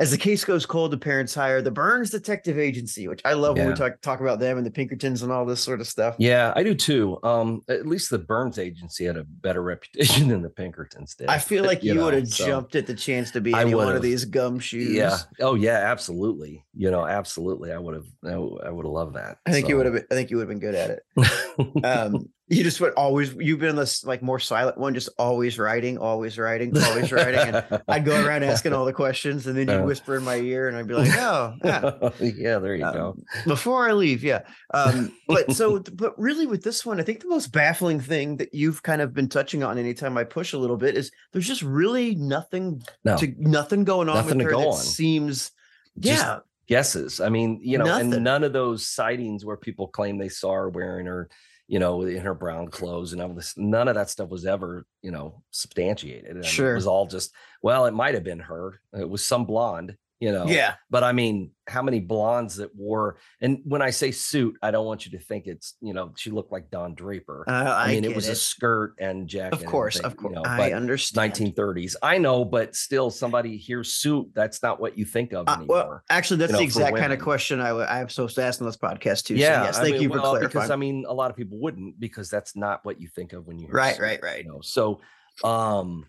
As 0.00 0.10
the 0.10 0.16
case 0.16 0.46
goes 0.46 0.64
cold, 0.64 0.92
the 0.92 0.96
parents 0.96 1.34
hire 1.34 1.60
the 1.60 1.70
Burns 1.70 2.08
Detective 2.08 2.58
Agency, 2.58 3.06
which 3.06 3.20
I 3.22 3.34
love 3.34 3.58
when 3.58 3.68
we 3.68 3.74
talk 3.74 4.00
talk 4.00 4.20
about 4.20 4.40
them 4.40 4.56
and 4.56 4.66
the 4.66 4.70
Pinkertons 4.70 5.22
and 5.22 5.30
all 5.30 5.44
this 5.44 5.60
sort 5.60 5.78
of 5.78 5.86
stuff. 5.86 6.16
Yeah, 6.18 6.54
I 6.56 6.62
do 6.62 6.74
too. 6.74 7.18
Um, 7.22 7.60
at 7.68 7.86
least 7.86 8.08
the 8.08 8.18
Burns 8.18 8.58
agency 8.58 9.04
had 9.04 9.18
a 9.18 9.24
better 9.24 9.62
reputation 9.74 10.28
than 10.28 10.40
the 10.40 10.48
Pinkertons 10.48 11.14
did. 11.14 11.28
I 11.28 11.36
feel 11.36 11.64
but, 11.64 11.68
like 11.68 11.82
you, 11.82 11.92
know, 11.92 12.06
would 12.06 12.14
have 12.14 12.28
so- 12.28 12.46
jumped 12.46 12.76
at 12.76 12.86
the 12.86 12.94
chance 12.94 13.30
to 13.32 13.42
be 13.42 13.52
any 13.52 13.74
one 13.74 13.94
of 13.94 14.00
these 14.00 14.24
gumshoes. 14.24 14.94
Yeah. 14.94 15.18
Oh 15.38 15.54
yeah, 15.54 15.76
absolutely. 15.76 16.64
You 16.74 16.90
know, 16.90 17.06
absolutely. 17.06 17.70
I 17.70 17.76
would 17.78 17.94
have. 17.94 18.06
I 18.24 18.38
would 18.38 18.86
have 18.86 18.92
loved 18.92 19.16
that. 19.16 19.36
I 19.44 19.52
think 19.52 19.68
you 19.68 19.76
would 19.76 19.84
have. 19.84 19.94
Been, 19.96 20.06
I 20.10 20.14
think 20.14 20.30
you 20.30 20.38
would 20.38 20.48
have 20.48 20.48
been 20.48 20.60
good 20.60 20.74
at 20.74 20.90
it. 20.90 21.02
Um, 21.84 22.30
you 22.50 22.64
just 22.64 22.80
would 22.80 22.92
always. 22.94 23.32
You've 23.34 23.60
been 23.60 23.76
this 23.76 24.04
like 24.04 24.22
more 24.22 24.40
silent 24.40 24.76
one, 24.76 24.92
just 24.92 25.08
always 25.18 25.56
writing, 25.58 25.96
always 25.98 26.36
writing, 26.36 26.76
always 26.76 27.12
writing. 27.12 27.54
And 27.54 27.82
I'd 27.88 28.04
go 28.04 28.26
around 28.26 28.42
asking 28.42 28.72
all 28.72 28.84
the 28.84 28.92
questions, 28.92 29.46
and 29.46 29.56
then 29.56 29.68
you'd 29.68 29.80
Uh. 29.82 29.84
whisper 29.84 30.16
in 30.16 30.24
my 30.24 30.34
ear, 30.36 30.66
and 30.66 30.76
I'd 30.76 30.88
be 30.88 30.94
like, 30.94 31.10
"Oh, 31.16 31.54
yeah." 31.64 32.10
yeah, 32.20 32.58
there 32.58 32.74
you 32.74 32.82
go. 32.92 33.10
Um, 33.16 33.24
before 33.46 33.88
I 33.88 33.92
leave, 33.92 34.24
yeah. 34.24 34.40
Um, 34.74 35.12
but 35.28 35.52
so, 35.52 35.78
but 35.94 36.18
really, 36.18 36.46
with 36.46 36.64
this 36.64 36.84
one, 36.84 36.98
I 36.98 37.04
think 37.04 37.20
the 37.20 37.28
most 37.28 37.52
baffling 37.52 38.00
thing 38.00 38.36
that 38.38 38.52
you've 38.52 38.82
kind 38.82 39.00
of 39.00 39.14
been 39.14 39.28
touching 39.28 39.62
on 39.62 39.78
anytime 39.78 40.18
I 40.18 40.24
push 40.24 40.52
a 40.52 40.58
little 40.58 40.76
bit 40.76 40.96
is 40.96 41.12
there's 41.32 41.46
just 41.46 41.62
really 41.62 42.16
nothing 42.16 42.82
No. 43.04 43.16
to 43.16 43.32
nothing 43.38 43.84
going 43.84 44.08
on 44.08 44.16
Nothing 44.16 44.38
with 44.38 44.38
to 44.38 44.44
her 44.44 44.50
go 44.50 44.60
that 44.60 44.66
on. 44.68 44.76
seems. 44.76 45.52
Just 45.98 46.22
yeah, 46.22 46.38
guesses. 46.68 47.20
I 47.20 47.28
mean, 47.28 47.60
you 47.62 47.78
know, 47.78 47.84
Nothing. 47.84 48.12
and 48.14 48.24
none 48.24 48.42
of 48.44 48.52
those 48.52 48.86
sightings 48.86 49.44
where 49.44 49.56
people 49.56 49.86
claim 49.88 50.18
they 50.18 50.28
saw 50.28 50.52
her 50.54 50.68
wearing 50.68 51.06
her, 51.06 51.28
you 51.70 51.78
know, 51.78 52.02
in 52.02 52.20
her 52.22 52.34
brown 52.34 52.66
clothes 52.66 53.12
and 53.12 53.22
all 53.22 53.28
this, 53.28 53.54
none 53.56 53.86
of 53.86 53.94
that 53.94 54.10
stuff 54.10 54.28
was 54.28 54.44
ever, 54.44 54.84
you 55.02 55.12
know, 55.12 55.40
substantiated. 55.52 56.28
I 56.28 56.34
mean, 56.34 56.42
Sure. 56.42 56.72
it 56.72 56.74
was 56.74 56.88
all 56.88 57.06
just, 57.06 57.32
well, 57.62 57.86
it 57.86 57.94
might 57.94 58.14
have 58.14 58.24
been 58.24 58.40
her. 58.40 58.80
It 58.92 59.08
was 59.08 59.24
some 59.24 59.44
blonde, 59.44 59.96
you 60.20 60.30
know. 60.30 60.46
yeah. 60.46 60.74
But 60.90 61.02
I 61.02 61.12
mean, 61.12 61.52
how 61.66 61.82
many 61.82 61.98
blondes 61.98 62.56
that 62.56 62.76
wore, 62.76 63.16
and 63.40 63.60
when 63.64 63.80
I 63.80 63.90
say 63.90 64.10
suit, 64.10 64.56
I 64.62 64.70
don't 64.70 64.84
want 64.84 65.06
you 65.06 65.18
to 65.18 65.24
think 65.24 65.46
it's, 65.46 65.76
you 65.80 65.94
know, 65.94 66.12
she 66.16 66.30
looked 66.30 66.52
like 66.52 66.70
Don 66.70 66.94
Draper. 66.94 67.44
Uh, 67.48 67.74
I, 67.76 67.94
mean, 67.94 68.04
it 68.04 68.14
was 68.14 68.28
a 68.28 68.34
skirt 68.34 68.94
and 69.00 69.26
jacket. 69.26 69.54
Of 69.54 69.64
course, 69.64 69.98
of 69.98 70.16
course, 70.16 70.34
You 70.36 70.42
know, 70.42 70.48
I 70.48 70.72
understand. 70.72 71.32
1930s. 71.32 71.96
I 72.02 72.18
know, 72.18 72.44
but 72.44 72.76
still, 72.76 73.10
somebody 73.10 73.56
hears 73.56 73.94
suit. 73.94 74.28
That's 74.34 74.62
not 74.62 74.78
what 74.78 74.98
you 74.98 75.06
think 75.06 75.32
of 75.32 75.48
Uh, 75.48 75.52
anymore. 75.52 75.66
well, 75.68 76.02
actually, 76.10 76.36
that's 76.38 76.52
know, 76.52 76.58
the 76.58 76.64
exact 76.64 76.96
kind 76.96 77.12
of 77.12 77.18
question 77.18 77.60
I 77.60 77.70
I'm 77.70 78.08
supposed 78.10 78.34
to 78.36 78.42
ask 78.42 78.60
on 78.60 78.66
this 78.66 78.76
podcast 78.76 79.24
too. 79.24 79.36
so 79.36 79.40
yeah, 79.40 79.64
yes, 79.64 79.78
I 79.78 79.82
thank 79.82 79.94
mean, 79.94 80.02
you 80.02 80.08
for 80.10 80.20
well, 80.20 80.32
clarifying. 80.32 80.48
Because 80.48 80.70
I 80.70 80.76
mean, 80.76 81.06
a 81.08 81.14
lot 81.14 81.30
of 81.30 81.36
people 81.36 81.58
wouldn't 81.58 81.98
because 81.98 82.28
that's 82.28 82.54
not 82.54 82.84
what 82.84 83.00
you 83.00 83.08
think 83.08 83.32
of 83.32 83.46
when 83.46 83.58
you 83.58 83.66
hear 83.68 83.74
right, 83.74 83.96
suit, 83.96 84.02
right, 84.02 84.22
right. 84.22 84.44
You 84.44 84.50
know, 84.50 84.60
so, 84.60 85.00
um, 85.44 86.04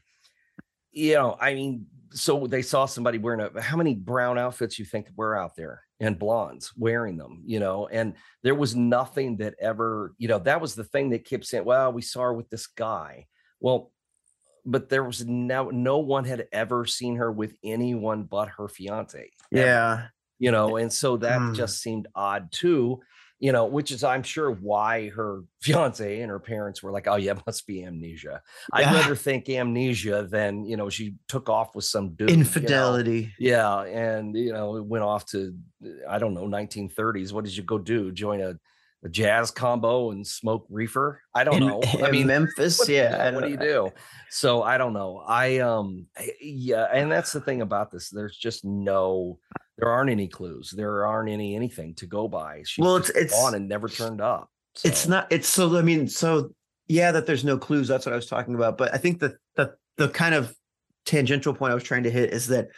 you 0.92 1.14
know, 1.14 1.38
I 1.40 1.54
mean, 1.54 1.86
so 2.14 2.48
they 2.48 2.62
saw 2.62 2.86
somebody 2.86 3.18
wearing 3.18 3.42
a 3.42 3.62
how 3.62 3.78
many 3.78 3.96
brown 3.96 4.38
outfits 4.38 4.78
you 4.78 4.86
think 4.86 5.08
were 5.16 5.36
out 5.36 5.56
there 5.56 5.84
and 6.00 6.20
blondes 6.20 6.72
wearing 6.76 7.18
them, 7.18 7.42
you 7.46 7.60
know, 7.60 7.88
and 7.88 8.16
there 8.44 8.56
was 8.56 8.76
nothing 8.76 9.38
that 9.38 9.56
ever, 9.60 10.14
you 10.18 10.28
know, 10.28 10.40
that 10.40 10.60
was 10.62 10.76
the 10.76 10.84
thing 10.84 11.10
that 11.12 11.26
kept 11.26 11.46
saying, 11.46 11.66
well, 11.66 11.92
we 11.94 12.02
saw 12.02 12.22
her 12.22 12.34
with 12.34 12.50
this 12.50 12.68
guy. 12.68 13.28
Well, 13.60 13.92
but 14.66 14.90
there 14.90 15.04
was 15.04 15.26
no 15.26 15.70
no 15.70 15.98
one 16.00 16.26
had 16.26 16.48
ever 16.52 16.86
seen 16.86 17.16
her 17.16 17.32
with 17.32 17.56
anyone 17.64 18.24
but 18.24 18.50
her 18.50 18.68
fiance. 18.68 19.32
ever 19.52 19.62
Yeah, 19.62 20.08
you 20.38 20.52
know 20.52 20.78
and 20.78 20.92
so 20.92 21.18
that 21.18 21.40
Hmm. 21.40 21.54
just 21.54 21.82
seemed 21.82 22.08
odd 22.16 22.52
too 22.52 23.02
you 23.42 23.52
know 23.52 23.66
which 23.66 23.92
is 23.92 24.04
i'm 24.04 24.24
sure 24.24 24.52
why 24.52 25.10
her 25.10 25.42
fiance 25.62 26.22
and 26.22 26.30
her 26.30 26.40
parents 26.40 26.82
were 26.82 26.92
like 26.92 27.08
oh 27.08 27.18
yeah 27.18 27.34
must 27.46 27.68
be 27.68 27.84
amnesia 27.84 28.42
i'd 28.74 28.94
rather 28.94 29.16
think 29.16 29.50
amnesia 29.50 30.28
than 30.30 30.64
you 30.64 30.78
know 30.78 30.90
she 30.90 31.16
took 31.28 31.50
off 31.50 31.76
with 31.76 31.84
some 31.84 32.12
dude 32.12 32.30
you 32.30 32.36
know? 32.38 32.42
infidelity. 32.42 33.34
yeah 33.40 33.82
and 33.82 34.38
you 34.38 34.54
know 34.54 34.78
it 34.78 34.86
went 34.86 35.04
off 35.04 35.26
to 35.26 35.54
i 36.08 36.18
don't 36.18 36.34
know 36.34 36.46
1930s 36.46 37.34
what 37.34 37.44
did 37.44 37.58
you 37.58 37.64
go 37.64 37.80
do 37.80 38.12
join 38.12 38.40
a, 38.42 38.54
a 39.04 39.10
jazz 39.10 39.50
combo 39.50 40.12
and 40.12 40.26
smoke 40.26 40.66
reefer 40.70 41.20
i 41.34 41.44
don't 41.44 41.56
in, 41.64 41.68
know 41.68 41.82
i 42.04 42.12
mean 42.12 42.28
Memphis, 42.28 42.78
what, 42.80 42.90
yeah. 42.90 43.32
What 43.32 43.44
do 43.44 43.50
you 43.50 43.58
don't- 43.58 43.94
so 44.30 44.62
i 44.62 44.78
don't 44.78 44.94
know 44.94 45.24
i 45.28 45.58
um 45.58 46.06
yeah 46.40 46.88
and 46.94 47.12
that's 47.12 47.34
the 47.34 47.42
thing 47.42 47.62
about 47.62 47.92
this 47.92 48.10
there's 48.10 48.38
just 48.38 48.64
no 48.64 49.40
there 49.82 49.90
aren't 49.90 50.10
any 50.10 50.28
clues 50.28 50.72
there 50.78 51.06
aren't 51.06 51.30
any 51.30 51.56
anything 51.56 51.94
to 51.96 52.06
go 52.06 52.28
by 52.30 52.62
she's 52.66 52.82
Well, 52.84 52.96
it's- 52.98 53.10
it's- 53.22 53.34
on 53.44 53.56
and 53.56 53.68
never 53.68 53.90
turned 53.90 54.22
up 54.22 54.50
It's 54.86 55.06
not. 55.06 55.28
It's 55.30 55.50
so. 55.50 55.76
I 55.78 55.82
mean, 55.82 56.08
so 56.08 56.52
yeah, 56.88 57.12
that 57.12 57.26
there's 57.26 57.44
no 57.44 57.58
clues. 57.58 57.90
That's 57.90 58.06
what 58.06 58.14
I 58.14 58.16
was 58.16 58.28
talking 58.28 58.56
about. 58.56 58.78
But 58.78 58.94
I 58.94 58.98
think 58.98 59.20
that 59.20 59.34
the 59.58 59.74
the 59.98 60.08
kind 60.08 60.34
of 60.34 60.56
tangential 61.06 61.54
point 61.54 61.72
I 61.72 61.76
was 61.76 61.84
trying 61.84 62.04
to 62.04 62.10
hit 62.10 62.32
is 62.32 62.48
that 62.48 62.70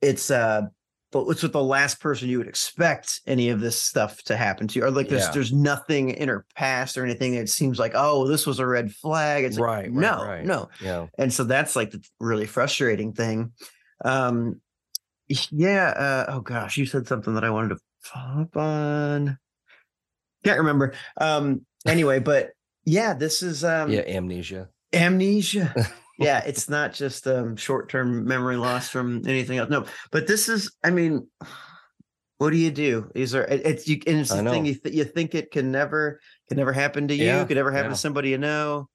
it's 0.00 0.30
uh 0.30 0.62
but 1.10 1.26
it's 1.28 1.42
with 1.42 1.52
the 1.52 1.62
last 1.62 2.00
person 2.00 2.30
you 2.30 2.38
would 2.38 2.48
expect 2.48 3.20
any 3.26 3.50
of 3.50 3.60
this 3.60 3.78
stuff 3.78 4.22
to 4.22 4.34
happen 4.38 4.66
to, 4.68 4.80
or 4.80 4.90
like 4.90 5.10
there's 5.10 5.24
Yeah. 5.24 5.32
there's 5.32 5.52
nothing 5.52 6.08
in 6.08 6.30
her 6.30 6.46
past 6.56 6.96
or 6.96 7.04
anything 7.04 7.34
that 7.36 7.50
seems 7.50 7.78
like 7.78 7.92
oh 7.94 8.26
this 8.26 8.46
was 8.46 8.58
a 8.58 8.66
red 8.66 8.90
flag. 8.90 9.44
It's 9.44 9.58
like, 9.58 9.66
Right, 9.66 9.92
right, 9.92 9.92
no, 9.92 10.24
right. 10.24 10.46
no, 10.46 10.70
yeah 10.80 11.08
and 11.18 11.30
so 11.30 11.44
that's 11.44 11.76
like 11.76 11.90
the 11.90 12.02
really 12.20 12.46
frustrating 12.46 13.12
thing. 13.12 13.52
Um, 14.02 14.61
yeah. 15.50 15.88
Uh, 15.88 16.24
oh 16.28 16.40
gosh, 16.40 16.76
you 16.76 16.86
said 16.86 17.06
something 17.06 17.34
that 17.34 17.44
I 17.44 17.50
wanted 17.50 17.70
to 17.70 17.78
follow 18.00 18.42
up 18.42 18.56
on. 18.56 19.38
Can't 20.44 20.58
remember. 20.58 20.94
Um, 21.18 21.64
anyway, 21.86 22.18
but 22.18 22.50
yeah, 22.84 23.14
this 23.14 23.42
is 23.42 23.64
um 23.64 23.90
yeah 23.90 24.02
amnesia 24.06 24.68
amnesia. 24.92 25.74
yeah, 26.18 26.42
it's 26.44 26.68
not 26.68 26.92
just 26.92 27.26
um 27.26 27.56
short-term 27.56 28.26
memory 28.26 28.56
loss 28.56 28.88
from 28.88 29.26
anything 29.26 29.58
else. 29.58 29.70
No, 29.70 29.86
but 30.10 30.26
this 30.26 30.48
is. 30.48 30.74
I 30.82 30.90
mean, 30.90 31.26
what 32.38 32.50
do 32.50 32.56
you 32.56 32.70
do? 32.70 33.10
Is 33.14 33.30
there? 33.30 33.44
It's 33.44 33.86
you. 33.86 34.00
And 34.06 34.20
it's 34.20 34.30
the 34.30 34.42
thing 34.42 34.66
you 34.66 34.74
th- 34.74 34.94
you 34.94 35.04
think 35.04 35.34
it 35.34 35.50
can 35.50 35.70
never 35.70 36.20
can 36.48 36.56
never 36.56 36.72
happen 36.72 37.08
to 37.08 37.14
you. 37.14 37.24
Yeah, 37.24 37.44
could 37.44 37.56
never 37.56 37.72
happen 37.72 37.90
yeah. 37.90 37.94
to 37.94 38.00
somebody 38.00 38.30
you 38.30 38.38
know. 38.38 38.88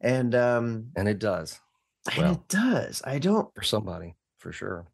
And 0.00 0.34
um, 0.34 0.88
and 0.96 1.08
it 1.08 1.18
does 1.18 1.58
and 2.14 2.24
Well. 2.24 2.32
it 2.32 2.48
does. 2.48 3.02
I 3.04 3.18
don't. 3.18 3.52
for 3.54 3.62
somebody 3.62 4.14
for 4.38 4.52
sure 4.52 4.86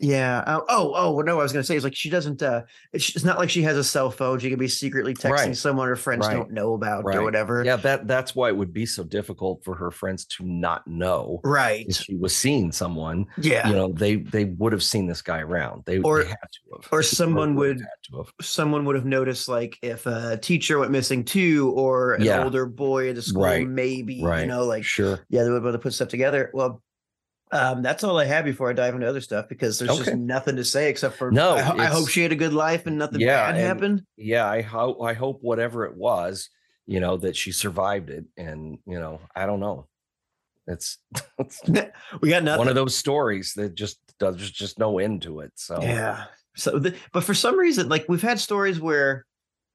Yeah. 0.00 0.44
Oh, 0.46 0.64
oh, 0.68 0.92
oh, 1.16 1.20
no, 1.22 1.40
I 1.40 1.42
was 1.42 1.52
going 1.52 1.62
to 1.62 1.66
say 1.66 1.74
it's 1.74 1.82
like 1.84 1.94
she 1.96 2.08
doesn't, 2.08 2.42
uh, 2.42 2.62
it's, 2.92 3.14
it's 3.16 3.24
not 3.24 3.36
like 3.38 3.50
she 3.50 3.62
has 3.62 3.76
a 3.76 3.82
cell 3.82 4.10
phone. 4.10 4.38
She 4.38 4.48
can 4.48 4.58
be 4.58 4.68
secretly 4.68 5.12
texting 5.14 5.30
Right. 5.30 5.56
someone 5.56 5.88
her 5.88 5.96
friends 5.96 6.26
Right. 6.26 6.34
don't 6.36 6.52
know 6.52 6.74
about 6.74 7.04
Right. 7.04 7.16
or 7.18 7.22
whatever. 7.24 7.64
yeah 7.64 7.76
that 7.76 8.06
that's 8.06 8.34
why 8.34 8.48
it 8.48 8.56
would 8.56 8.72
be 8.72 8.86
so 8.86 9.02
difficult 9.02 9.64
for 9.64 9.74
her 9.74 9.90
friends 9.90 10.24
to 10.26 10.44
not 10.46 10.86
know 10.86 11.40
Right. 11.42 11.86
if 11.88 11.96
she 11.96 12.14
was 12.14 12.34
seeing 12.36 12.70
someone 12.70 13.26
Yeah. 13.38 13.68
you 13.68 13.74
know 13.74 13.92
they 13.92 14.16
they 14.16 14.44
would 14.44 14.72
have 14.72 14.82
seen 14.82 15.06
this 15.06 15.20
guy 15.22 15.40
around 15.40 15.82
they, 15.86 15.98
Or- 15.98 16.22
they 16.22 16.28
had 16.28 16.36
to 16.52 16.58
have 16.82 16.88
or 16.92 17.02
someone 17.02 17.54
would- 17.56 17.80
have. 18.16 18.26
Someone 18.40 18.84
would 18.84 18.94
have 18.96 19.04
noticed 19.04 19.48
like 19.48 19.76
if 19.82 20.06
a 20.06 20.36
teacher 20.36 20.78
went 20.78 20.90
missing 20.92 21.24
too, 21.24 21.72
or 21.76 22.14
an 22.14 22.22
Yeah. 22.22 22.44
older 22.44 22.66
boy 22.66 23.08
at 23.10 23.16
the 23.16 23.22
school, 23.22 23.42
Right. 23.42 23.66
maybe, 23.68 24.14
you 24.14 24.46
know, 24.46 24.64
like, 24.64 24.84
sure 24.84 25.20
yeah, 25.28 25.42
they 25.42 25.50
would 25.50 25.62
be 25.62 25.68
able 25.68 25.72
to 25.78 25.82
put 25.82 25.92
stuff 25.92 26.08
together. 26.08 26.50
Well, 26.54 26.82
um, 27.50 27.82
that's 27.82 28.04
all 28.04 28.18
I 28.18 28.24
have 28.26 28.44
before 28.44 28.68
I 28.70 28.72
dive 28.72 28.94
into 28.94 29.08
other 29.08 29.20
stuff 29.20 29.48
because 29.48 29.78
there's 29.78 29.96
just 29.98 30.14
nothing 30.14 30.56
to 30.56 30.64
say 30.64 30.90
except 30.90 31.16
for 31.16 31.30
No, 31.30 31.56
I, 31.56 31.84
I 31.84 31.84
hope 31.86 32.08
she 32.08 32.22
had 32.22 32.32
a 32.32 32.36
good 32.36 32.52
life 32.52 32.86
and 32.86 32.98
nothing 32.98 33.20
Yeah, 33.20 33.46
bad 33.46 33.54
and- 33.56 33.66
happened. 33.66 34.02
yeah 34.16 34.46
i 34.48 34.60
hope 34.62 35.00
i 35.02 35.12
hope 35.14 35.38
whatever 35.42 35.84
it 35.86 35.96
was 35.96 36.50
you 36.86 37.00
know 37.00 37.16
that 37.18 37.36
she 37.36 37.52
survived 37.52 38.10
it 38.10 38.24
and 38.36 38.78
you 38.86 38.98
know 38.98 39.20
i 39.36 39.46
don't 39.46 39.60
know 39.60 39.86
it's, 40.66 40.98
it's 41.38 41.60
We 42.20 42.30
got 42.30 42.42
nothing. 42.44 42.58
one 42.58 42.68
of 42.68 42.74
those 42.74 42.96
stories 42.96 43.54
that 43.54 43.74
just 43.74 43.98
does 44.18 44.36
there's 44.36 44.50
just 44.50 44.78
no 44.78 44.98
end 44.98 45.22
to 45.22 45.40
it 45.40 45.52
so 45.56 45.80
Yeah. 45.82 46.24
So, 46.56 46.76
the, 46.80 46.96
but 47.12 47.22
for 47.22 47.34
some 47.34 47.56
reason, 47.56 47.88
like 47.88 48.06
we've 48.08 48.20
had 48.20 48.40
stories 48.40 48.80
where 48.80 49.24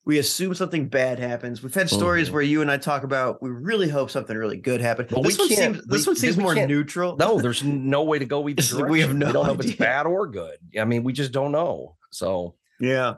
we 0.05 0.17
assume 0.19 0.53
something 0.53 0.87
bad 0.87 1.17
happens. 1.19 1.63
We've 1.63 1.73
had 1.73 1.89
stories 1.89 2.29
Mhm. 2.29 2.33
where 2.33 2.41
you 2.41 2.61
and 2.61 2.69
I 2.69 2.77
talk 2.77 3.03
about 3.03 3.41
we 3.41 3.49
really 3.49 3.87
hope 3.89 4.11
something 4.11 4.35
really 4.35 4.57
good 4.57 4.81
happened. 4.81 5.09
But 5.09 5.23
this 5.23 5.37
we 5.37 5.43
one 5.43 5.49
seems 5.49 5.85
this 5.85 6.05
one 6.07 6.15
seems 6.15 6.37
we 6.37 6.43
more 6.43 6.55
neutral. 6.55 7.15
No, 7.17 7.39
there's 7.39 7.63
no 7.63 8.03
way 8.03 8.19
to 8.19 8.25
go 8.25 8.47
either 8.49 8.61
direction. 8.61 8.89
we 8.89 9.01
have 9.01 9.13
no 9.15 9.31
don't 9.31 9.47
know 9.47 9.53
if 9.53 9.59
it's 9.61 9.75
bad 9.77 10.05
or 10.05 10.27
good. 10.27 10.57
I 10.79 10.83
mean, 10.85 11.03
we 11.03 11.13
just 11.13 11.31
don't 11.31 11.51
know. 11.51 11.95
So 12.11 12.55
Yeah. 12.79 13.15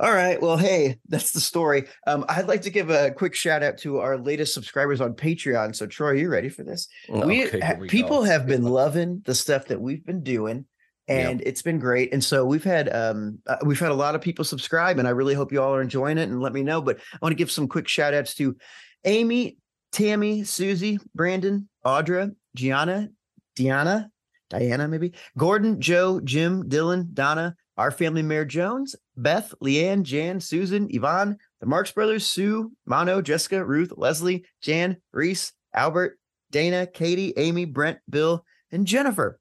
All 0.00 0.12
right. 0.12 0.40
Well, 0.40 0.56
hey, 0.56 0.98
that's 1.08 1.32
the 1.32 1.40
story. 1.40 1.84
Um, 2.06 2.24
I'd 2.26 2.48
like 2.48 2.62
to 2.62 2.70
give 2.70 2.88
a 2.88 3.10
quick 3.10 3.34
shout 3.34 3.62
out 3.62 3.76
to 3.78 3.98
our 3.98 4.16
latest 4.16 4.54
subscribers 4.54 5.02
on 5.02 5.12
Patreon. 5.12 5.76
So, 5.76 5.86
Troy, 5.86 6.08
are 6.08 6.14
you 6.14 6.30
ready 6.30 6.48
for 6.48 6.62
this? 6.62 6.88
we, 7.10 7.46
ha- 7.46 7.74
we 7.78 7.88
people 7.88 8.20
go. 8.20 8.22
have 8.22 8.46
been 8.46 8.62
loving 8.62 9.20
the 9.26 9.34
stuff 9.34 9.66
that 9.66 9.78
we've 9.82 10.04
been 10.04 10.22
doing 10.22 10.64
Yep. 11.08 11.30
and 11.30 11.40
it's 11.40 11.62
been 11.62 11.80
great 11.80 12.12
and 12.12 12.22
so 12.22 12.44
we've 12.44 12.62
had 12.62 12.88
um 12.94 13.38
uh, 13.48 13.56
we've 13.64 13.80
had 13.80 13.90
a 13.90 13.94
lot 13.94 14.14
of 14.14 14.20
people 14.20 14.44
subscribe 14.44 15.00
and 15.00 15.08
i 15.08 15.10
really 15.10 15.34
hope 15.34 15.50
you 15.50 15.60
all 15.60 15.74
are 15.74 15.82
enjoying 15.82 16.16
it 16.16 16.28
and 16.28 16.40
let 16.40 16.52
me 16.52 16.62
know 16.62 16.80
but 16.80 16.98
i 17.12 17.18
want 17.20 17.32
to 17.32 17.36
give 17.36 17.50
some 17.50 17.66
quick 17.66 17.88
shout 17.88 18.14
outs 18.14 18.34
to 18.34 18.56
amy 19.04 19.58
tammy 19.90 20.44
susie 20.44 21.00
brandon 21.12 21.68
audra 21.84 22.32
gianna 22.54 23.08
diana 23.56 24.10
diana 24.48 24.86
maybe 24.86 25.12
gordon 25.36 25.80
joe 25.80 26.20
jim 26.20 26.68
dylan 26.68 27.12
donna 27.12 27.56
our 27.76 27.90
family 27.90 28.22
mayor 28.22 28.44
jones 28.44 28.94
beth 29.16 29.52
leanne 29.60 30.04
jan 30.04 30.38
susan 30.38 30.86
yvonne 30.90 31.36
the 31.58 31.66
marks 31.66 31.90
brothers 31.90 32.24
sue 32.24 32.70
mono 32.86 33.20
jessica 33.20 33.64
ruth 33.64 33.92
leslie 33.96 34.44
jan 34.60 34.96
reese 35.12 35.52
albert 35.74 36.16
dana 36.52 36.86
katie 36.86 37.34
amy 37.36 37.64
brent 37.64 37.98
bill 38.08 38.44
and 38.70 38.86
jennifer 38.86 39.40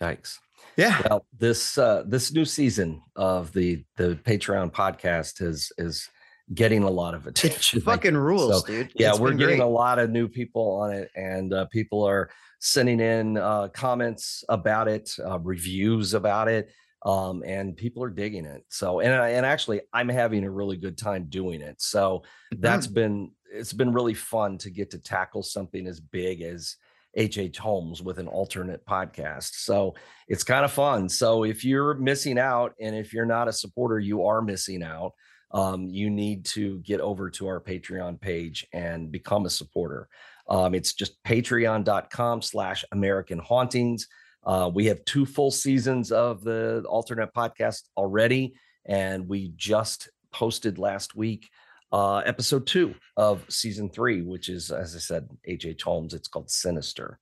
Yikes. 0.00 0.38
Yeah 0.76 1.02
Well, 1.08 1.26
this 1.38 1.78
uh 1.78 2.02
this 2.06 2.32
new 2.32 2.44
season 2.44 3.02
of 3.16 3.52
the 3.52 3.84
the 3.96 4.18
Patreon 4.24 4.72
podcast 4.72 5.40
is 5.42 5.72
is 5.78 6.08
getting 6.54 6.82
a 6.84 6.90
lot 6.90 7.14
of 7.14 7.26
attention. 7.26 7.80
Fucking 7.80 8.16
rules, 8.16 8.60
So, 8.60 8.66
dude. 8.66 8.92
yeah 8.94 9.10
It's 9.10 9.18
we're 9.18 9.32
getting 9.32 9.58
great. 9.58 9.66
a 9.66 9.66
lot 9.66 9.98
of 9.98 10.10
new 10.10 10.28
people 10.28 10.70
on 10.80 10.92
it 10.92 11.10
and 11.16 11.52
uh, 11.52 11.64
people 11.66 12.04
are 12.04 12.30
sending 12.60 13.00
in 13.00 13.36
uh, 13.36 13.68
comments 13.68 14.44
about 14.48 14.86
it 14.88 15.10
uh, 15.24 15.38
reviews 15.40 16.14
about 16.14 16.48
it 16.48 16.70
um, 17.04 17.42
and 17.44 17.76
people 17.76 18.02
are 18.02 18.10
digging 18.10 18.44
it 18.46 18.64
so 18.68 19.00
and 19.00 19.12
I, 19.12 19.28
and 19.30 19.44
actually 19.44 19.80
i'm 19.92 20.08
having 20.08 20.42
a 20.44 20.50
really 20.50 20.76
good 20.76 20.96
time 20.96 21.26
doing 21.28 21.60
it 21.60 21.80
so 21.80 22.22
that's 22.58 22.86
been 22.86 23.30
it's 23.52 23.72
been 23.74 23.92
really 23.92 24.14
fun 24.14 24.56
to 24.58 24.70
get 24.70 24.90
to 24.92 24.98
tackle 24.98 25.42
something 25.42 25.86
as 25.86 26.00
big 26.00 26.40
as 26.42 26.76
H.H. 27.16 27.58
Holmes 27.58 28.02
with 28.02 28.18
an 28.18 28.28
alternate 28.28 28.84
podcast. 28.86 29.54
So 29.54 29.94
it's 30.28 30.44
kind 30.44 30.64
of 30.64 30.72
fun. 30.72 31.08
So 31.08 31.44
if 31.44 31.64
you're 31.64 31.94
missing 31.94 32.38
out 32.38 32.74
and 32.80 32.94
if 32.94 33.12
you're 33.12 33.26
not 33.26 33.48
a 33.48 33.52
supporter, 33.52 33.98
you 33.98 34.26
are 34.26 34.42
missing 34.42 34.82
out 34.82 35.12
um, 35.52 35.88
you 35.88 36.10
need 36.10 36.44
to 36.46 36.78
get 36.80 37.00
over 37.00 37.30
to 37.30 37.46
our 37.46 37.60
Patreon 37.60 38.20
page 38.20 38.66
and 38.72 39.10
become 39.12 39.46
a 39.46 39.50
supporter. 39.50 40.08
Um, 40.48 40.74
it's 40.74 40.92
just 40.92 41.22
patreon.com 41.24 42.42
slash 42.42 42.84
American 42.92 43.38
Hauntings. 43.38 44.06
Uh, 44.44 44.70
we 44.72 44.86
have 44.86 45.04
two 45.04 45.26
full 45.26 45.50
seasons 45.50 46.12
of 46.12 46.44
the 46.44 46.84
alternate 46.88 47.32
podcast 47.34 47.82
already, 47.96 48.54
and 48.84 49.28
we 49.28 49.52
just 49.56 50.08
posted 50.32 50.78
last 50.78 51.16
week 51.16 51.48
uh, 51.92 52.18
episode 52.18 52.66
two 52.66 52.94
of 53.16 53.44
season 53.48 53.88
three, 53.88 54.22
which 54.22 54.48
is, 54.48 54.70
as 54.70 54.94
I 54.94 54.98
said, 54.98 55.28
H.H. 55.44 55.82
Holmes. 55.82 56.14
It's 56.14 56.28
called 56.28 56.50
Sinister. 56.50 57.18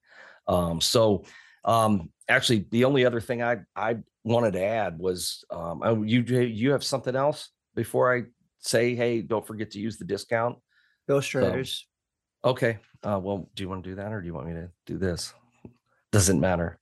Um, 0.46 0.80
so, 0.80 1.24
um, 1.64 2.10
actually, 2.28 2.66
the 2.70 2.84
only 2.84 3.04
other 3.04 3.20
thing 3.20 3.42
I 3.42 3.58
I 3.74 3.98
wanted 4.24 4.52
to 4.54 4.62
add 4.62 4.98
was, 4.98 5.44
um, 5.50 5.82
oh, 5.84 6.02
you 6.02 6.22
you 6.22 6.72
have 6.72 6.84
something 6.84 7.16
else 7.16 7.50
before 7.74 8.14
I 8.14 8.24
say, 8.58 8.94
hey, 8.94 9.22
don't 9.22 9.46
forget 9.46 9.70
to 9.72 9.78
use 9.78 9.98
the 9.98 10.04
discount. 10.04 10.58
Ghost 11.08 11.34
Riders. 11.34 11.86
Okay. 12.44 12.78
Uh, 13.02 13.20
well, 13.22 13.50
do 13.54 13.62
you 13.62 13.68
want 13.68 13.84
to 13.84 13.90
do 13.90 13.96
that, 13.96 14.12
or 14.12 14.20
do 14.20 14.26
you 14.26 14.34
want 14.34 14.46
me 14.46 14.54
to 14.54 14.70
do 14.86 14.98
this? 14.98 15.34
Doesn't 16.12 16.40
matter. 16.40 16.78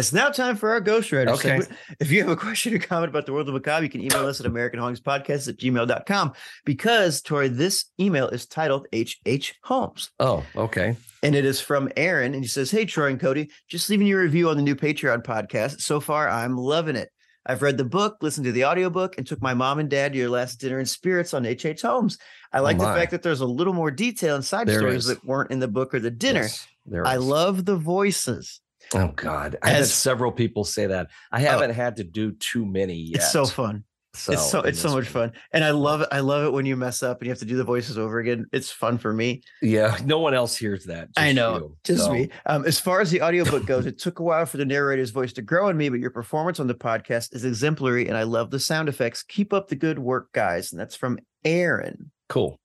It's 0.00 0.14
now 0.14 0.30
time 0.30 0.56
for 0.56 0.70
our 0.70 0.80
Ghost 0.80 1.12
Riders. 1.12 1.38
Okay. 1.38 1.60
segment. 1.60 1.78
If 2.00 2.10
you 2.10 2.22
have 2.22 2.30
a 2.30 2.36
question 2.36 2.72
or 2.72 2.78
comment 2.78 3.10
about 3.10 3.26
the 3.26 3.34
world 3.34 3.48
of 3.48 3.54
macabre, 3.54 3.84
you 3.84 3.90
can 3.90 4.00
email 4.00 4.26
us 4.26 4.40
at 4.40 4.46
AmericanHauntings 4.46 5.46
at 5.46 5.56
gmail.com 5.58 6.32
because, 6.64 7.20
Troy, 7.20 7.50
this 7.50 7.84
email 8.00 8.28
is 8.28 8.46
titled 8.46 8.86
H.H. 8.94 9.56
Holmes. 9.62 10.10
Oh, 10.18 10.42
okay. 10.56 10.96
And 11.22 11.34
it 11.34 11.44
is 11.44 11.60
from 11.60 11.90
Aaron. 11.98 12.32
And 12.32 12.42
he 12.42 12.48
says, 12.48 12.70
Hey, 12.70 12.86
Troy 12.86 13.10
and 13.10 13.20
Cody, 13.20 13.50
just 13.68 13.90
leaving 13.90 14.06
you 14.06 14.16
a 14.16 14.22
review 14.22 14.48
on 14.48 14.56
the 14.56 14.62
new 14.62 14.74
Patreon 14.74 15.22
podcast. 15.22 15.82
So 15.82 16.00
far, 16.00 16.30
I'm 16.30 16.56
loving 16.56 16.96
it. 16.96 17.10
I've 17.44 17.60
read 17.60 17.76
the 17.76 17.84
book, 17.84 18.16
listened 18.22 18.46
to 18.46 18.52
the 18.52 18.64
audiobook, 18.64 19.18
and 19.18 19.26
took 19.26 19.42
my 19.42 19.52
mom 19.52 19.80
and 19.80 19.90
dad 19.90 20.12
to 20.12 20.18
your 20.18 20.30
last 20.30 20.60
dinner 20.60 20.78
in 20.78 20.86
spirits 20.86 21.34
on 21.34 21.44
H.H. 21.44 21.82
Holmes. 21.82 22.16
I 22.54 22.60
oh, 22.60 22.62
like 22.62 22.78
the 22.78 22.84
fact 22.84 23.10
that 23.10 23.22
there's 23.22 23.40
a 23.42 23.46
little 23.46 23.74
more 23.74 23.90
detail 23.90 24.34
and 24.34 24.44
side 24.44 24.66
There 24.66 24.78
stories 24.78 25.04
that 25.06 25.22
weren't 25.26 25.50
in 25.50 25.58
the 25.58 25.68
book 25.68 25.94
or 25.94 26.00
the 26.00 26.10
dinner. 26.10 26.42
Yes, 26.42 26.66
there 26.86 27.06
I 27.06 27.16
is. 27.16 27.24
love 27.24 27.66
the 27.66 27.76
voices. 27.76 28.62
Oh 28.94 29.12
God, 29.14 29.56
I 29.62 29.70
had 29.70 29.86
several 29.86 30.32
people 30.32 30.64
say 30.64 30.86
that. 30.86 31.08
I 31.30 31.40
haven't 31.40 31.70
had 31.70 31.96
to 31.96 32.04
do 32.04 32.32
too 32.32 32.66
many 32.66 32.94
yet. 32.94 33.16
It's 33.16 33.32
so 33.32 33.46
fun. 33.46 33.84
So 34.12 34.32
it's 34.32 34.50
so 34.50 34.60
it's 34.62 34.80
so 34.80 34.92
much 34.92 35.06
fun. 35.06 35.32
And 35.52 35.62
I 35.62 35.70
love 35.70 36.00
it. 36.00 36.08
I 36.10 36.18
love 36.18 36.44
it 36.44 36.52
when 36.52 36.66
you 36.66 36.76
mess 36.76 37.00
up 37.02 37.20
and 37.20 37.26
you 37.26 37.30
have 37.30 37.38
to 37.38 37.44
do 37.44 37.56
the 37.56 37.62
voices 37.64 37.96
over 37.96 38.18
again. 38.18 38.46
It's 38.52 38.70
fun 38.70 38.98
for 38.98 39.12
me. 39.12 39.42
Yeah, 39.62 39.96
no 40.04 40.18
one 40.18 40.34
else 40.34 40.56
hears 40.56 40.84
that. 40.86 41.10
I 41.16 41.32
know, 41.32 41.56
you. 41.56 41.76
Just 41.84 42.04
So, 42.06 42.12
me. 42.12 42.30
Um, 42.46 42.64
as 42.64 42.80
far 42.80 43.00
as 43.00 43.12
the 43.12 43.22
audiobook 43.22 43.66
goes, 43.66 43.86
it 43.86 43.98
took 44.00 44.18
a 44.18 44.24
while 44.24 44.46
for 44.46 44.56
the 44.56 44.64
narrator's 44.64 45.10
voice 45.10 45.32
to 45.34 45.42
grow 45.42 45.68
on 45.68 45.76
me, 45.76 45.88
but 45.88 46.00
your 46.00 46.10
performance 46.10 46.58
on 46.58 46.66
the 46.66 46.74
podcast 46.74 47.34
is 47.36 47.44
exemplary 47.44 48.08
and 48.08 48.16
I 48.16 48.24
love 48.24 48.50
the 48.50 48.58
sound 48.58 48.88
effects. 48.88 49.22
Keep 49.22 49.52
up 49.52 49.68
the 49.68 49.76
good 49.76 50.00
work, 50.00 50.32
guys. 50.32 50.72
And 50.72 50.80
that's 50.80 50.96
from 50.96 51.20
Aaron. 51.44 52.10
Cool, 52.28 52.58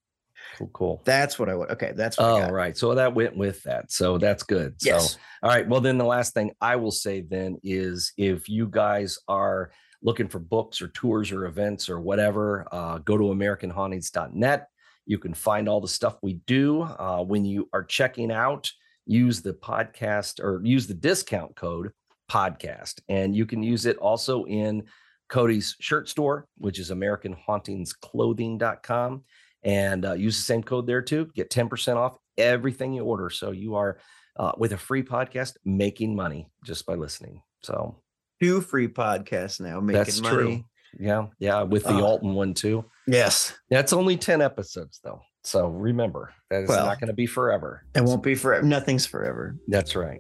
cool, 0.57 0.69
cool. 0.73 1.01
That's 1.05 1.37
what 1.37 1.49
I 1.49 1.55
want. 1.55 1.71
Okay, 1.71 1.93
that's 1.95 2.17
what 2.17 2.25
I 2.25 2.47
Oh, 2.47 2.51
right. 2.51 2.77
So 2.77 2.95
that 2.95 3.13
went 3.13 3.35
with 3.35 3.61
that. 3.63 3.91
So 3.91 4.17
that's 4.17 4.43
good. 4.43 4.81
So 4.81 4.89
Yes. 4.89 5.17
All 5.43 5.49
right. 5.49 5.67
Well, 5.67 5.81
then 5.81 5.97
the 5.97 6.05
last 6.05 6.33
thing 6.33 6.51
I 6.61 6.75
will 6.75 6.91
say 6.91 7.21
then 7.21 7.57
is 7.63 8.13
if 8.17 8.49
you 8.49 8.67
guys 8.67 9.17
are 9.27 9.71
looking 10.01 10.27
for 10.27 10.39
books 10.39 10.81
or 10.81 10.87
tours 10.89 11.31
or 11.31 11.45
events 11.45 11.89
or 11.89 11.99
whatever, 11.99 12.67
uh, 12.71 12.99
go 12.99 13.17
to 13.17 13.23
AmericanHauntings.net. 13.25 14.67
You 15.05 15.17
can 15.17 15.33
find 15.33 15.69
all 15.69 15.81
the 15.81 15.87
stuff 15.87 16.17
we 16.21 16.33
do. 16.47 16.83
Uh, 16.83 17.23
when 17.23 17.45
you 17.45 17.69
are 17.73 17.83
checking 17.83 18.31
out, 18.31 18.71
use 19.05 19.41
the 19.41 19.53
podcast 19.53 20.43
or 20.43 20.61
use 20.63 20.87
the 20.87 20.93
discount 20.93 21.55
code 21.55 21.91
podcast. 22.29 23.01
And 23.09 23.35
you 23.35 23.45
can 23.45 23.63
use 23.63 23.85
it 23.85 23.97
also 23.97 24.45
in 24.45 24.83
Cody's 25.29 25.75
shirt 25.79 26.09
store, 26.09 26.47
which 26.57 26.79
is 26.79 26.91
AmericanHauntingsClothing.com. 26.91 29.23
And 29.65 30.05
uh, 30.05 30.13
use 30.13 30.37
the 30.37 30.43
same 30.43 30.61
code 30.63 30.85
there 30.87 31.01
too. 31.01 31.29
Get 31.35 31.49
10% 31.49 31.95
off 31.97 32.15
everything 32.37 32.93
you 32.93 33.03
order. 33.03 33.29
So 33.29 33.51
you 33.51 33.75
are 33.75 33.97
uh, 34.37 34.51
with 34.57 34.71
a 34.73 34.77
free 34.77 35.01
podcast 35.03 35.53
making 35.65 36.15
money 36.15 36.47
just 36.63 36.85
by 36.85 36.93
listening. 36.95 37.41
So 37.63 38.01
Two 38.41 38.61
free 38.61 38.87
podcasts 38.87 39.59
now 39.59 39.79
making 39.79 39.97
that's 39.97 40.21
money. 40.21 40.35
true. 40.35 40.63
Yeah. 40.99 41.27
Yeah. 41.39 41.63
With 41.63 41.83
the 41.83 41.93
Ah. 41.93 42.01
Alton 42.01 42.33
one 42.35 42.53
too. 42.53 42.85
Yes. 43.07 43.57
That's 43.69 43.91
only 43.93 44.17
10 44.17 44.41
episodes 44.41 44.99
though. 45.03 45.21
So 45.43 45.67
remember 45.69 46.31
that 46.49 46.63
is 46.63 46.69
Well, 46.69 46.85
not 46.85 46.99
going 46.99 47.07
to 47.07 47.13
be 47.13 47.25
forever. 47.25 47.85
It 47.95 48.03
won't 48.03 48.23
be 48.23 48.35
forever. 48.35 48.65
Nothing's 48.65 49.05
forever. 49.05 49.55
That's 49.67 49.95
right. 49.95 50.19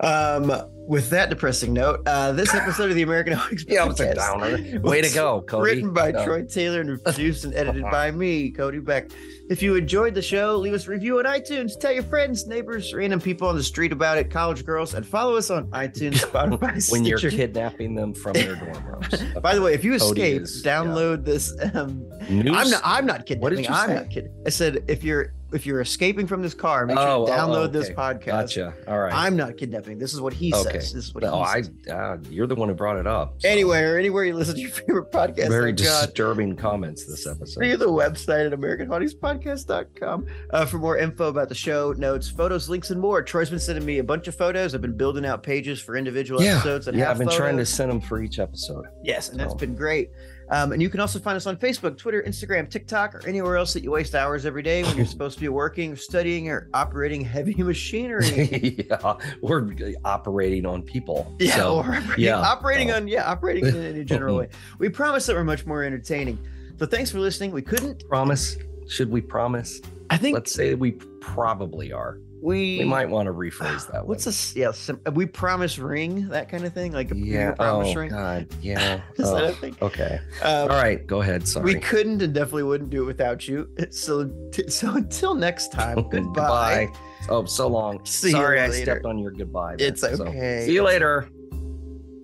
Um, 0.00 0.52
with 0.86 1.08
that 1.10 1.30
depressing 1.30 1.72
note, 1.72 2.02
uh, 2.06 2.32
this 2.32 2.52
episode 2.54 2.90
of 2.90 2.96
the 2.96 3.02
American 3.02 3.32
Hauntings 3.32 3.64
Yeah, 3.68 3.84
a 3.84 3.88
podcast 3.88 4.14
downer. 4.16 4.80
Way 4.82 5.00
to 5.00 5.14
go, 5.14 5.40
Cody. 5.42 5.70
Written 5.70 5.94
by 5.94 6.10
No. 6.10 6.24
Troy 6.24 6.42
Taylor 6.44 6.80
and 6.82 7.02
produced 7.02 7.44
and 7.44 7.54
edited 7.54 7.84
by 7.90 8.10
me, 8.10 8.50
Cody 8.50 8.80
Beck. 8.80 9.10
If 9.48 9.62
you 9.62 9.76
enjoyed 9.76 10.14
the 10.14 10.20
show, 10.22 10.56
leave 10.56 10.72
us 10.74 10.86
a 10.86 10.90
review 10.90 11.18
on 11.20 11.24
iTunes. 11.26 11.78
Tell 11.78 11.92
your 11.92 12.02
friends, 12.02 12.46
neighbors, 12.46 12.92
random 12.92 13.20
people 13.20 13.48
on 13.48 13.56
the 13.56 13.62
street 13.62 13.92
about 13.92 14.18
it, 14.18 14.30
college 14.30 14.64
girls, 14.66 14.94
and 14.94 15.06
follow 15.06 15.36
us 15.36 15.48
on 15.50 15.66
iTunes, 15.70 16.14
Spotify, 16.30 16.90
when 16.92 17.04
you're 17.04 17.18
kidnapping 17.18 17.94
them 17.94 18.12
from 18.14 18.32
their 18.34 18.56
dorm 18.56 18.84
rooms. 18.86 19.22
By 19.42 19.54
the 19.54 19.62
way, 19.62 19.74
if 19.74 19.84
you 19.84 19.98
Cody 19.98 20.20
escape, 20.22 20.42
is- 20.42 20.62
yeah. 20.64 20.72
download 20.82 21.24
this. 21.24 21.54
Um, 21.74 22.06
News? 22.28 22.54
I'm 22.56 22.70
not. 22.70 22.80
I'm 22.84 23.06
not 23.06 23.26
kidding. 23.26 23.40
What 23.42 23.50
did 23.50 23.60
you 23.60 23.66
I'm 23.70 23.88
say? 23.88 23.94
not 23.94 24.10
kidding. 24.10 24.32
I 24.46 24.50
said 24.50 24.82
if 24.88 25.04
you're 25.04 25.32
if 25.54 25.64
you're 25.66 25.80
escaping 25.80 26.26
from 26.26 26.42
this 26.42 26.52
car, 26.54 26.84
make 26.86 26.96
sure 26.98 27.06
Oh, 27.08 27.26
to 27.26 27.32
oh, 27.32 27.36
download 27.36 27.64
oh, 27.64 27.66
this 27.68 27.88
podcast. 27.90 28.24
Gotcha. 28.26 28.74
All 28.88 28.98
right. 28.98 29.12
I'm 29.14 29.36
not 29.36 29.56
kidnapping. 29.56 29.98
This 29.98 30.12
is 30.12 30.20
what 30.20 30.32
he 30.32 30.52
Okay. 30.52 30.72
says. 30.80 30.92
This 30.92 31.04
is 31.06 31.14
what 31.14 31.22
he 31.24 31.28
oh, 31.30 31.38
I, 31.40 31.62
uh, 31.90 32.18
you're 32.30 32.46
the 32.46 32.54
one 32.54 32.68
who 32.68 32.74
brought 32.74 32.96
it 32.96 33.06
up. 33.06 33.34
so. 33.38 33.48
Anywhere, 33.48 33.98
anywhere 33.98 34.24
you 34.24 34.34
listen 34.34 34.54
to 34.56 34.60
your 34.60 34.70
favorite 34.70 35.10
podcast, 35.12 35.48
very 35.48 35.70
thank 35.72 35.78
God. 35.88 36.06
disturbing 36.06 36.56
comments 36.56 37.04
this 37.06 37.26
episode. 37.26 37.60
Via 37.60 37.76
the 37.76 37.86
website 37.88 38.46
at 38.52 38.58
AmericanHauntingspodcast.com 38.58 40.26
uh, 40.50 40.66
for 40.66 40.78
more 40.78 40.98
info 40.98 41.28
about 41.28 41.48
the 41.48 41.54
show, 41.54 41.92
notes, 41.96 42.28
photos, 42.28 42.68
links, 42.68 42.90
and 42.90 43.00
more. 43.00 43.22
Troy's 43.22 43.50
been 43.50 43.58
sending 43.60 43.84
me 43.84 43.98
a 43.98 44.04
bunch 44.04 44.28
of 44.28 44.34
photos. 44.34 44.74
I've 44.74 44.82
been 44.82 44.96
building 44.96 45.24
out 45.24 45.42
pages 45.42 45.80
for 45.80 45.96
individual 45.96 46.42
Yeah. 46.42 46.54
episodes. 46.56 46.86
That 46.86 46.94
Yeah, 46.94 47.10
I've 47.10 47.18
been 47.18 47.28
trying 47.28 47.56
to 47.58 47.66
send 47.66 47.90
them 47.90 48.00
for 48.00 48.22
each 48.22 48.38
episode. 48.38 48.86
Yes, 49.02 49.28
and 49.30 49.38
that's 49.38 49.54
been 49.54 49.74
great. 49.74 50.10
Um, 50.50 50.72
and 50.72 50.82
you 50.82 50.90
can 50.90 51.00
also 51.00 51.18
find 51.18 51.36
us 51.36 51.46
on 51.46 51.56
Facebook, 51.56 51.96
Twitter, 51.96 52.22
Instagram, 52.22 52.68
TikTok, 52.68 53.14
or 53.14 53.26
anywhere 53.26 53.56
else 53.56 53.72
that 53.72 53.82
you 53.82 53.90
waste 53.90 54.14
hours 54.14 54.44
every 54.46 54.62
day 54.62 54.82
when 54.82 54.96
you're 54.96 55.06
supposed 55.16 55.36
to 55.36 55.40
be 55.40 55.48
working, 55.48 55.96
studying, 55.96 56.48
or 56.48 56.68
operating 56.74 57.20
heavy 57.22 57.54
machinery. 57.62 58.84
yeah, 58.90 59.14
we're 59.40 59.66
operating 60.04 60.66
on 60.66 60.82
people. 60.82 61.34
Yeah, 61.38 61.56
So, 61.56 61.76
or 61.76 61.94
operating, 61.94 62.24
yeah, 62.24 62.36
operating 62.38 62.88
so- 62.90 62.96
on 62.96 63.08
yeah, 63.08 63.30
operating 63.30 63.66
in, 63.66 63.76
in 63.76 63.96
a 63.96 64.04
general 64.04 64.36
way. 64.36 64.48
We 64.78 64.88
promise 64.88 65.26
that 65.26 65.34
we're 65.36 65.44
much 65.44 65.66
more 65.66 65.82
entertaining. 65.82 66.38
So 66.78 66.86
thanks 66.86 67.10
for 67.10 67.20
listening. 67.20 67.52
We 67.52 67.62
couldn't. 67.62 68.06
Promise? 68.08 68.56
Should 68.88 69.10
we 69.10 69.20
promise? 69.20 69.80
I 70.10 70.16
think 70.18 70.34
Let's 70.34 70.52
say 70.52 70.74
we 70.74 70.92
probably 71.20 71.92
are. 71.92 72.18
We 72.44 72.78
We 72.80 72.84
might 72.84 73.08
want 73.08 73.26
to 73.26 73.32
rephrase 73.32 73.90
that. 73.90 74.06
What's 74.06 74.26
one. 74.26 74.30
this? 74.32 74.54
Yeah, 74.54 74.72
some, 74.72 75.00
we 75.14 75.24
promise 75.24 75.78
ring 75.78 76.28
that 76.28 76.50
kind 76.50 76.64
of 76.66 76.74
thing, 76.74 76.92
like 76.92 77.10
a 77.10 77.16
Yeah. 77.16 77.52
promise 77.52 77.88
Oh 77.96 78.00
ring. 78.00 78.10
God. 78.10 78.46
Yeah. 78.62 79.00
Is 79.16 79.30
that 79.30 79.44
a 79.44 79.46
Oh, 79.48 79.52
thing? 79.52 79.76
okay. 79.80 80.20
Um, 80.42 80.62
All 80.70 80.76
right. 80.76 81.06
Go 81.06 81.22
ahead. 81.22 81.48
Sorry. 81.48 81.64
We 81.64 81.80
couldn't 81.80 82.20
and 82.20 82.34
definitely 82.34 82.64
wouldn't 82.64 82.90
do 82.90 83.02
it 83.02 83.06
without 83.06 83.48
you. 83.48 83.68
So, 83.90 84.30
so 84.68 84.94
until 84.94 85.34
next 85.34 85.72
time, 85.72 86.08
goodbye. 86.10 86.88
Oh, 87.30 87.46
so 87.46 87.66
long. 87.68 88.04
See 88.04 88.28
you 88.28 88.32
Sorry, 88.32 88.60
I 88.60 88.68
stepped 88.70 89.06
on 89.06 89.18
your 89.18 89.30
goodbye. 89.30 89.76
there. 89.76 89.88
It's 89.88 90.02
So, 90.02 90.08
okay. 90.08 90.64
see 90.66 90.74
you 90.74 90.82
later. 90.82 91.28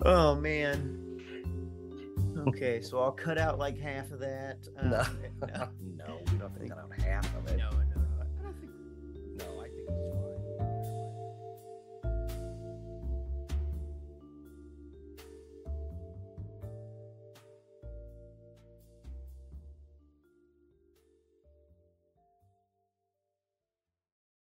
Oh 0.04 0.34
man. 0.34 0.96
Okay, 2.48 2.80
so 2.80 2.98
I'll 3.00 3.12
cut 3.12 3.36
out 3.38 3.58
like 3.58 3.78
half 3.78 4.10
of 4.12 4.18
that. 4.20 4.58
Um, 4.78 4.90
No. 4.90 5.02
no, 5.46 5.68
no, 5.96 6.18
we 6.32 6.38
don't 6.38 6.50
have 6.50 6.58
to 6.58 6.68
cut 6.68 6.78
out 6.78 6.92
half 7.02 7.36
of 7.36 7.46
it. 7.48 7.58
no, 7.58 7.68